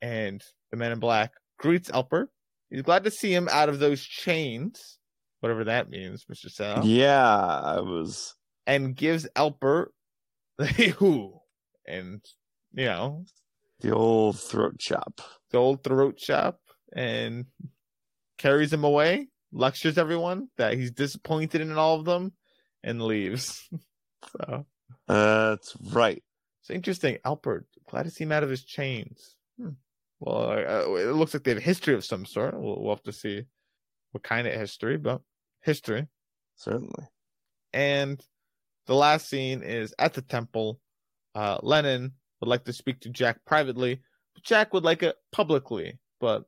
[0.00, 2.30] and the man in black greets Albert.
[2.70, 4.98] He's glad to see him out of those chains,
[5.42, 8.34] whatever that means, Mister Sal Yeah, I was.
[8.66, 9.92] and gives Albert
[10.58, 10.66] the
[10.98, 11.34] who
[11.86, 12.24] and
[12.72, 13.24] you know
[13.80, 15.20] The old throat chop.
[15.50, 16.60] the old throat chop
[16.94, 17.46] and
[18.38, 22.32] carries him away, lectures everyone that he's disappointed in all of them,
[22.84, 23.68] and leaves.
[24.36, 24.66] so
[25.08, 26.22] That's right.
[26.60, 27.18] it's interesting.
[27.24, 29.36] Albert, glad to see him out of his chains.
[29.60, 29.70] Hmm.
[30.20, 32.54] Well, uh, it looks like they have a history of some sort.
[32.60, 33.44] We'll, we'll have to see
[34.12, 35.20] what kind of history, but
[35.62, 36.06] history.
[36.56, 37.08] Certainly.
[37.72, 38.24] And
[38.86, 40.80] the last scene is at the temple.
[41.34, 44.00] Uh, Lennon would like to speak to Jack privately,
[44.34, 45.98] but Jack would like it publicly.
[46.20, 46.44] But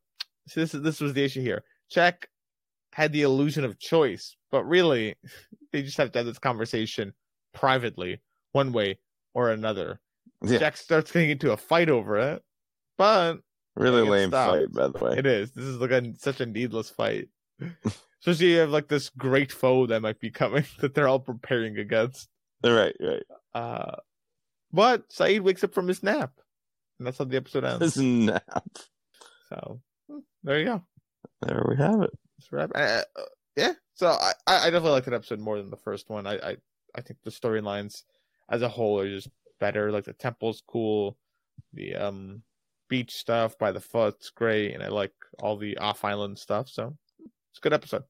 [0.48, 1.62] see, this is this was the issue here.
[1.90, 2.28] Jack
[2.92, 5.14] had the illusion of choice, but really,
[5.72, 7.12] they just have to have this conversation
[7.54, 8.20] privately,
[8.52, 8.98] one way
[9.32, 10.00] or another.
[10.44, 10.58] Yeah.
[10.58, 12.42] Jack starts getting into a fight over it,
[12.98, 13.38] but
[13.76, 14.52] Really lame stopped.
[14.52, 15.18] fight, by the way.
[15.18, 15.50] it is.
[15.52, 17.28] This is like a, such a needless fight.
[18.20, 21.78] Especially you have like this great foe that might be coming that they're all preparing
[21.78, 22.28] against.
[22.64, 23.22] Right, right.
[23.54, 23.96] Uh,
[24.72, 26.32] but Sayid wakes up from his nap,
[26.98, 27.80] and that's how the episode ends.
[27.80, 28.64] This nap.
[29.50, 30.82] So hmm, there you go.
[31.42, 32.10] There we have it.
[32.74, 33.02] Uh,
[33.56, 33.72] yeah.
[33.94, 36.26] So I, I I definitely like that episode more than the first one.
[36.26, 36.56] I I,
[36.94, 38.02] I think the storylines
[38.50, 39.28] as a whole are just
[39.60, 39.92] better.
[39.92, 41.16] Like the temple's cool,
[41.72, 42.42] the um
[42.88, 46.68] beach stuff by the foot's great, and I like all the off island stuff.
[46.68, 46.96] So
[47.54, 48.02] it's a good episode.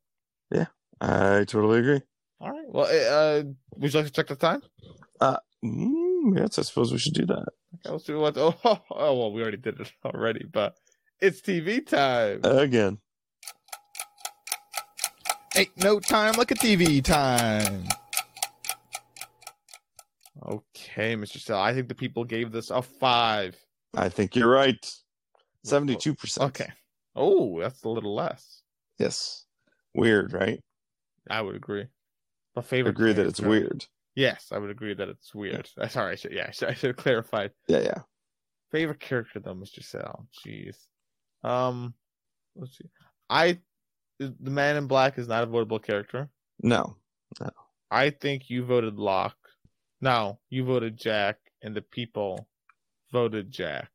[0.51, 0.67] Yeah,
[1.01, 2.01] I totally agree.
[2.41, 2.67] All right.
[2.67, 3.45] Well, uh,
[3.77, 4.63] would you like to check the time?
[5.65, 7.47] Mm, yes, I suppose we should do that.
[7.75, 8.37] Okay, let's do what.
[8.37, 10.77] Oh, oh, oh, well, we already did it already, but
[11.21, 12.41] it's TV time.
[12.45, 12.99] Again.
[15.57, 17.85] Ain't no time like a TV time.
[20.45, 21.39] Okay, Mr.
[21.39, 21.61] Sal.
[21.61, 23.57] I think the people gave this a five.
[23.95, 24.85] I think you're right.
[25.65, 26.41] 72%.
[26.49, 26.71] Okay.
[27.15, 28.54] Oh, that's a little less.
[28.99, 29.45] Yes.
[29.95, 30.61] Weird, right?
[31.31, 31.87] I would agree.
[32.57, 32.91] My favorite.
[32.91, 33.87] agree that it's character- weird.
[34.17, 35.69] Yes, I would agree that it's weird.
[35.77, 36.33] Uh, Sorry, I should.
[36.33, 37.51] Yeah, I should, I should have clarified.
[37.67, 37.99] Yeah, yeah.
[38.71, 39.83] Favorite character though, Mr.
[39.83, 40.27] Sal.
[40.47, 40.77] Jeez.
[41.43, 41.95] Um,
[42.57, 42.85] let's see.
[43.29, 43.59] I,
[44.19, 46.29] the Man in Black is not a votable character.
[46.63, 46.97] No.
[47.41, 47.51] No.
[47.91, 49.37] I think you voted Locke.
[50.01, 52.47] No, you voted Jack, and the people
[53.11, 53.91] voted Jack.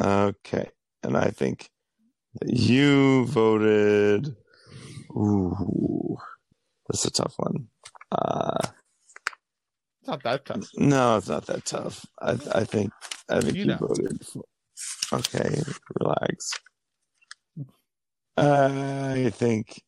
[0.00, 0.68] Okay.
[1.02, 1.70] And I think
[2.46, 4.34] you voted.
[5.10, 6.16] Ooh.
[6.88, 7.68] That's a tough one.
[8.12, 8.58] Uh,
[10.00, 10.64] It's not that tough.
[10.76, 12.06] no, it's not that tough.
[12.20, 12.92] I, I think,
[13.28, 13.76] I think You you, know.
[13.78, 14.24] voted.
[14.26, 14.42] For,
[15.12, 15.60] okay,
[16.00, 16.52] relax.
[18.36, 19.82] I think,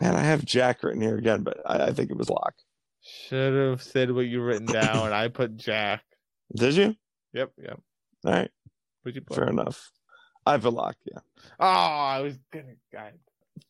[0.00, 2.54] man, I have Jack written here again, but I, I think it was Locke.
[3.02, 5.12] Should have said what you written down.
[5.12, 6.02] I put Jack.
[6.54, 6.96] Did you?
[7.32, 7.80] Yep, yep.
[8.26, 8.50] All right,
[9.02, 9.36] What'd you put?
[9.36, 9.90] fair enough.
[10.46, 10.96] I put Locke.
[11.04, 11.20] Yeah,
[11.60, 12.74] Oh, I was gonna.
[12.92, 13.12] God,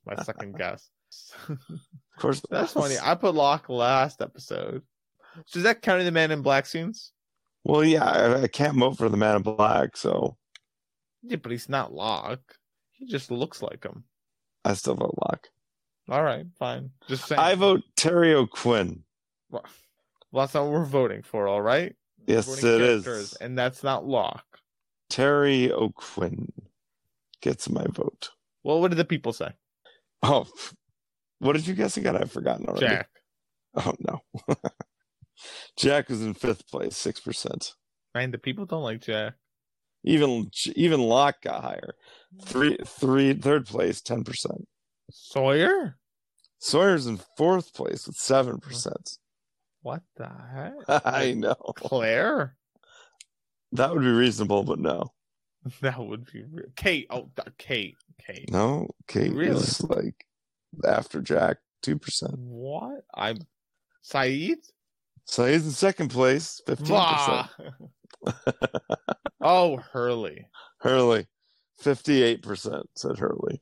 [0.07, 0.91] my second guess.
[1.49, 1.59] of
[2.19, 2.43] course.
[2.51, 2.97] That's funny.
[3.03, 4.83] I put Locke last episode.
[5.47, 7.13] So is that counting the Man in Black scenes?
[7.65, 10.37] Well, yeah, I, I can't vote for the Man in Black, so
[11.23, 12.57] Yeah, but he's not Locke.
[12.93, 14.05] He just looks like him.
[14.65, 15.49] I still vote Locke.
[16.09, 16.91] All right, fine.
[17.09, 17.41] Just saying.
[17.41, 19.05] I vote Terry O'Quinn.
[19.51, 19.65] Well,
[20.33, 21.47] that's not what we're voting for.
[21.49, 21.95] All right.
[22.27, 23.35] Yes, it is.
[23.35, 24.52] and that's not Locke.
[25.13, 26.51] Terry O'Quinn
[27.43, 28.31] gets my vote.
[28.65, 29.51] Well, what did the people say?
[30.23, 30.47] Oh,
[31.39, 32.17] what did you guess again?
[32.17, 32.87] I've forgotten already.
[32.87, 33.11] Jack.
[33.75, 34.21] Oh no.
[35.77, 37.75] Jack is in fifth place, six percent.
[38.15, 39.35] Man, the people don't like Jack.
[40.03, 41.95] Even even Locke got higher.
[42.47, 44.67] Three three third place, ten percent.
[45.11, 45.99] Sawyer?
[46.59, 49.19] Sawyer's in fourth place with seven percent.
[49.83, 50.73] What the heck?
[51.05, 51.55] I know.
[51.77, 52.57] Claire?
[53.73, 55.13] That would be reasonable, but no.
[55.81, 57.07] That would be re- Kate.
[57.11, 57.97] Oh, Kate.
[58.27, 58.51] Kate.
[58.51, 59.61] No, Kate Really?
[59.61, 60.27] is like
[60.85, 62.35] after Jack, two percent.
[62.37, 63.05] What?
[63.15, 63.39] I'm
[64.05, 64.57] Sayid?
[65.25, 67.49] So he's in second place, fifteen percent.
[69.41, 70.47] Oh, Hurley.
[70.79, 71.27] Hurley,
[71.81, 73.61] fifty-eight percent said Hurley.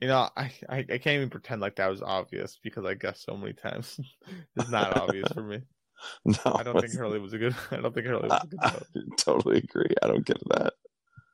[0.00, 3.24] You know, I, I I can't even pretend like that was obvious because I guessed
[3.24, 3.98] so many times.
[4.56, 5.60] it's not obvious for me.
[6.24, 7.54] No, I don't think Hurley was a good.
[7.70, 8.68] I don't think Hurley was a good I.
[8.68, 9.94] I totally agree.
[10.02, 10.74] I don't get that.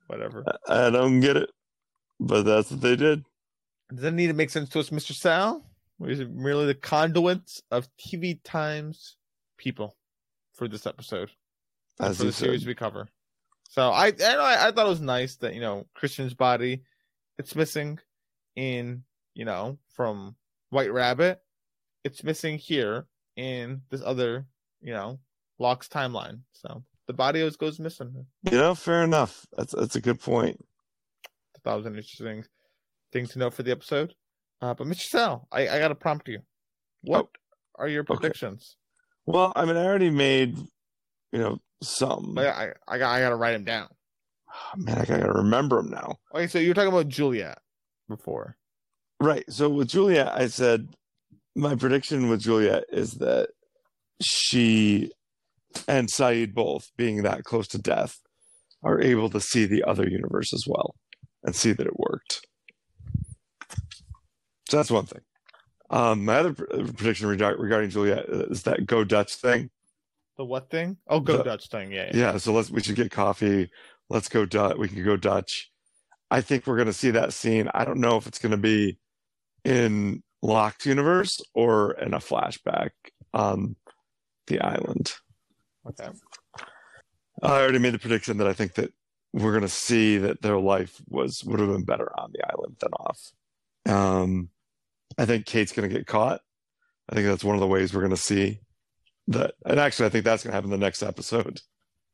[0.07, 0.45] Whatever.
[0.69, 1.51] I I don't get it,
[2.19, 3.25] but that's what they did.
[3.91, 5.13] Does that need to make sense to us, Mr.
[5.13, 5.65] Sal?
[6.01, 9.17] Or is it merely the conduits of TV Times
[9.59, 9.97] people
[10.55, 11.31] for this episode?
[12.01, 13.07] As for the series we cover.
[13.69, 16.83] So I, I I thought it was nice that you know Christian's body,
[17.39, 17.99] it's missing
[18.57, 20.35] in you know from
[20.71, 21.41] White Rabbit,
[22.03, 23.07] it's missing here
[23.37, 24.47] in this other
[24.83, 25.19] you know
[25.59, 26.41] Locke's timeline.
[26.53, 28.27] So the body always goes missing.
[28.51, 29.47] You know, fair enough.
[29.57, 30.65] That's that's a good point.
[31.57, 32.45] I thought was an interesting
[33.13, 34.15] thing to know for the episode.
[34.63, 35.09] Uh, but Mr.
[35.09, 36.41] Sal, I, I got to prompt you.
[37.03, 37.29] What
[37.79, 38.15] are your okay.
[38.15, 38.77] predictions?
[39.27, 40.57] Well, I mean, I already made,
[41.33, 42.37] you know, some.
[42.39, 43.89] I, I, I got I got to write them down.
[44.77, 46.17] Man, I gotta remember them now.
[46.35, 47.59] Okay, so you were talking about Juliet
[48.09, 48.57] before.
[49.21, 49.45] Right.
[49.49, 50.89] So with Juliet, I said
[51.55, 53.51] my prediction with Juliet is that
[54.21, 55.11] she
[55.87, 58.19] and Sayid both, being that close to death,
[58.83, 60.95] are able to see the other universe as well
[61.45, 62.47] and see that it worked.
[64.69, 65.23] So that's one thing.
[65.91, 69.71] Um, my other pr- prediction rega- regarding Juliet is that Go Dutch thing.
[70.39, 70.97] The what thing?
[71.09, 71.93] Oh, Go The- Dutch thing.
[71.93, 72.33] Yeah, yeah.
[72.33, 73.71] Yeah, so let's we should get coffee.
[74.09, 74.77] Let's go Dutch.
[74.79, 75.71] We can go Dutch.
[76.31, 77.69] I think we're gonna see that scene.
[77.75, 78.99] I don't know if it's gonna be
[79.65, 82.91] in Locked universe or in a flashback
[83.35, 83.77] on
[84.51, 85.15] the island.
[85.89, 86.11] Okay.
[87.43, 88.93] I already made the prediction that I think that
[89.33, 92.93] we're gonna see that their life was would have been better on the island than
[92.93, 93.33] off.
[93.87, 94.51] Um,
[95.17, 96.43] I think Kate's gonna get caught.
[97.09, 98.61] I think that's one of the ways we're gonna see
[99.29, 99.55] that.
[99.65, 101.61] And actually, I think that's gonna happen in the next episode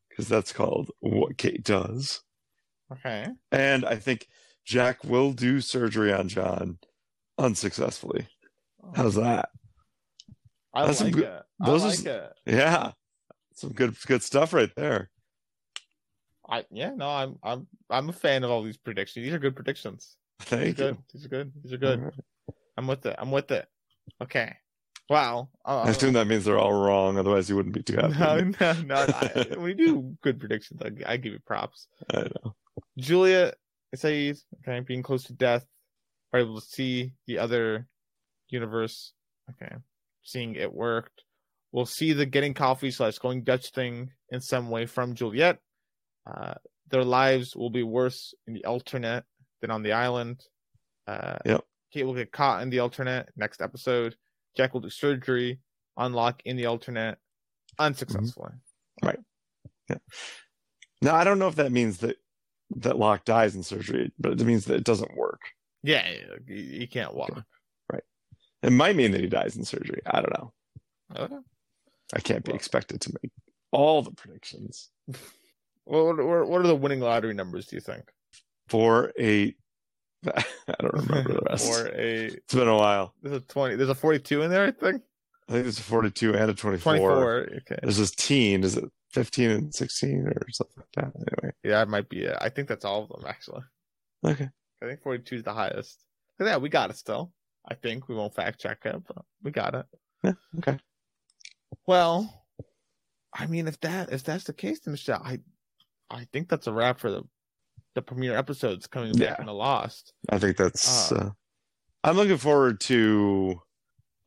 [0.09, 2.23] because that's called "What Kate Does."
[2.93, 3.27] Okay.
[3.51, 4.29] And I think
[4.65, 6.79] Jack will do surgery on John
[7.39, 8.29] unsuccessfully.
[8.95, 9.49] How's that?
[10.83, 11.43] I That's like good- it.
[11.61, 12.33] I those are like s- it.
[12.47, 12.93] Yeah,
[13.55, 15.11] some good good stuff right there.
[16.49, 16.91] I yeah.
[16.95, 19.25] No, I'm I'm I'm a fan of all these predictions.
[19.25, 20.17] These are good predictions.
[20.41, 20.99] These are Thank good.
[21.13, 21.53] These are good.
[21.63, 22.11] These are good.
[22.77, 23.17] I'm with it.
[23.19, 23.67] I'm with it.
[24.23, 24.55] Okay.
[25.09, 25.49] Wow.
[25.65, 27.17] Uh, I assume that means they're all wrong.
[27.17, 28.19] Otherwise, you wouldn't be too happy.
[28.19, 28.95] no, no, no.
[29.09, 31.87] I, when you do good predictions, I, I give you props.
[32.13, 32.55] I know.
[32.99, 33.55] Julia
[33.95, 35.65] says, okay, being close to death,
[36.33, 37.87] are able to see the other
[38.49, 39.13] universe.
[39.51, 39.75] Okay,
[40.27, 41.23] seeing it worked.
[41.73, 45.59] We'll see the getting coffee slash going Dutch thing in some way from Juliet.
[46.27, 46.55] Uh,
[46.91, 49.25] their lives will be worse in the alternate
[49.61, 50.41] than on the island.
[51.07, 51.65] Uh, Yep.
[51.93, 54.17] Kate will get caught in the alternate next episode.
[54.57, 55.61] Jack will do surgery,
[55.97, 57.19] unlock in the alternate,
[57.79, 58.53] unsuccessfully.
[59.03, 59.19] Right.
[59.89, 59.99] Yeah.
[61.01, 62.17] Now, I don't know if that means that
[62.77, 65.41] that Locke dies in surgery, but it means that it doesn't work.
[65.83, 66.05] Yeah,
[66.49, 67.45] he can't walk.
[68.67, 70.01] It might mean that he dies in surgery.
[70.07, 70.53] I don't know.
[71.17, 71.37] Okay.
[72.15, 73.33] I can't be Well- expected to make
[73.73, 74.91] all the predictions.
[75.89, 78.11] What, what, what are the winning lottery numbers, do you think?
[78.67, 79.57] Four, eight.
[80.27, 80.43] I
[80.81, 81.71] don't remember the rest.
[81.71, 83.15] Or a It's been a while.
[83.23, 83.77] there's a twenty.
[83.77, 85.03] There's a forty-two in there, I think.
[85.49, 86.81] I think there's a 42 and a 24.
[86.81, 87.49] Twenty-four.
[87.59, 87.79] Okay.
[87.83, 88.65] There's this teen.
[88.65, 88.83] Is it
[89.13, 91.13] 15 and 16 or something like that?
[91.15, 91.55] Anyway.
[91.63, 92.23] Yeah, it might be.
[92.25, 92.37] It.
[92.41, 93.63] I think that's all of them actually.
[94.27, 94.49] Okay.
[94.83, 96.01] I think forty-two is the highest.
[96.41, 97.31] Yeah, we got it still.
[97.69, 99.87] I think we won't fact check it, but we got it.
[100.23, 100.79] Yeah, okay.
[101.87, 102.45] Well,
[103.35, 105.41] I mean, if that if that's the case, then Michelle, I
[106.11, 107.23] I think that's a wrap for the
[107.95, 109.37] the premiere episodes coming back Yeah.
[109.41, 110.13] in the Lost.
[110.29, 111.11] I think that's.
[111.13, 111.31] Uh, Uh,
[112.05, 113.61] I'm looking forward to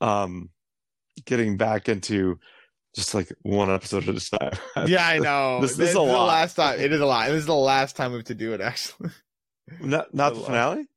[0.02, 0.50] um
[1.26, 2.40] getting back into
[2.96, 4.52] just like one episode at a time.
[4.88, 5.62] Yeah, I know.
[5.62, 6.26] This- this is a the lot.
[6.28, 6.80] last time.
[6.80, 7.28] It is a lot.
[7.30, 8.60] This is the last time we have to do it.
[8.62, 9.12] Actually,
[9.80, 10.88] not not the finale.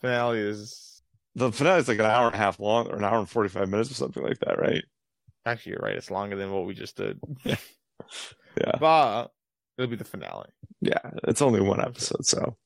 [0.00, 0.95] finale is
[1.36, 3.68] The finale is like an hour and a half long, or an hour and 45
[3.68, 4.82] minutes, or something like that, right?
[5.44, 5.94] actually you're right.
[5.94, 7.20] It's longer than what we just did.
[8.58, 8.76] Yeah.
[8.80, 9.26] but
[9.76, 10.48] it'll be the finale.
[10.80, 11.10] Yeah.
[11.28, 12.56] It's only one episode, so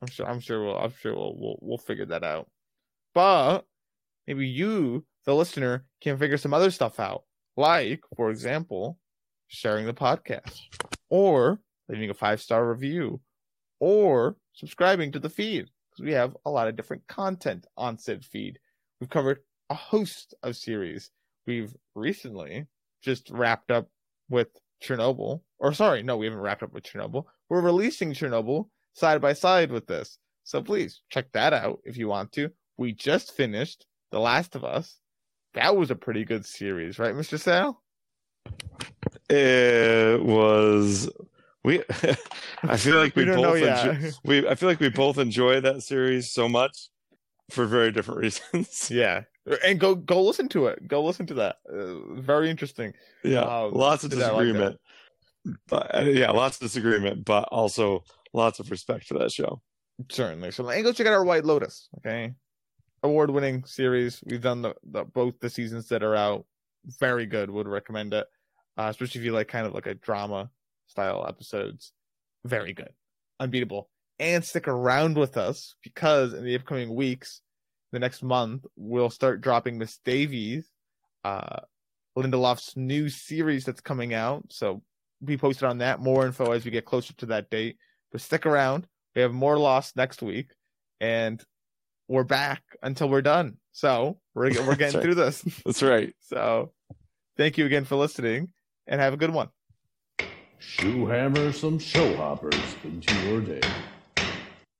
[0.00, 0.26] I'm sure.
[0.28, 0.76] I'm sure we'll.
[0.76, 1.34] I'm sure we'll.
[1.36, 2.48] We'll, we'll figure that out.
[3.14, 3.64] But
[4.28, 7.24] maybe you, the listener, can figure some other stuff out.
[7.56, 8.98] Like, for example,
[9.48, 10.60] sharing the podcast,
[11.08, 11.58] or
[11.88, 13.20] leaving a five star review,
[13.80, 18.24] or subscribing to the feed because we have a lot of different content on said
[18.24, 18.58] feed.
[19.00, 19.40] We've covered
[19.70, 21.10] a host of series.
[21.46, 22.66] We've recently
[23.02, 23.88] just wrapped up
[24.28, 24.48] with
[24.82, 25.42] Chernobyl.
[25.58, 27.24] Or sorry, no, we haven't wrapped up with Chernobyl.
[27.48, 30.18] We're releasing Chernobyl side by side with this.
[30.44, 32.50] So please check that out if you want to.
[32.76, 34.98] We just finished The Last of Us.
[35.54, 37.38] That was a pretty good series, right, Mr.
[37.38, 37.80] Sal?
[39.30, 41.10] it was
[41.64, 41.82] we
[42.62, 45.82] I feel like we, We both enjoy, we I feel like we both enjoy that
[45.82, 46.88] series so much
[47.50, 48.90] for very different reasons.
[48.90, 49.22] Yeah.
[49.64, 50.86] And go go listen to it.
[50.88, 51.56] Go listen to that.
[51.70, 52.94] Uh, very interesting.
[53.22, 54.80] yeah, Um, lots of I like disagreement.
[55.68, 59.60] but uh, yeah, lots of disagreement, but also lots of respect for that show.
[60.10, 60.52] Certainly.
[60.52, 61.88] So and go check out our White Lotus.
[61.98, 62.32] Okay.
[63.02, 64.22] Award winning series.
[64.24, 66.46] We've done the, the both the seasons that are out.
[66.98, 67.50] Very good.
[67.50, 68.26] Would recommend it.
[68.78, 70.50] Uh, especially if you like kind of like a drama
[70.86, 71.92] style episodes.
[72.44, 72.92] Very good,
[73.40, 73.88] unbeatable.
[74.18, 77.40] And stick around with us because in the upcoming weeks,
[77.94, 79.98] the next month, we'll start dropping Mrs.
[80.04, 80.66] Davis,
[81.24, 81.60] uh,
[82.16, 84.44] Lindelof's new series that's coming out.
[84.50, 84.82] So
[85.24, 86.00] be posted on that.
[86.00, 87.78] More info as we get closer to that date.
[88.12, 88.86] But stick around.
[89.14, 90.50] We have more Lost next week,
[91.00, 91.42] and
[92.08, 93.56] we're back until we're done.
[93.72, 95.02] So we're we're getting right.
[95.02, 95.42] through this.
[95.64, 96.14] That's right.
[96.26, 96.72] So
[97.36, 98.48] thank you again for listening,
[98.86, 99.48] and have a good one.
[100.66, 103.60] Shoe hammer some show hoppers into your day.